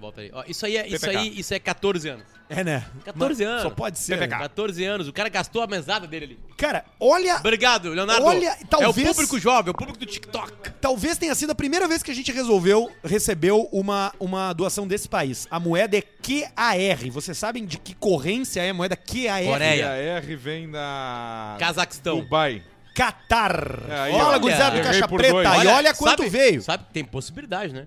[0.00, 0.30] Volta ali.
[0.32, 1.18] Ó, isso aí é, isso PPK.
[1.18, 2.24] aí, isso é 14 anos.
[2.48, 2.84] É, né?
[3.04, 3.62] 14 Mas anos.
[3.62, 4.18] Só pode ser.
[4.18, 4.26] né?
[4.26, 5.06] 14 anos.
[5.06, 6.38] O cara gastou a mesada dele ali.
[6.56, 7.36] Cara, olha.
[7.36, 8.24] Obrigado, Leonardo.
[8.24, 10.70] Olha, talvez- É o público jovem, é o público do TikTok.
[10.80, 15.08] Talvez tenha sido a primeira vez que a gente resolveu, recebeu uma, uma doação desse
[15.08, 15.46] país.
[15.50, 17.10] A moeda é QAR.
[17.12, 19.44] Vocês sabem de que corrência é a moeda QAR?
[19.44, 19.90] Coreia.
[19.90, 21.56] a R vem da...
[21.60, 22.20] Cazaquistão.
[22.20, 22.64] Dubai.
[22.94, 23.82] Catar.
[23.88, 25.62] É, aí, Olha, gurizada do Caixa Preta.
[25.62, 26.62] e olha quanto sabe- veio.
[26.62, 27.86] Sabe, tem possibilidade, né?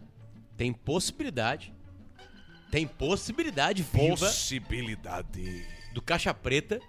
[0.56, 1.74] Tem possibilidade.
[2.74, 5.64] Tem possibilidade viva Possibilidade.
[5.94, 6.80] do Caixa Preta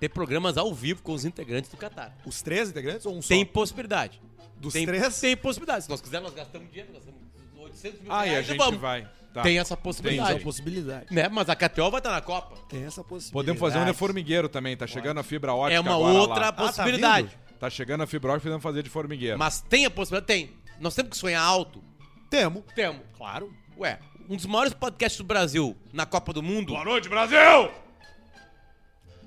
[0.00, 2.16] ter programas ao vivo com os integrantes do Catar.
[2.24, 3.50] Os três integrantes ou um Tem só?
[3.52, 4.18] possibilidade.
[4.56, 5.20] Dos tem, três?
[5.20, 5.84] Tem possibilidade.
[5.84, 8.56] Se nós quisermos, nós gastamos dinheiro, nós gastamos 800 mil Ah, e a reais gente
[8.56, 8.80] vamos.
[8.80, 9.06] vai.
[9.34, 9.42] Tá.
[9.42, 10.30] Tem essa Tem possibilidade.
[10.36, 11.06] essa possibilidade.
[11.14, 11.28] Né?
[11.28, 12.56] Mas a KTO vai estar na Copa.
[12.70, 13.32] Tem essa possibilidade.
[13.32, 14.74] Podemos fazer um de formigueiro também.
[14.74, 16.52] Tá chegando a fibra ótica É uma agora outra lá.
[16.54, 17.28] possibilidade.
[17.60, 19.38] Tá chegando a fibra ótica, podemos fazer de formigueiro.
[19.38, 20.26] Mas tem a possibilidade?
[20.26, 20.56] Tem.
[20.80, 21.84] Nós temos que sonhar alto?
[22.30, 22.64] Temo.
[22.74, 23.02] Temos.
[23.18, 23.52] Claro.
[23.76, 23.98] Ué,
[24.28, 26.72] um dos maiores podcasts do Brasil na Copa do Mundo?
[26.72, 27.70] Boa noite, Brasil!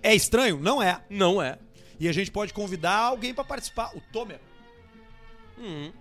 [0.01, 0.59] É estranho?
[0.59, 1.01] Não é.
[1.09, 1.57] Não é.
[1.99, 3.95] E a gente pode convidar alguém pra participar.
[3.95, 4.39] O Tomer.
[5.57, 5.91] Hum.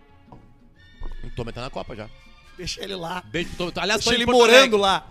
[1.25, 2.09] O Tomer tá na Copa já.
[2.57, 3.23] Deixa ele lá.
[3.27, 3.73] Beijo pro Tomer.
[3.83, 4.77] Aliás, Deixa tô ele morando Alegre.
[4.79, 5.07] lá.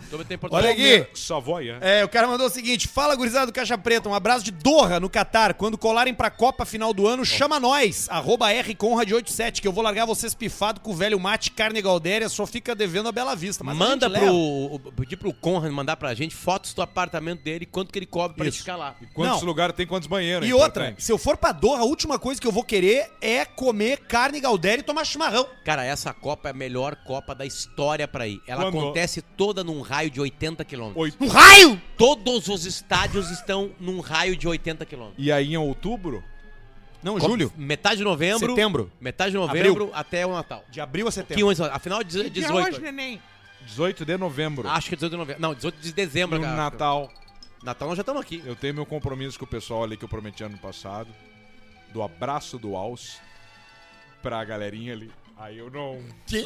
[0.52, 1.08] Olha aqui.
[1.14, 1.78] Savoia.
[1.82, 5.00] É, o cara mandou o seguinte: Fala, gurizada do Caixa Preta, um abraço de Doha,
[5.00, 5.54] no Catar.
[5.54, 8.08] Quando colarem pra Copa final do ano, chama nós.
[8.10, 12.46] Arroba Rconrad87, que eu vou largar vocês pifado com o velho mate carne galdéria, só
[12.46, 13.64] fica devendo a Bela Vista.
[13.64, 14.34] Mas Manda pro.
[14.34, 18.36] o- Pedir pro Conrad mandar pra gente fotos do apartamento dele, quanto que ele cobra
[18.36, 18.60] pra Isso.
[18.60, 18.96] ficar lá.
[19.14, 19.48] Quantos Não.
[19.48, 20.48] lugares tem, quantos banheiros?
[20.48, 23.12] E é outra, se eu for pra Doha, a última coisa que eu vou querer
[23.22, 25.48] é comer carne galdéria e tomar chimarrão.
[25.64, 28.42] Cara, essa Copa é a melhor Copa da história pra ir.
[28.48, 28.80] Ela Quando?
[28.80, 31.04] acontece toda num raio de 80 quilômetros.
[31.04, 31.24] Oito.
[31.24, 31.82] Um raio!
[31.98, 35.24] Todos os estádios estão num raio de 80 quilômetros.
[35.24, 36.24] E aí em outubro?
[37.04, 37.54] Não, Co- julho.
[37.56, 38.50] Metade de novembro.
[38.50, 38.92] Setembro.
[39.00, 40.64] Metade de novembro até o Natal.
[40.72, 41.48] De abril a setembro.
[41.72, 42.68] afinal, de Que dia é 18.
[42.70, 43.22] hoje, neném?
[43.68, 44.68] 18 de novembro.
[44.68, 45.42] Acho que é 18 de novembro.
[45.42, 46.56] Não, 18 de dezembro, no cara.
[46.58, 47.12] Natal.
[47.64, 48.42] Natal nós já estamos aqui.
[48.46, 51.10] Eu tenho meu compromisso com o pessoal ali que eu prometi ano passado.
[51.94, 53.18] Do abraço do Alce
[54.22, 55.12] pra galerinha ali.
[55.38, 56.00] Aí eu não.
[56.28, 56.46] Quê?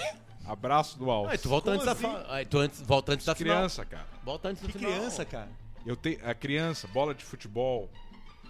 [0.52, 1.32] Abraço do Alce.
[1.32, 2.02] Ai, tu volta Como antes assim?
[2.02, 3.56] da fa- Ai, tu antes, volta antes da final.
[3.58, 4.06] criança, cara.
[4.24, 4.92] Volta antes da Que final.
[4.94, 5.50] criança, cara.
[5.86, 7.90] Eu tenho a criança, bola de futebol.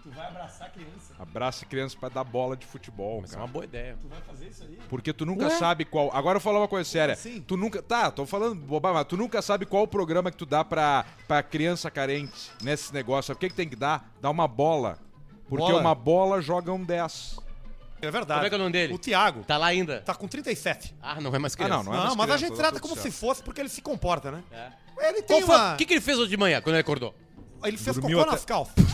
[0.01, 1.13] Tu vai abraçar a criança.
[1.19, 3.41] Abraça a criança pra dar bola de futebol, Isso é cara.
[3.45, 3.97] uma boa ideia.
[4.01, 4.79] Tu vai fazer isso aí?
[4.87, 6.07] Porque tu nunca sabe qual.
[6.13, 7.13] Agora eu vou falar uma coisa séria.
[7.13, 7.41] assim?
[7.41, 7.81] Tu nunca.
[7.83, 11.05] Tá, tô falando bobagem, mas tu nunca sabe qual o programa que tu dá pra,
[11.27, 13.33] pra criança carente nesse negócio.
[13.33, 14.09] O que, que tem que dar?
[14.21, 14.97] Dá uma bola.
[15.49, 15.81] Porque Bola?
[15.81, 17.37] uma bola joga um 10.
[18.01, 18.39] É verdade.
[18.39, 18.93] Como é que é o nome dele?
[18.93, 19.43] O Tiago.
[19.43, 20.01] Tá lá ainda.
[20.01, 20.95] Tá com 37.
[21.01, 21.75] Ah, não é mais Ah, criança.
[21.77, 23.81] não, não é Não, mais mas a gente trata como se fosse porque ele se
[23.81, 24.43] comporta, né?
[24.51, 25.07] É.
[25.09, 25.73] Ele tem Qual foi- uma...
[25.73, 27.13] O que, que ele fez hoje de manhã, quando ele acordou?
[27.63, 28.75] Ele fez Dormiu cocô até- nas calças.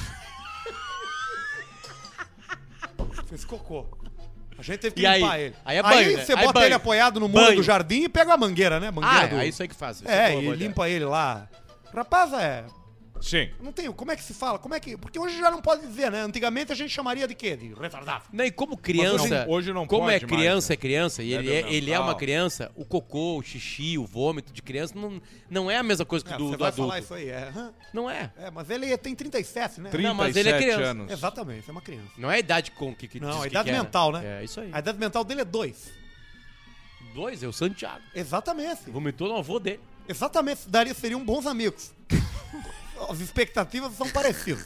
[3.28, 3.86] fez cocô.
[4.58, 5.22] A gente teve que E aí?
[5.22, 5.56] limpar ele.
[5.66, 6.24] Aí é banho, né?
[6.26, 6.66] você Aí bota banho.
[6.68, 7.58] ele apoiado no muro Banho.
[7.58, 8.90] do jardim e pega a mangueira, né?
[8.90, 9.36] Mangueira Ah, do...
[9.38, 9.98] é isso aí que faz.
[9.98, 11.48] Isso É, boa, e limpa ele lá.
[11.94, 12.66] Rapaz, é...
[13.22, 13.50] Sim.
[13.62, 13.92] Não tem...
[13.92, 14.60] Como é que se fala?
[14.60, 14.98] Como é que...
[14.98, 16.22] Porque hoje já não pode dizer, né?
[16.22, 17.56] Antigamente a gente chamaria de quê?
[17.56, 18.26] De retardado.
[18.32, 19.24] Não, e como criança.
[19.24, 20.74] hoje- hoje não Como é pode mais, criança, né?
[20.74, 22.20] é criança, e ele é, ele é uma mental.
[22.20, 26.24] criança, o cocô, o xixi, o vômito de criança não, não é a mesma coisa
[26.26, 26.90] que É, do, você do vai adulto.
[26.92, 27.52] falar isso aí, é.
[27.94, 28.32] Não é.
[28.38, 29.90] É, mas ele tem 37, né?
[29.90, 30.82] 37 Não, mas ele é criança.
[30.84, 31.12] anos.
[31.12, 32.12] Exatamente, é uma criança.
[32.18, 34.40] Não é a idade com que, que Não, diz a idade que é, mental, né?
[34.42, 34.70] É isso aí.
[34.74, 35.92] A idade mental dele é 2.
[37.14, 38.02] Dois, é o Santiago.
[38.14, 38.90] Exatamente.
[38.90, 39.80] Vomitou no avô dele.
[40.08, 41.92] Exatamente, daria, seriam bons amigos.
[43.10, 44.66] As expectativas são parecidas.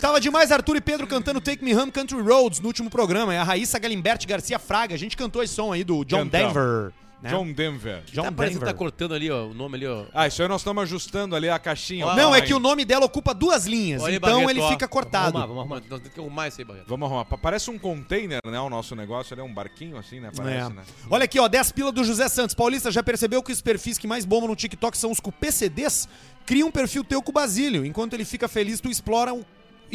[0.00, 3.34] Tava demais Arthur e Pedro cantando Take Me Home Country Roads no último programa.
[3.34, 4.94] É a Raíssa Galimberti Garcia Fraga.
[4.94, 6.26] A gente cantou esse som aí do John.
[6.26, 6.92] Denver.
[7.24, 7.30] Né?
[7.30, 8.02] John Denver.
[8.12, 8.72] John tá parecendo que Denver.
[8.72, 10.04] tá cortando ali, ó, o nome ali, ó.
[10.14, 12.06] Ah, isso aí nós estamos ajustando ali a caixinha.
[12.06, 12.14] ó.
[12.14, 14.02] Não, é que o nome dela ocupa duas linhas.
[14.02, 14.68] Olha aí, então Barreto, ele ó.
[14.70, 15.32] fica cortado.
[15.32, 16.84] Vamos arrumar, vamos Mas nós temos que arrumar isso aí, Barreto.
[16.86, 17.24] Vamos arrumar.
[17.24, 18.60] Pa- Parece um container, né?
[18.60, 19.34] O nosso negócio.
[19.34, 20.30] Ele é um barquinho assim, né?
[20.36, 20.74] Parece, É.
[20.74, 20.82] né?
[21.10, 22.54] Olha aqui, ó, 10 pila do José Santos.
[22.54, 26.08] Paulista, já percebeu que os perfis que mais bombam no TikTok são os com PCDs?
[26.46, 27.86] Cria um perfil teu com o Basílio.
[27.86, 29.44] Enquanto ele fica feliz, tu explora o...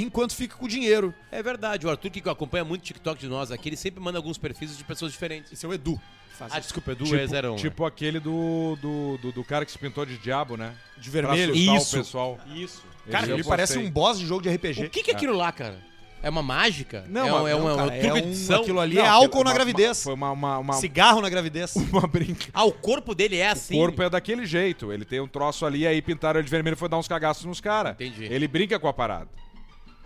[0.04, 1.14] enquanto fica com o dinheiro.
[1.32, 4.18] É verdade, o Arthur, que acompanha muito o TikTok de nós aqui, ele sempre manda
[4.18, 5.52] alguns perfis de pessoas diferentes.
[5.52, 6.00] Esse é o Edu.
[6.38, 7.56] faz Ah, desculpa, Edu Tipo, é 01.
[7.56, 10.74] tipo aquele do, do, do, do cara que se pintou de diabo, né?
[10.98, 11.54] De vermelho.
[11.54, 11.96] Pra assustar Isso.
[11.96, 12.40] o pessoal.
[12.56, 12.84] Isso.
[13.10, 14.86] Cara, eu ele parece um boss de jogo de RPG.
[14.86, 15.90] O que, que é aquilo lá, cara?
[16.22, 17.06] É uma mágica?
[17.08, 19.44] Não, é, um- é não, uma, Cara, uma é um, aquilo ali Não, é álcool
[19.44, 20.04] na gravidez.
[20.04, 21.74] Foi uma, uma, uma, Cigarro na gravidez.
[21.92, 22.52] uma brincadeira.
[22.54, 23.74] Ah, o corpo dele é O assim?
[23.76, 24.92] corpo é daquele jeito.
[24.92, 27.46] Ele tem um troço ali, aí pintaram ele de vermelho e foi dar uns cagaços
[27.46, 27.94] nos caras.
[27.94, 28.26] Entendi.
[28.26, 29.30] Ele brinca com a parada.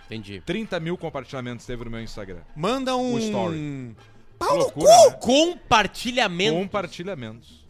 [0.06, 0.42] Entendi.
[0.46, 2.42] 30 mil compartilhamentos teve no meu Instagram.
[2.56, 3.14] Manda um.
[3.16, 3.96] O story.
[4.38, 5.18] Pau no loucura, né?
[5.22, 6.56] Compartilhamento.
[6.58, 7.64] Compartilhamentos.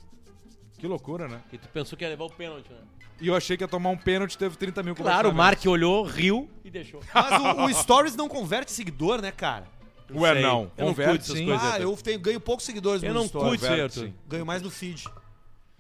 [0.78, 1.42] Que loucura, né?
[1.52, 2.80] E tu pensou que ia levar o pênalti, né?
[3.22, 5.66] E eu achei que ia tomar um pênalti, teve 30 mil Claro, o compartilhamentos.
[5.66, 7.00] Mark olhou, riu e deixou.
[7.14, 9.66] Mas o, o Stories não converte seguidor, né, cara?
[10.14, 10.42] Ué, sei.
[10.42, 10.72] não.
[10.78, 11.46] Eu não Converte sim.
[11.46, 11.64] coisas.
[11.74, 13.50] Ah, eu tenho, ganho poucos seguidores Eu no não Stories.
[13.50, 14.08] cuido, Converte, certo?
[14.08, 14.14] sim.
[14.28, 15.06] Ganho mais no feed.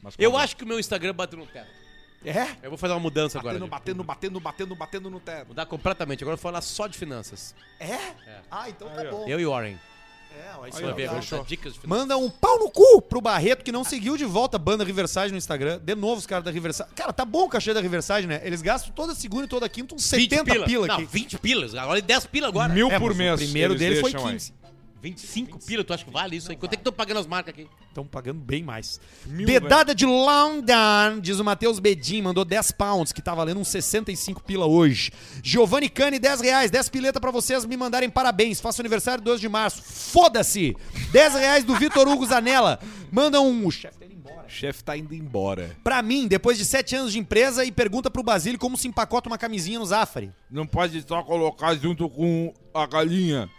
[0.01, 0.43] Mas Eu converte.
[0.45, 1.67] acho que o meu Instagram bateu no teto.
[2.25, 2.47] É?
[2.63, 3.59] Eu vou fazer uma mudança agora.
[3.59, 5.49] Batendo, batendo, batendo, batendo, batendo no teto.
[5.49, 6.23] Mudar completamente.
[6.23, 7.53] Agora eu vou falar só de finanças.
[7.79, 7.97] É?
[8.49, 9.27] Ah, então tá Aí, bom.
[9.27, 9.77] Eu e Warren.
[10.35, 11.85] É, ó, isso Você é vai ver dicas de finanças.
[11.85, 15.31] Manda um pau no cu pro Barreto, que não seguiu de volta a banda Riverside
[15.31, 15.79] no Instagram.
[15.79, 16.89] De novo os caras da Riverside.
[16.95, 18.41] Cara, tá bom o cachê da Riverside, né?
[18.43, 21.05] Eles gastam toda segunda e toda quinta uns 70 pila, Não, aqui.
[21.05, 21.75] 20 pilas.
[21.75, 22.73] Agora 10 pila agora.
[22.73, 23.39] Mil É, por mês.
[23.39, 24.62] O primeiro eles dele foi deixam aí.
[25.03, 25.23] 15.
[25.23, 26.55] 25 pila, tu acha que vale isso aí?
[26.55, 27.67] Quanto é que tô pagando as marcas aqui?
[27.89, 28.99] Estão pagando bem mais.
[29.25, 33.67] Mil, Dedada de London, diz o Matheus Bedin, mandou 10 pounds, que tá valendo uns
[33.67, 35.11] 65 pila hoje.
[35.43, 38.61] Giovanni Cane, 10 reais, 10 pileta pra vocês me mandarem parabéns.
[38.61, 39.83] Faço aniversário 2 de março.
[39.83, 40.75] Foda-se!
[41.11, 42.79] 10 reais do Vitor Hugo Zanella.
[43.11, 43.67] Manda um...
[43.67, 44.45] O chefe tá indo embora.
[44.45, 45.77] O chefe tá indo embora.
[45.83, 49.29] Pra mim, depois de 7 anos de empresa, e pergunta pro Basílio como se empacota
[49.29, 50.31] uma camisinha no Zafari.
[50.49, 53.49] Não pode só colocar junto com a galinha,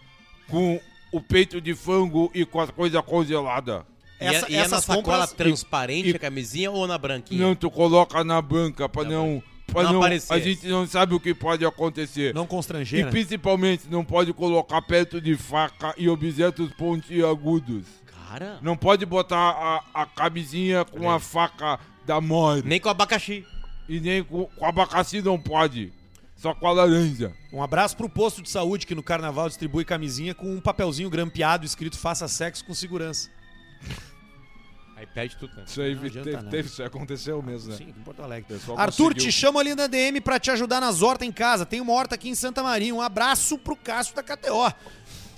[0.49, 0.81] com
[1.17, 3.83] o peito de frango e com as coisas congeladas.
[4.21, 6.97] E, é- Essa- e é na essas sacola compras- transparente e- a camisinha ou na
[6.99, 7.41] branquinha?
[7.41, 9.43] Não, tu coloca na banca pra não...
[9.67, 10.33] Pra Não não, aparecer.
[10.35, 12.35] a gente não sabe o que pode acontecer.
[12.35, 13.11] Não E constranger, né?
[13.11, 17.87] principalmente não pode colocar perto de faca e objetos pontiagudos.
[18.29, 19.37] Cara, Não pode botar
[19.95, 22.67] a, a camisinha com a faca da morte.
[22.69, 23.45] nem com abacaxi.
[23.89, 25.93] E nem com, com abacaxi não pode.
[26.45, 27.33] Só com a laranja.
[27.51, 31.65] Um abraço pro posto de saúde que no carnaval distribui camisinha com um papelzinho grampeado
[31.65, 33.31] escrito faça sexo com segurança.
[34.95, 35.65] Aí perde tudo, né?
[35.67, 36.51] Isso aí Não teve, nada.
[36.51, 37.77] teve- isso aí aconteceu mesmo, né?
[37.79, 38.55] Sim, em Porto Alegre.
[38.77, 39.23] Arthur, conseguiu.
[39.25, 41.65] te chamo ali na DM pra te ajudar nas hortas em casa.
[41.65, 42.95] Tem uma horta aqui em Santa Maria.
[42.95, 44.71] Um abraço pro Cássio da KTO.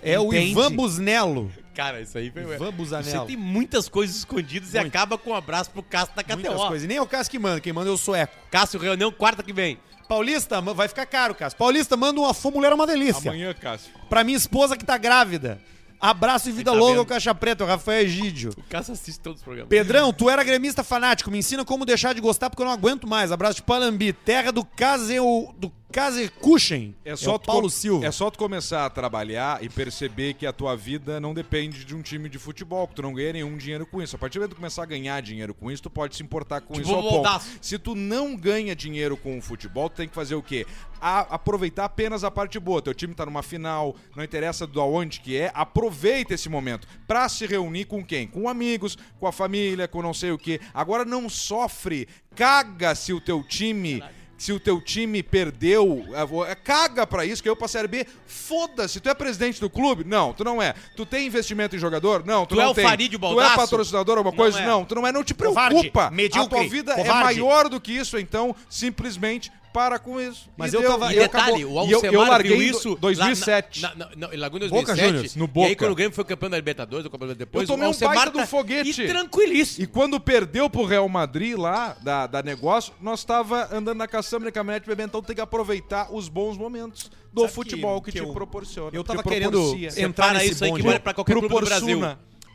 [0.02, 0.34] É o?
[0.34, 1.52] Ivan Busnello.
[1.72, 2.42] Cara, isso aí foi...
[2.42, 3.26] Ivan Você Busanello.
[3.26, 4.88] tem muitas coisas escondidas e Muito.
[4.88, 6.66] acaba com um abraço pro Cássio da Muitas KTO.
[6.66, 6.84] coisas.
[6.84, 7.60] E nem é o Cássio que manda.
[7.60, 8.34] Quem manda é o Sueco.
[8.50, 9.78] Cássio, reunião quarta que vem.
[10.06, 11.58] Paulista, vai ficar caro, Cássio.
[11.58, 13.30] Paulista, manda uma fã mulher é uma delícia.
[13.30, 13.92] Amanhã, Cássio.
[14.08, 15.60] Pra minha esposa que tá grávida.
[16.00, 16.98] Abraço e vida tá longa vendo?
[17.00, 18.50] ao Caixa Preta, o Rafael Egídio.
[18.56, 19.68] O Cássio assiste todos os programas.
[19.68, 21.30] Pedrão, tu era gremista fanático.
[21.30, 23.32] Me ensina como deixar de gostar porque eu não aguento mais.
[23.32, 25.72] Abraço de Palambi, terra do Caseu, do
[26.20, 26.94] Casekuchen.
[27.04, 28.06] É só, o tu Paulo Silva.
[28.06, 31.94] é só tu começar a trabalhar e perceber que a tua vida não depende de
[31.94, 34.16] um time de futebol, que tu não ganha nenhum dinheiro com isso.
[34.16, 36.22] A partir do momento que tu começar a ganhar dinheiro com isso, tu pode se
[36.22, 37.40] importar com Tipo isso ao ponto.
[37.60, 40.66] Se tu não ganha dinheiro com o futebol, tu tem que fazer o quê?
[41.00, 42.80] A- aproveitar apenas a parte boa.
[42.82, 45.50] Teu time tá numa final, não interessa do aonde que é,
[45.86, 48.26] aproveita esse momento pra se reunir com quem?
[48.26, 50.60] Com amigos, com a família, com não sei o quê.
[50.74, 54.02] Agora não sofre, caga se o teu time
[54.38, 58.06] se o teu time perdeu, é, é, caga pra isso, que eu pra Série B,
[58.26, 60.04] foda-se, tu é presidente do clube?
[60.04, 60.74] Não, tu não é.
[60.94, 62.22] Tu tem investimento em jogador?
[62.22, 62.84] Não, tu, Tu não é o tem.
[62.84, 63.56] Farid Tu é Baldasso?
[63.56, 64.60] patrocinador alguma Não coisa?
[64.60, 64.66] é.
[64.66, 66.08] Não, tu não é, não te Covarde, preocupa.
[66.08, 67.40] A medíocre, tua vida é covarde.
[67.40, 70.48] maior do que isso, então simplesmente para com isso.
[70.56, 71.82] Mas E eu deu, tava- E e detalhe, acabou.
[71.84, 72.96] o E eu, Alcemar eu larguei viu em isso...
[72.98, 73.82] 2007.
[73.82, 75.06] lá na- na- não, ele largou em Boca 2007.
[75.12, 75.68] Juniors, no E Boca.
[75.68, 77.90] aí quando o Grêmio foi campeão da Libertadores, o campeão depois, Eu tomei o um
[77.92, 79.02] Alcemar baita do tá- foguete.
[79.02, 79.84] E tranquilíssimo.
[79.84, 84.46] E quando perdeu pro Real Madrid lá, da, da negócio, nós tava andando na caçamba
[84.46, 88.18] de caminhonete bebendo, então tem que aproveitar os bons momentos do Sabe futebol que, que-
[88.18, 88.90] que te eu- proporciona.
[88.94, 89.88] eu tava querendo proporcia.
[90.02, 92.00] entrar Para nesse isso aí que vale pra qualquer clube do Brasil.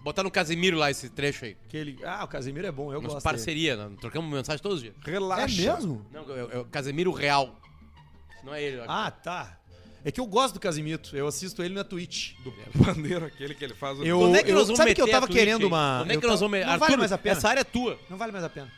[0.03, 1.55] Botar no Casemiro lá esse trecho aí.
[1.65, 1.97] Aquele...
[2.03, 4.95] Ah, o Casemiro é bom, eu Nossa gosto parceria, nós trocamos mensagem todos os dias.
[5.03, 5.61] Relaxa.
[5.61, 6.05] É mesmo?
[6.11, 7.55] Não, é, é o Casemiro Real.
[8.43, 8.81] Não é ele.
[8.87, 9.59] Ah, tá.
[10.03, 12.33] É que eu gosto do Casimito, eu assisto ele na Twitch.
[12.43, 12.51] Do
[12.83, 13.99] bandeiro aquele que ele faz.
[13.99, 16.11] Eu- Quando é que nós vamos sabe que eu tava a Twitch querendo uma- Quando
[16.11, 16.65] é eu que nós tava- vamos...
[16.65, 17.37] Não vale Arthur, mais a pena.
[17.37, 17.99] Essa área é tua.
[18.09, 18.71] Não vale mais a pena.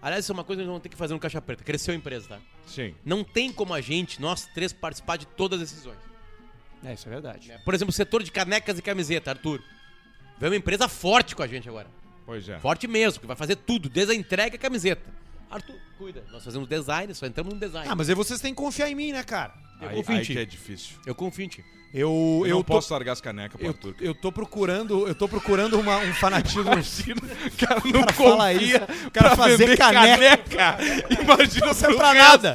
[0.00, 1.64] Aliás, isso é uma coisa que nós vamos ter que fazer no Caixa Preta.
[1.64, 2.38] Cresceu a empresa, tá?
[2.66, 2.94] Sim.
[3.04, 5.98] Não tem como a gente, nós três, participar de todas as decisões.
[6.84, 7.52] É, isso é verdade.
[7.64, 9.60] Por exemplo, o setor de canecas e camiseta, Arthur.
[10.42, 11.86] Vem uma empresa forte com a gente agora.
[12.26, 12.58] Pois é.
[12.58, 15.02] Forte mesmo, que vai fazer tudo, desde a entrega à camiseta.
[15.48, 16.24] Arthur, cuida.
[16.32, 17.86] Nós fazemos design, só entramos no design.
[17.88, 19.52] Ah, mas aí vocês têm que confiar em mim, né, cara?
[19.80, 20.32] Eu Aí, confio em aí ti.
[20.32, 20.96] que é difícil.
[21.06, 21.64] Eu confio em ti.
[21.94, 23.94] Eu, Eu, eu, não tô, posso largar as canecas pro eu, Arthur.
[24.00, 26.62] eu tô procurando, eu tô procurando uma- um fanatismo.
[27.52, 30.78] O cara não cara fala isso, o cara fazer vender caneca.
[31.22, 32.54] Imagina não se serve pra nada.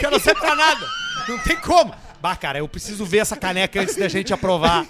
[0.00, 0.86] Cara, não serve pra nada.
[1.28, 1.94] Não tem como.
[2.22, 4.86] Bah, cara, eu preciso ver essa caneca antes da gente aprovar.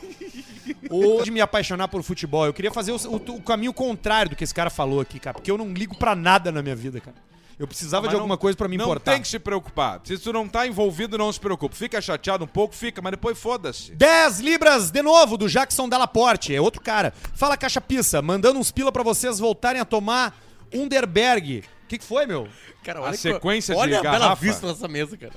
[0.90, 2.46] Ou de me apaixonar por futebol.
[2.46, 5.34] Eu queria fazer o, o- o caminho contrário do que esse cara falou aqui, cara.
[5.34, 7.16] Porque eu não ligo pra nada na minha vida, cara.
[7.56, 9.12] Eu precisava Mas de não- alguma coisa pra me não importar.
[9.12, 10.00] tem que se preocupar.
[10.02, 11.76] Se tu não tá envolvido, não se preocupe.
[11.76, 13.92] Fica chateado um pouco, fica, mas depois foda-se.
[13.92, 17.12] 10 libras de novo do Jackson Dallaporte, é outro cara.
[17.34, 20.36] Fala Caixa Pissa, mandando uns pila pra vocês voltarem a tomar
[20.74, 21.62] Underberg.
[21.84, 22.48] O que, que foi, meu?
[22.82, 25.32] Cara, A que- sequência de olha a bela vista nessa mesa, cara.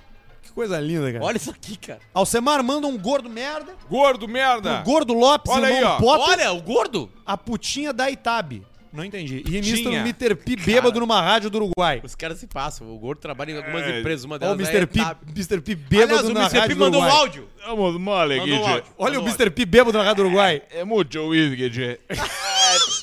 [0.57, 1.23] Que coisa linda, cara.
[1.23, 1.99] Olha isso aqui, cara.
[2.11, 3.75] Alcemar manda um gordo merda.
[3.87, 4.79] Gordo, merda!
[4.81, 5.97] O gordo Lopes, Olha aí, irmão ó.
[5.99, 7.11] Potter, Olha, o gordo.
[7.23, 8.65] a putinha da Itabe.
[8.91, 9.43] Não entendi.
[9.45, 9.99] E ministro Tinha.
[10.01, 10.33] Mr.
[10.33, 12.01] P bêbado numa rádio do Uruguai.
[12.03, 12.91] Os caras se passam.
[12.91, 13.99] O gordo trabalha em algumas É.
[13.99, 14.25] empresas.
[14.25, 14.83] Uma Olha o delas Mr.
[14.83, 14.99] é P.
[15.35, 15.61] Mr.
[15.61, 16.53] P bêbado Aliás, o na Mr.
[16.55, 17.21] P rádio do mandou um Uruguai.
[17.21, 17.49] áudio.
[17.67, 18.83] Vamos mole Mandou um áudio.
[18.97, 19.49] Olha o mandou Mr.
[19.51, 20.63] P bêbado na rádio do Uruguai.
[20.73, 21.99] É muito whisky, tchê.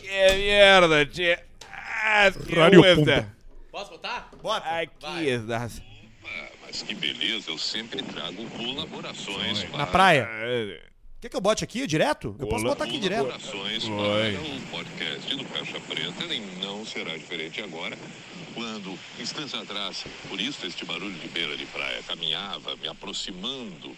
[0.00, 1.38] Que merda, tchê.
[2.48, 2.82] Que Rádio.
[2.96, 3.28] Pumba.
[3.70, 4.28] Posso botar?
[4.42, 4.68] Bota.
[4.68, 5.68] Aqui está.
[6.74, 9.86] Mas que beleza, eu sempre trago colaborações Na para...
[9.86, 10.28] praia.
[10.28, 10.80] É,
[11.20, 12.34] Quer que eu bote aqui direto?
[12.36, 13.26] Eu posso botar aqui direto.
[13.26, 14.32] Colaborações Oi.
[14.32, 17.96] para o podcast do Caixa Preta e não será diferente agora,
[18.54, 23.96] quando, instantes atrás, por isso este barulho de beira de praia, caminhava me aproximando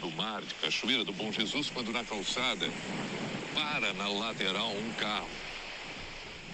[0.00, 2.70] do mar, de Cachoeira do Bom Jesus, quando na calçada
[3.54, 5.28] para na lateral um carro,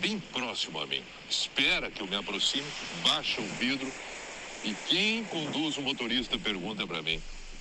[0.01, 1.03] bem próximo a mim.
[1.31, 2.67] Espera que eu me aproxime,
[3.05, 3.91] baixa o vidro
[4.65, 7.21] e quem conduz o motorista pergunta para mim,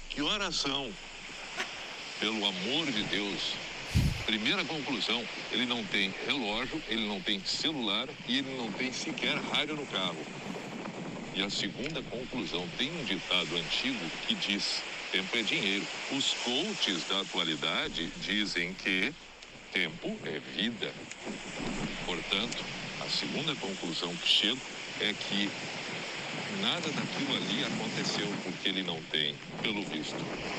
[0.10, 0.92] que horas são?
[2.20, 3.54] Pelo amor de Deus.
[4.26, 9.36] Primeira conclusão, ele não tem relógio, ele não tem celular e ele não tem sequer
[9.38, 10.26] rádio no carro.
[11.36, 14.82] E a segunda conclusão, tem um ditado antigo que diz:
[15.12, 15.86] tempo é dinheiro.
[16.12, 19.14] Os coaches da atualidade dizem que
[19.74, 20.94] tempo é vida.
[22.06, 22.64] Portanto,
[23.02, 24.62] a segunda conclusão que chego
[25.02, 25.50] é que
[26.62, 30.16] nada daquilo ali aconteceu porque ele não tem, pelo visto,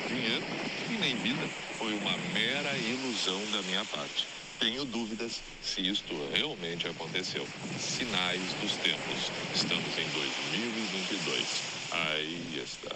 [0.07, 0.43] dinheiro
[0.89, 1.47] e nem vida.
[1.77, 4.27] Foi uma mera ilusão da minha parte.
[4.59, 7.45] Tenho dúvidas se isto realmente aconteceu.
[7.77, 9.31] Sinais dos tempos.
[9.53, 11.75] Estamos em 2022.
[11.91, 12.95] Aí está.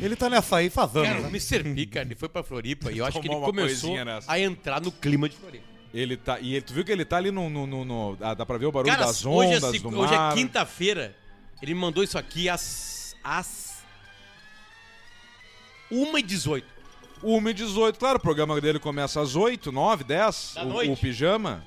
[0.00, 1.04] Ele tá nessa aí fazendo.
[1.04, 1.28] Cara, o né?
[1.28, 1.64] Mr.
[1.74, 4.30] P, cara, ele foi pra Floripa e eu acho que ele uma começou coisinha nessa.
[4.30, 5.64] a entrar no clima de Floripa.
[5.92, 6.38] Ele tá.
[6.40, 7.50] E ele- tu viu que ele tá ali no.
[7.50, 9.82] no, no- no- ah, dá pra ver o barulho Cara, das hoje, ondas, é, seg-
[9.82, 10.34] do hoje é mar.
[10.34, 11.16] quinta-feira.
[11.62, 13.14] Ele me mandou isso aqui às.
[13.22, 13.82] às.
[15.90, 16.64] 1h18.
[17.22, 20.90] 1h18, claro, o programa dele começa às 8, 9, 10, Da o, noite.
[20.92, 21.62] o pijama.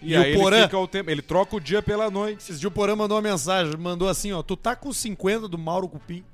[0.00, 0.62] E, E o aí ele Porã?
[0.62, 1.10] fica o tempo.
[1.10, 2.38] Ele troca o dia pela noite.
[2.42, 5.58] Esses dias o Porã mandou uma mensagem, mandou assim, ó, tu tá com 50 do
[5.58, 6.24] Mauro Cupim.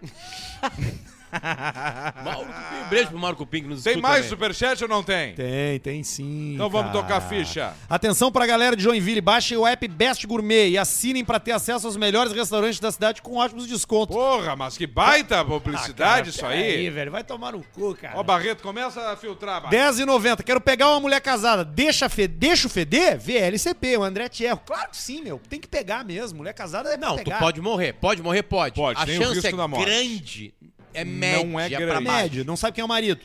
[2.24, 4.28] Mauro Cupim, um beijo pro Mauro Cupim que nos Tem mais também.
[4.30, 5.34] superchat ou não tem?
[5.34, 6.54] Tem, tem sim.
[6.54, 7.02] Então vamos cara.
[7.02, 7.74] tocar a ficha.
[7.88, 11.86] Atenção pra galera de Joinville, baixem o app Best Gourmet e assinem pra ter acesso
[11.86, 14.14] aos melhores restaurantes da cidade com ótimos descontos.
[14.16, 16.88] Porra, mas que baita publicidade Ah, isso cara, aí.
[16.90, 18.18] velho, vai tomar no cu, cara.
[18.18, 19.96] Ó, Barreto, começa a filtrar, Barreto.
[19.96, 20.42] 10,90.
[20.42, 21.64] Quero pegar uma mulher casada.
[21.64, 22.26] Deixa, fe...
[22.26, 23.18] Deixa o feder?
[23.18, 24.60] VLCP, o André Tierro.
[24.64, 25.40] Claro que sim, meu.
[25.48, 26.38] Tem que pegar mesmo.
[26.38, 27.38] Mulher casada é Não, tu pegar.
[27.38, 27.92] pode morrer.
[27.94, 28.74] Pode morrer, pode.
[28.74, 29.84] Pode, A tem o chance risco é da morte.
[29.84, 30.54] grande.
[30.94, 32.04] É média Não é grande.
[32.04, 33.20] Médio, não sabe quem é o marido.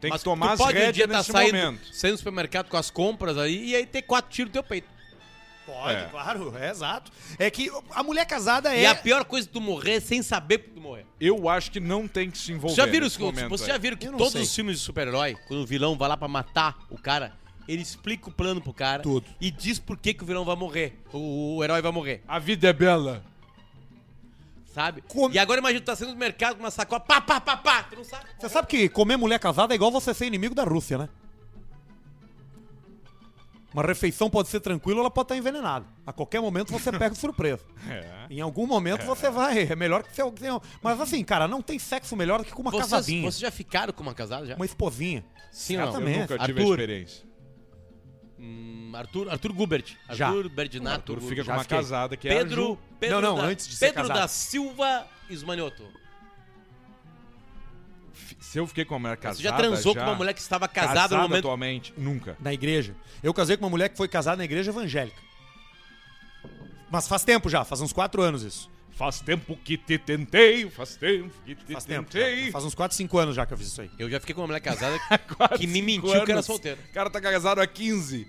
[0.00, 1.80] Tem Mas que tomar as pode um dia tá nesse saindo, momento.
[1.92, 4.86] saindo no supermercado com as compras aí e aí ter quatro tiros no teu peito.
[5.66, 6.04] Pode, É.
[6.06, 7.10] claro, é exato.
[7.38, 8.82] É que a mulher casada é.
[8.82, 11.04] E a pior coisa de tu morrer é sem saber que tu morrer.
[11.20, 12.76] Eu acho que não tem que se envolver.
[12.76, 13.74] Vocês já viram, os- momento vocês aí.
[13.74, 14.42] já viram que todos sei.
[14.42, 17.32] os filmes de super-herói, quando o vilão vai lá pra matar o cara,
[17.66, 19.26] ele explica o plano pro cara Tudo.
[19.40, 20.96] e diz por que, que o vilão vai morrer.
[21.12, 23.22] O, o herói vai morrer, A vida é bela.
[24.78, 25.02] Sabe?
[25.08, 27.56] Como- E agora imagina tu tá saindo do mercado com uma sacola, pá, pá, pá,
[27.56, 28.26] pá, tu não sabe.
[28.38, 31.08] Você sabe que comer mulher casada é igual você ser inimigo da Rússia, né?
[33.74, 35.84] Uma refeição pode ser tranquila, ela pode estar envenenada.
[36.06, 37.60] A qualquer momento você pega de surpresa.
[37.88, 38.26] É.
[38.30, 39.64] Em algum momento você vai.
[39.70, 40.48] É melhor que você.
[40.82, 43.22] Mas assim, cara, não tem sexo melhor do que com uma Vocês, casadinha.
[43.22, 44.54] vocês já ficaram com uma casada já?
[44.56, 45.24] Uma esposinha.
[45.52, 46.00] Sim ou não?
[46.08, 46.62] Eu nunca tive Arthur.
[46.62, 47.27] a experiência.
[48.38, 49.96] Hum, Arthur, Arthur Gubert.
[50.10, 50.28] Já.
[50.28, 51.12] Arthur Berdinato.
[51.12, 51.76] Arthur fica com já uma fiquei.
[51.78, 52.78] casada que é a Pedro, Ju.
[53.00, 54.16] Pedro Não, não, da, antes de ser Pedro casado.
[54.18, 55.82] da Silva Ismanioto.
[58.40, 59.36] Se eu fiquei com uma mulher casada.
[59.36, 61.38] Você já transou com uma mulher que estava casada, no momento.
[61.40, 61.92] atualmente?
[61.96, 62.36] Nunca.
[62.40, 62.94] Na igreja.
[63.22, 65.20] Eu casei com uma mulher que foi casada na igreja evangélica.
[66.90, 68.70] Mas faz tempo já, faz uns quatro anos isso.
[68.98, 72.10] Faz tempo que te tentei, faz tempo que te Faz tempo.
[72.10, 72.46] tentei.
[72.46, 72.52] já.
[72.52, 73.90] Faz uns 4, 5 anos já que eu fiz isso aí.
[73.96, 74.98] Eu já fiquei com uma mulher casada
[75.56, 76.46] que me mentiu que era anos.
[76.46, 76.80] solteiro.
[76.90, 78.26] O cara tá casado há 15.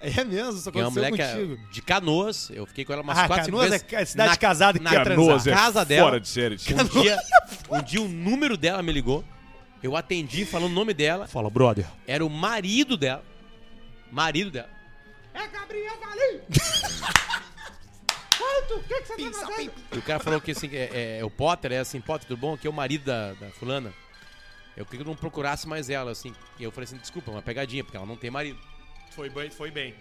[0.00, 1.58] É mesmo, isso Tem uma mulher que é contigo.
[1.70, 3.86] de Canoas, eu fiquei com ela umas Ah, 4, 5 Canoas vezes.
[3.92, 4.90] é cidade na, casada que na.
[5.04, 6.08] Canoas é casa dela.
[6.08, 6.54] Fora de série.
[6.56, 7.18] Um dia,
[7.70, 9.24] um dia o número dela me ligou.
[9.82, 11.28] Eu atendi falando o nome dela.
[11.28, 11.86] Fala, brother.
[12.08, 13.24] Era o marido dela.
[14.10, 14.68] Marido dela.
[15.32, 16.40] É Gabriel Valim!
[18.66, 18.80] Quanto?
[18.80, 19.72] O que, que você tá fazendo?
[19.92, 22.54] E o cara falou que assim, é, é, o Potter é assim, Potter, tudo bom?
[22.54, 23.92] Aqui é o marido da, da fulana.
[24.76, 26.34] Eu queria que eu não procurasse mais ela, assim.
[26.58, 28.58] E eu falei assim, desculpa, é uma pegadinha, porque ela não tem marido.
[29.10, 29.94] Foi bem, foi bem.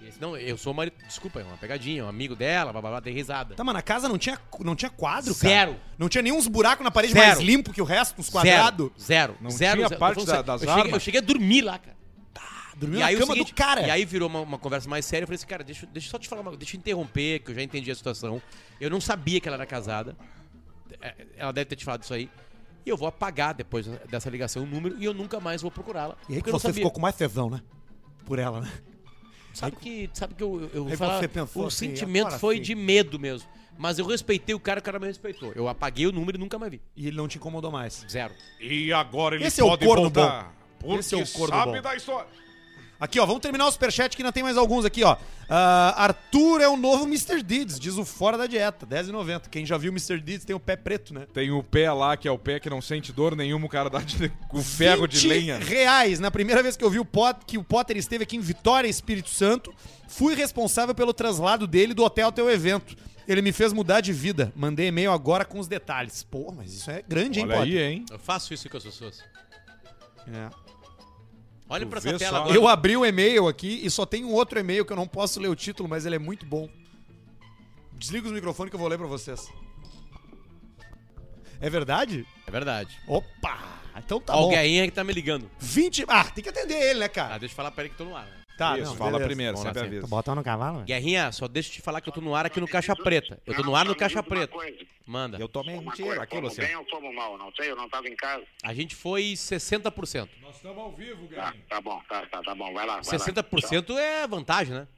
[0.00, 0.94] E ele disse, não, eu sou o marido.
[1.06, 3.54] Desculpa, é uma pegadinha, é um amigo dela, blá blá blá, dei risada.
[3.54, 5.48] Tá, mas na casa não tinha, não tinha quadro, cara.
[5.54, 5.76] Zero.
[5.98, 7.26] Não tinha nenhum uns buracos na parede Zero.
[7.26, 8.90] mais limpo que o resto, uns quadrados.
[8.98, 9.34] Zero.
[9.34, 9.36] Zero.
[9.42, 10.00] Não zero, tinha zero.
[10.00, 10.46] parte Tô falando da- sério.
[10.46, 10.94] das eu cheguei, armas?
[10.94, 11.97] eu cheguei a dormir lá, cara.
[12.78, 13.86] Dormiu E na aí, cama seguinte, do cara.
[13.86, 15.24] e aí virou uma, uma conversa mais séria.
[15.24, 17.50] Eu falei assim, cara, deixa, deixa eu só te falar uma Deixa eu interromper, que
[17.50, 18.40] eu já entendi a situação.
[18.80, 20.16] Eu não sabia que ela era casada.
[21.00, 22.30] é, ela deve ter te falado isso aí.
[22.86, 26.16] E eu vou apagar depois dessa ligação o número e eu nunca mais vou procurá-la.
[26.28, 27.60] E aí que você ficou com mais tesão, né?
[28.24, 28.72] Por ela, né?
[29.52, 32.56] Sabe que, sabe que eu, eu vou Aí falar, você pensou o assim, sentimento foi
[32.56, 32.62] sim.
[32.62, 33.48] de medo mesmo.
[33.76, 35.52] Mas eu respeitei o cara, o cara me respeitou.
[35.54, 36.80] Eu apaguei o número e nunca mais vi.
[36.96, 38.04] E ele não te incomodou mais.
[38.10, 38.34] Zero.
[38.60, 40.52] E agora ele Esse é o pode corno voltar.
[40.80, 41.82] Porque Esse é o corno sabe bom.
[41.82, 42.28] da história.
[43.00, 45.16] Aqui, ó, vamos terminar o superchat que ainda tem mais alguns aqui, ó.
[45.48, 47.42] Ah, Arthur é o novo Mr.
[47.44, 49.42] Deeds, diz o Fora da Dieta, 10,90.
[49.48, 50.18] Quem já viu o Mr.
[50.20, 51.26] Deeds tem o pé preto, né?
[51.32, 53.88] Tem o pé lá, que é o pé que não sente dor nenhuma, o cara
[53.88, 55.58] dá de, com ferro de 20 lenha.
[55.58, 56.18] reais.
[56.18, 58.88] Na primeira vez que eu vi o Potter, que o Potter esteve aqui em Vitória,
[58.88, 59.72] Espírito Santo,
[60.08, 62.96] fui responsável pelo traslado dele do hotel até o evento.
[63.28, 64.52] Ele me fez mudar de vida.
[64.56, 66.24] Mandei e-mail agora com os detalhes.
[66.24, 67.80] Pô, mas isso é grande, hein, Olha aí, Potter?
[67.90, 68.04] hein?
[68.10, 69.22] Eu faço isso com as pessoas.
[70.26, 70.67] É.
[71.68, 72.42] Olha vê essa tela só.
[72.44, 72.54] agora.
[72.56, 75.38] Eu abri o e-mail aqui e só tem um outro e-mail que eu não posso
[75.40, 76.68] ler o título, mas ele é muito bom.
[77.92, 79.48] Desliga os microfones que eu vou ler pra vocês.
[81.60, 82.24] É verdade?
[82.46, 82.96] É verdade.
[83.06, 83.58] Opa!
[83.96, 84.50] Então tá Ó, o bom.
[84.50, 85.50] Guinha que tá me ligando.
[85.58, 86.04] 20.
[86.06, 87.38] Ah, tem que atender ele, né, Ah, cara?
[87.38, 88.24] deixa eu falar pra ele que tô no ar.
[88.26, 88.32] né?
[88.58, 89.26] Tá, Isso, não, fala beleza.
[89.28, 90.06] primeiro, Vamos sempre lá, avisa.
[90.08, 90.82] Botar no cavalo?
[90.82, 93.40] Guerrinha, só deixa eu te falar que eu tô no ar aqui no Caixa Preta.
[93.46, 94.52] Eu tô no ar no Caixa Preta.
[95.06, 95.38] Manda.
[95.38, 96.66] Eu tomei Uma mentira coisa, aqui, como Luciano.
[96.68, 98.44] bem ou como mal, não sei, eu não tava em casa.
[98.64, 100.28] A gente foi 60%.
[100.42, 102.94] Nós estamos ao vivo, Tá, tá bom, tá, tá, tá bom, vai lá.
[103.00, 104.88] Vai 60% é vantagem, né?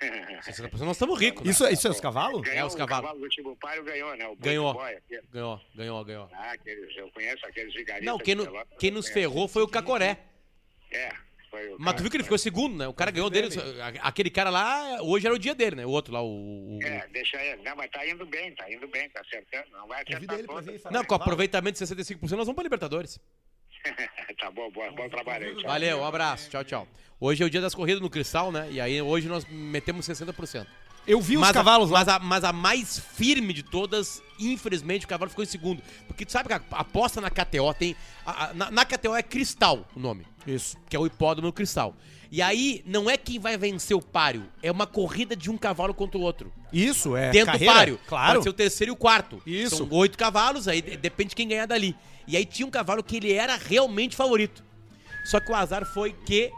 [0.42, 1.48] 60% nós estamos ricos.
[1.48, 2.40] Isso, isso é os cavalos?
[2.42, 3.04] Ganhou, É, os cavalos.
[3.04, 4.24] O cavalo do Tibupário ganhou, né?
[4.26, 4.72] O boi Ganhou.
[4.72, 5.22] de boia, aquele.
[5.30, 6.28] Ganhou, ganhou, ganhou.
[6.32, 8.04] Ah, aqueles, eu conheço aqueles vigaristas.
[8.06, 9.20] Não, quem, de no- Pelotas, quem eu nos conheço.
[9.30, 10.18] ferrou foi o Cacoré.
[10.90, 11.12] É,
[11.60, 12.88] foi Mas cara tu viu que ele ficou segundo, né?
[12.88, 13.48] O cara ganhou dele.
[14.02, 15.86] Aquele cara lá, hoje era o dia dele, né?
[15.86, 16.76] O outro lá, o.
[16.76, 17.62] o- É, deixa ele.
[17.62, 19.66] Não, mas tá indo bem, tá indo bem, tá acertando.
[19.72, 20.82] Não vai Convida acertar ele vir.
[20.90, 23.20] Não, com aproveitamento de 65%, nós vamos pra Libertadores.
[24.40, 25.54] tá bom, bom, bom trabalho aí.
[25.56, 25.64] tchau.
[25.70, 26.50] Valeu, um abraço.
[26.50, 26.88] Tchau, tchau.
[27.20, 28.68] Hoje é o dia das corridas no Cristal, né?
[28.70, 30.66] E aí hoje nós metemos 60%.
[31.06, 31.98] Eu vi os mas, cavalos a, lá.
[32.00, 35.82] mas, a, mas a mais firme de todas, infelizmente, o cavalo ficou em segundo.
[36.06, 37.94] Porque tu sabe que a aposta na KTO tem.
[38.24, 40.26] a- na, na KTO é Cristal o nome.
[40.46, 40.76] Isso.
[40.88, 41.94] que é o hipódromo cristal.
[42.30, 45.94] E aí, não é quem vai vencer o páreo, é uma corrida de um cavalo
[45.94, 46.52] contra o outro.
[46.72, 47.30] Isso, é.
[47.30, 48.00] dentro carreira, do páreo.
[48.06, 48.32] Claro.
[48.34, 49.40] Pode ser o terceiro e o quarto.
[49.46, 49.76] Isso.
[49.76, 51.94] São oito cavalos, aí de- depende de quem ganhar dali.
[52.26, 54.64] E aí tinha um cavalo que ele era realmente favorito.
[55.24, 56.50] Só que o azar foi que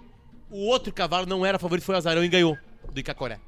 [0.51, 2.57] o outro cavalo não era favorito, foi o Azarão e ganhou
[2.93, 3.39] do Icacoré.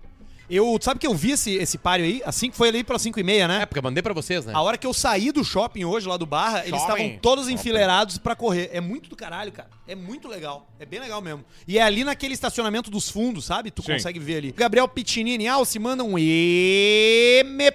[0.51, 2.23] Eu, sabe que eu vi esse, esse páreo aí?
[2.25, 3.63] Assim que foi ali pela 5 e meia, né?
[3.63, 4.53] É, porque eu mandei pra vocês, né?
[4.55, 6.93] A hora que eu saí do shopping hoje, lá do Barra, eles Shopping.
[7.03, 8.71] estavam todos enfileirados pra correr.
[8.73, 9.69] É muito do caralho, cara.
[9.87, 10.67] É muito legal.
[10.81, 11.45] É bem legal mesmo.
[11.67, 13.71] E é ali naquele estacionamento dos fundos, sabe?
[13.71, 13.93] Tu Sim.
[13.93, 14.53] consegue ver ali.
[14.53, 17.71] Gabriel Pitinini Alce manda um M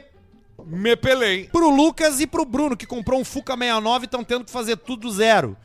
[0.65, 1.45] Me pelei.
[1.51, 4.77] pro Lucas e pro Bruno, que comprou um Fuca 69 e estão tendo que fazer
[4.77, 5.57] tudo do zero.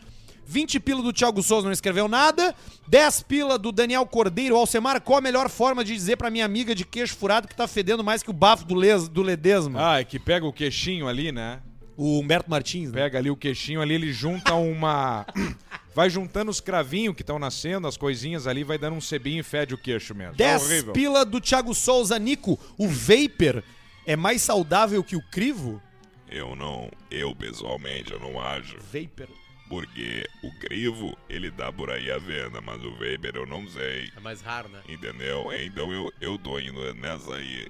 [0.49, 2.55] 20 pila do Thiago Souza não escreveu nada.
[2.86, 4.57] 10 pila do Daniel Cordeiro.
[4.57, 7.68] Alcemar, qual a melhor forma de dizer pra minha amiga de queixo furado que tá
[7.68, 9.92] fedendo mais que o bafo do, les, do Ledesma?
[9.92, 11.61] Ah, é que pega o queixinho ali, né?
[11.99, 13.03] O Humberto Martins, né?
[13.03, 15.26] Pega ali o queixinho ali, ele junta uma.
[15.94, 19.42] Vai juntando os cravinhos que estão nascendo, as coisinhas ali, vai dando um cebinho e
[19.42, 20.34] fede o queixo mesmo.
[20.34, 20.92] É 10 horrível.
[20.92, 22.16] pila do Thiago Souza.
[22.20, 23.64] Nico, o Vapor
[24.07, 25.82] é mais saudável que o Crivo?
[26.30, 28.76] Eu não, eu pessoalmente, eu não acho.
[28.92, 29.26] Vapor.
[29.68, 34.10] Porque o crivo, ele dá por aí a venda, mas o Weber eu não sei.
[34.16, 34.80] É mais raro, né?
[34.88, 35.50] Entendeu?
[35.62, 37.68] Então eu, eu tô indo nessa aí.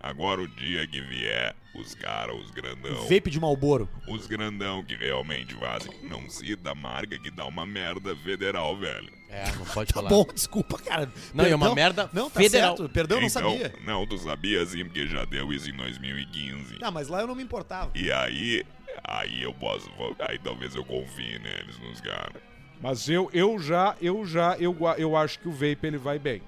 [0.00, 3.88] Agora o dia que vier, os caras, os grandão, Vape de Malboro.
[4.06, 9.10] os grandão que realmente fazem, não cita a marca que dá uma merda federal, velho.
[9.28, 10.08] É, não pode Tá falar.
[10.10, 11.10] bom, desculpa, cara.
[11.34, 11.74] Não, é uma Perdão.
[11.74, 12.76] merda Não, tá federal.
[12.76, 12.92] certo.
[12.92, 13.74] Perdão, eu não então, sabia.
[13.84, 16.78] não, tu sabia sim, porque já deu isso em 2015.
[16.80, 17.90] Não, mas lá eu não me importava.
[17.94, 18.64] E aí,
[19.06, 19.88] aí eu posso,
[20.20, 22.42] aí talvez eu confie neles, nos caras.
[22.80, 26.42] Mas eu, eu já, eu já, eu, eu acho que o vape ele vai bem.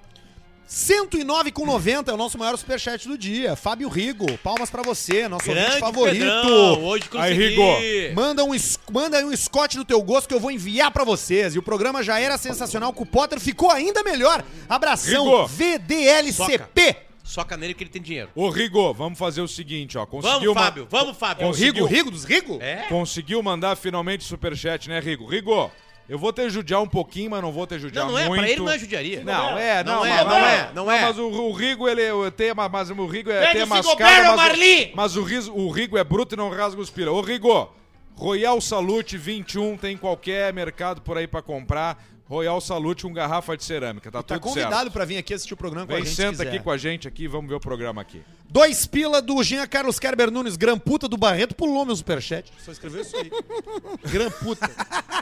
[0.69, 3.57] 109,90 é o nosso maior superchat do dia.
[3.57, 6.19] Fábio Rigo, palmas pra você, nosso Grande favorito.
[6.19, 8.01] Pedrão, hoje Aí, consegui.
[8.01, 8.15] Rigo.
[8.15, 8.51] Manda um,
[8.93, 11.55] manda aí um Scott do teu gosto que eu vou enviar pra vocês.
[11.55, 14.45] E o programa já era sensacional com o Potter, ficou ainda melhor.
[14.69, 15.47] Abração, Rigo.
[15.47, 16.83] VDLCP.
[16.87, 17.08] Soca
[17.57, 18.31] nele que ele tem dinheiro.
[18.35, 20.07] Ô, Rigo, vamos fazer o seguinte, ó.
[20.07, 21.45] Conseguiu Vamos, Fábio, vamos, Fábio.
[21.45, 21.85] É o Rigo.
[21.85, 22.59] Rigo dos Rigo?
[22.61, 22.87] É?
[22.89, 25.27] Conseguiu mandar finalmente superchat, né, Rigo?
[25.27, 25.71] Rigo,
[26.09, 28.41] eu vou te judiar um pouquinho, mas não vou te judiar Não, não é, muito.
[28.41, 29.23] pra ele não é judiaria.
[29.23, 31.01] Não, é, não, Não é, mas- não é, não é.
[31.03, 34.91] Mas o, o Rigo, ele é- tem, mas o Rigo é, tem mascada, mas, Marli!
[34.93, 37.13] o, mas o, riso- o Rigo é bruto e não rasga os pila.
[37.13, 37.71] Ô, Rigo,
[38.15, 42.03] Royal Salute 21 tem em qualquer mercado por aí pra comprar.
[42.29, 44.93] Royal Salute, um garrafa de cerâmica, tá, Tá tudo convidado certo.
[44.93, 46.15] pra vir aqui assistir o programa com a Vem, gente.
[46.15, 46.49] se senta quiser.
[46.49, 48.21] aqui com a gente aqui, vamos ver o programa aqui.
[48.51, 52.53] Dois pila do Jean Carlos Kerber Nunes, Gramputa do Barreto, pulou meu superchat.
[52.65, 53.31] Só escreveu isso aí.
[54.11, 54.71] Gramputa.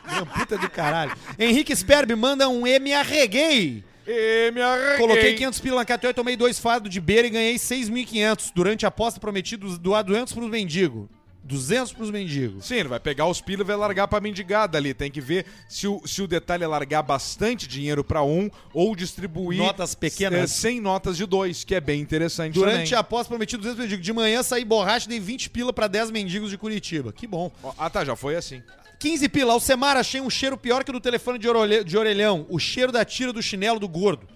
[0.09, 1.17] Gramputa do caralho.
[1.39, 3.85] Henrique Sperb manda um E, me arreguei.
[4.07, 4.97] E me arreguei.
[4.99, 8.85] Coloquei 500 pila na KTO e tomei dois fardos de beira e ganhei 6.500 durante
[8.85, 11.09] a aposta prometida doar 200 pro mendigo.
[11.47, 12.67] 200 pros mendigos.
[12.67, 14.93] Sim, ele vai pegar os pila e vai largar pra mendigada ali.
[14.93, 18.95] Tem que ver se o, se o detalhe é largar bastante dinheiro pra um ou
[18.97, 20.41] distribuir Notas pequenas.
[20.41, 22.95] eh, 100 notas de dois, que é bem interessante Durante também.
[22.95, 24.05] a aposta prometi 200 mendigos.
[24.05, 27.13] De manhã saí borracha e dei 20 pila pra 10 mendigos de Curitiba.
[27.13, 27.51] Que bom.
[27.79, 28.63] Ah, tá, já foi assim.
[28.99, 29.53] 15 pila.
[29.53, 32.45] Alcemar, achei um cheiro pior que o do telefone de, orelha- de orelhão.
[32.49, 34.27] O cheiro da tira do chinelo do gordo.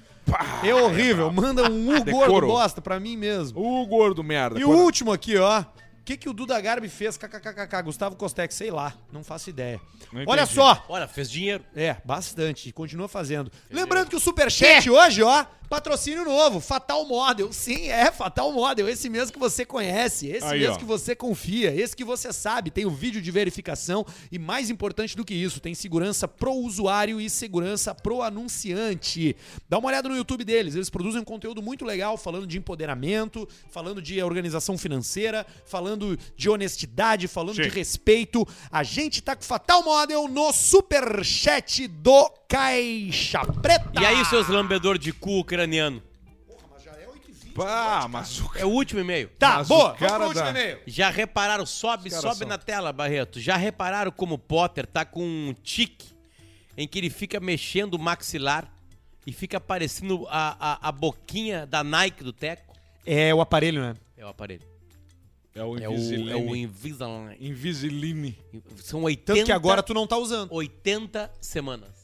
[0.62, 1.32] é horrível.
[1.32, 3.59] Manda um U gordo bosta pra mim mesmo.
[3.61, 4.61] O gordo merda.
[4.61, 5.65] E o último aqui, ó.
[6.01, 7.16] O que, que o Duda Garbi fez?
[7.16, 7.82] KKKK.
[7.85, 8.94] Gustavo Costec, sei lá.
[9.12, 9.81] Não faço ideia.
[10.12, 10.85] Não Olha só.
[10.89, 11.64] Olha, fez dinheiro.
[11.77, 12.68] É, bastante.
[12.68, 13.52] E continua fazendo.
[13.70, 17.52] Lembrando que o Superchat hoje, ó, patrocínio novo, Fatal Model.
[17.52, 18.88] Sim, é Fatal Model.
[18.88, 20.78] Esse mesmo que você conhece, esse Aí, mesmo ó.
[20.78, 22.72] que você confia, esse que você sabe.
[22.72, 27.20] Tem o vídeo de verificação e, mais importante do que isso, tem segurança pro usuário
[27.20, 29.36] e segurança pro anunciante.
[29.68, 30.74] Dá uma olhada no YouTube deles.
[30.74, 36.51] Eles produzem um conteúdo muito legal, falando de empoderamento, falando de organização financeira, falando de
[36.51, 37.62] honestidade, falando Sim.
[37.62, 38.44] de respeito.
[38.72, 43.92] A gente tá com o Fatal Model no superchat do Caixa Preta.
[44.01, 46.03] E aí, seus lambedor de cu ucraniano?
[47.55, 49.28] Pá, mas o É o último e-mail.
[49.39, 49.93] Tá, Mas boa.
[49.93, 50.78] o cara Vamos pro último dá- e-mail.
[50.87, 53.41] Já repararam, sobe, Os caras sobe são- na tela, Barreto.
[53.41, 56.15] Já repararam como o Potter tá com um tique
[56.77, 58.73] em que ele fica mexendo o maxilar
[59.27, 62.74] e fica aparecendo a, a, a boquinha da Nike do Teco?
[63.05, 63.97] É o aparelho, né?
[64.16, 64.62] É o aparelho.
[65.53, 66.31] É o É o, Invisalign.
[66.31, 67.37] é o Invisalign.
[67.41, 68.39] Invisalign.
[68.77, 70.55] São 80, Tanto que agora tu não tá usando.
[70.55, 71.99] 80 semanas.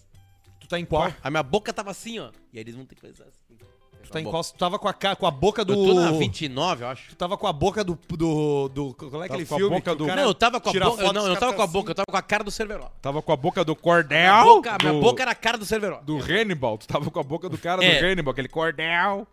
[0.67, 1.13] Tu tá em qual?
[1.23, 2.31] A minha boca tava assim, ó.
[2.53, 3.57] E aí eles vão ter que fazer assim.
[4.03, 4.43] Tu tá em qual?
[4.45, 5.73] Tu tava com a, ca- com a boca do...
[5.73, 7.09] Eu tô na 29, eu acho.
[7.11, 7.99] Tu tava com a boca do...
[8.11, 9.77] do, do qual é aquele Tava com a filme?
[9.77, 11.03] boca que o do- cara Não, eu tava com a tira boca.
[11.03, 12.91] foto Não, eu não tava com a boca, eu tava com a cara do Cerveró.
[13.03, 14.19] Tava com a boca do Cordel.
[14.33, 16.01] Minha boca, minha do, boca era a cara do Cerveró.
[16.03, 16.79] Do Hannibal.
[16.79, 17.99] Tu tava com a boca do cara É.
[18.01, 19.27] do Hannibal, aquele Cordel.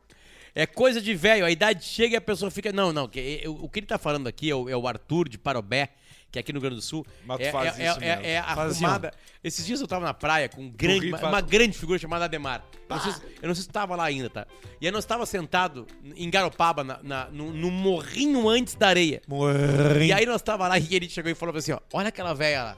[0.56, 2.72] É coisa de velho, a idade chega e a pessoa fica.
[2.72, 5.28] Não, não, que, eu- o que ele tá falando aqui é o, é o Arthur
[5.30, 5.90] de Parobé,
[6.34, 7.06] que é aqui no Rio Grande do Sul.
[7.28, 8.26] Mas é, faz é, isso é, mesmo.
[8.26, 9.14] é assim, arrumada.
[9.44, 12.66] Esses dias eu tava na praia com um grande, uma, uma grande figura chamada Ademar.
[12.90, 14.48] Eu não, sei se, eu não sei se tu tava lá ainda, tá?
[14.82, 15.86] E aí nós tava sentado
[16.16, 19.22] em Garopaba, na, na- no, no morrinho antes da areia.
[19.28, 20.06] Morrinho.
[20.06, 22.64] E aí nós tava lá e ele chegou e falou assim, ó, olha aquela véia
[22.64, 22.78] lá.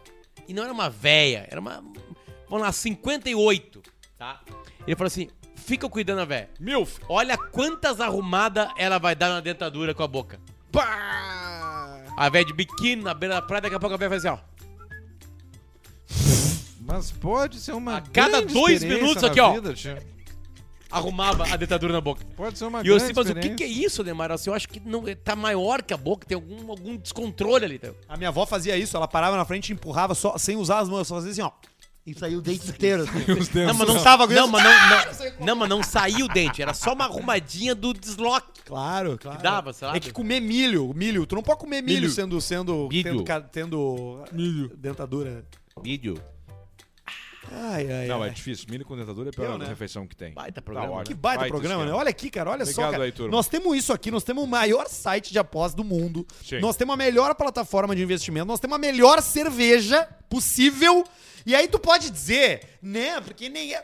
[0.50, 1.82] E não era uma véia, era uma,
[2.50, 3.82] vamos lá, 58,
[4.18, 4.42] tá?
[4.86, 6.50] Ele falou assim, fica cuidando da véia.
[6.60, 7.00] Milf.
[7.08, 10.40] Olha quantas arrumadas ela vai dar na dentadura com a boca.
[10.74, 11.65] Pá!
[12.18, 14.28] A véia de biquíni na beira da praia, daqui a pouco a véia vai assim,
[14.28, 14.38] ó.
[16.80, 19.54] Mas pode ser uma A cada dois minutos aqui, ó.
[19.54, 19.74] vida.
[20.92, 22.24] Arrumava a dentadura na boca.
[22.38, 24.32] Pode ser uma E eu assim, mas o que, que é isso, Neymar?
[24.32, 27.80] Assim, eu acho que não, tá maior que a boca, tem algum, algum descontrole ali.
[27.80, 27.90] Tá?
[28.08, 30.88] A minha avó fazia isso, ela parava na frente e empurrava só, sem usar as
[30.88, 31.52] mãos, só fazia assim, ó.
[32.06, 33.02] E saiu o dente inteiro.
[33.04, 33.32] assim.
[33.32, 34.72] Os dedos Não, mas não, tava não, mas não,
[35.40, 38.62] não, não, mas não saiu o dente, era só uma arrumadinha do desloque.
[38.64, 39.38] Claro, claro.
[39.38, 39.96] Que dava, sei lá.
[39.96, 42.12] É que comer milho, milho, tu não pode comer milho, Milho.
[42.12, 43.04] sendo sendo Milho.
[43.04, 44.24] tendo, ca- tendo
[44.78, 45.44] dentadura.
[45.82, 46.16] Vídeo.
[47.52, 48.30] Ai, ai, Não, ai.
[48.30, 48.66] é difícil.
[48.70, 49.66] Milho com dentadura é a pior Eu, né?
[49.68, 50.34] refeição que tem.
[50.34, 50.92] Baita programa.
[50.94, 51.04] hora.
[51.06, 51.96] Que baita, Baita programa, esquema.
[51.98, 52.02] né?
[52.02, 53.04] Olha aqui, cara, olha só, Obrigado cara.
[53.04, 53.32] aí, turma.
[53.32, 56.26] Nós temos isso aqui, nós temos o maior site de aposta do mundo.
[56.44, 56.60] Sim.
[56.60, 61.04] Nós temos a melhor plataforma de investimento, nós temos a melhor cerveja possível.
[61.46, 63.84] E aí tu pode dizer, né, porque nem é...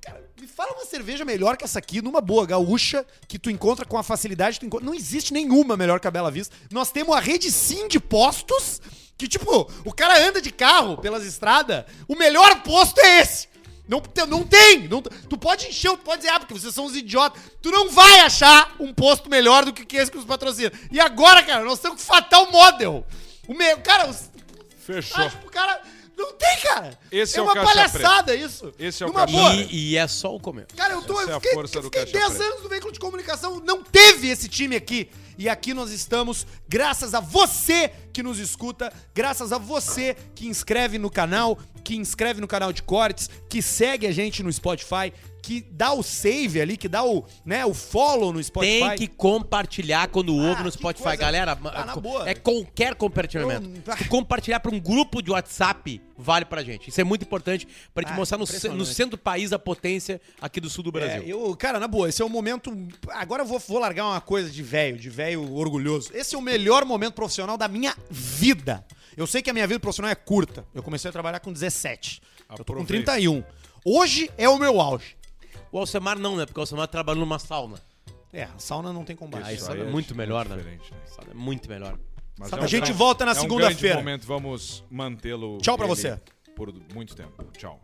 [0.00, 3.84] Cara, me fala uma cerveja melhor que essa aqui, numa boa gaúcha, que tu encontra
[3.84, 4.86] com a facilidade que tu encontra.
[4.86, 6.56] Não existe nenhuma melhor que a Bela Vista.
[6.70, 8.80] Nós temos a rede sim de postos,
[9.18, 13.50] que tipo, o cara anda de carro pelas estradas, o melhor posto é esse.
[13.86, 14.86] Não, não tem!
[14.88, 17.42] Não- tu pode encher, tu pode dizer, ah, porque vocês são uns idiotas.
[17.60, 20.72] Tu não vai achar um posto melhor do que que esse que nos patrocina.
[20.92, 23.04] E agora, cara, nós estamos com Fatal Model.
[23.48, 24.30] O meu, cara, os,
[24.78, 25.24] Fechou.
[25.24, 25.82] acho que o cara.
[26.20, 26.98] Não tem, cara!
[27.10, 28.72] Esse é é uma Caixa palhaçada isso!
[28.78, 29.54] Esse é o Numa Caixa boa.
[29.54, 30.68] E, e é só o começo.
[30.76, 31.20] Cara, eu tô.
[31.20, 32.44] Essa é eu a fiquei, força eu do fiquei Caixa 10 Preta.
[32.44, 35.10] anos no veículo de comunicação, não teve esse time aqui.
[35.38, 40.98] E aqui nós estamos, graças a você que nos escuta, graças a você que inscreve
[40.98, 45.60] no canal, que inscreve no canal de cortes, que segue a gente no Spotify, que
[45.70, 48.80] dá o save ali, que dá o, né, o follow no Spotify.
[48.80, 51.02] Tem que compartilhar quando ouve Ah, no que Spotify.
[51.04, 52.28] coisa- Galera, Tá boa.
[52.28, 53.68] é qualquer compartilhamento.
[53.86, 56.88] Eu- compartilhar pra um grupo de WhatsApp vale pra gente.
[56.90, 58.44] Isso é muito importante pra te Ah, mostrar no,
[58.76, 61.22] no centro do país a potência aqui do sul do Brasil.
[61.22, 62.70] É, eu, cara, na boa, esse é o momento.
[63.08, 66.10] Agora eu vou, vou largar uma coisa de velho, de velho orgulhoso.
[66.14, 68.84] Esse é o melhor momento profissional da minha vida.
[69.16, 70.64] Eu sei que a minha vida profissional é curta.
[70.74, 72.20] Eu comecei a trabalhar com 17.
[72.50, 73.12] Eu tô com Aproveita.
[73.12, 73.42] 31.
[73.84, 75.16] Hoje é o meu auge.
[75.72, 76.46] O Alcemar não, né?
[76.46, 77.80] Porque o Alcemar trabalha numa sauna.
[78.32, 79.44] É, a sauna não tem combate.
[79.46, 80.56] Ah, Isso aí é é muito melhor, né?
[80.56, 80.98] diferente, né?
[81.06, 81.98] Sauna é muito melhor.
[82.38, 83.96] Mas é A gente volta na é segunda-feira.
[83.96, 85.58] momento, vamos mantê-lo.
[85.58, 86.18] Tchau pra você.
[86.56, 87.44] Por muito tempo.
[87.56, 87.80] Tchau.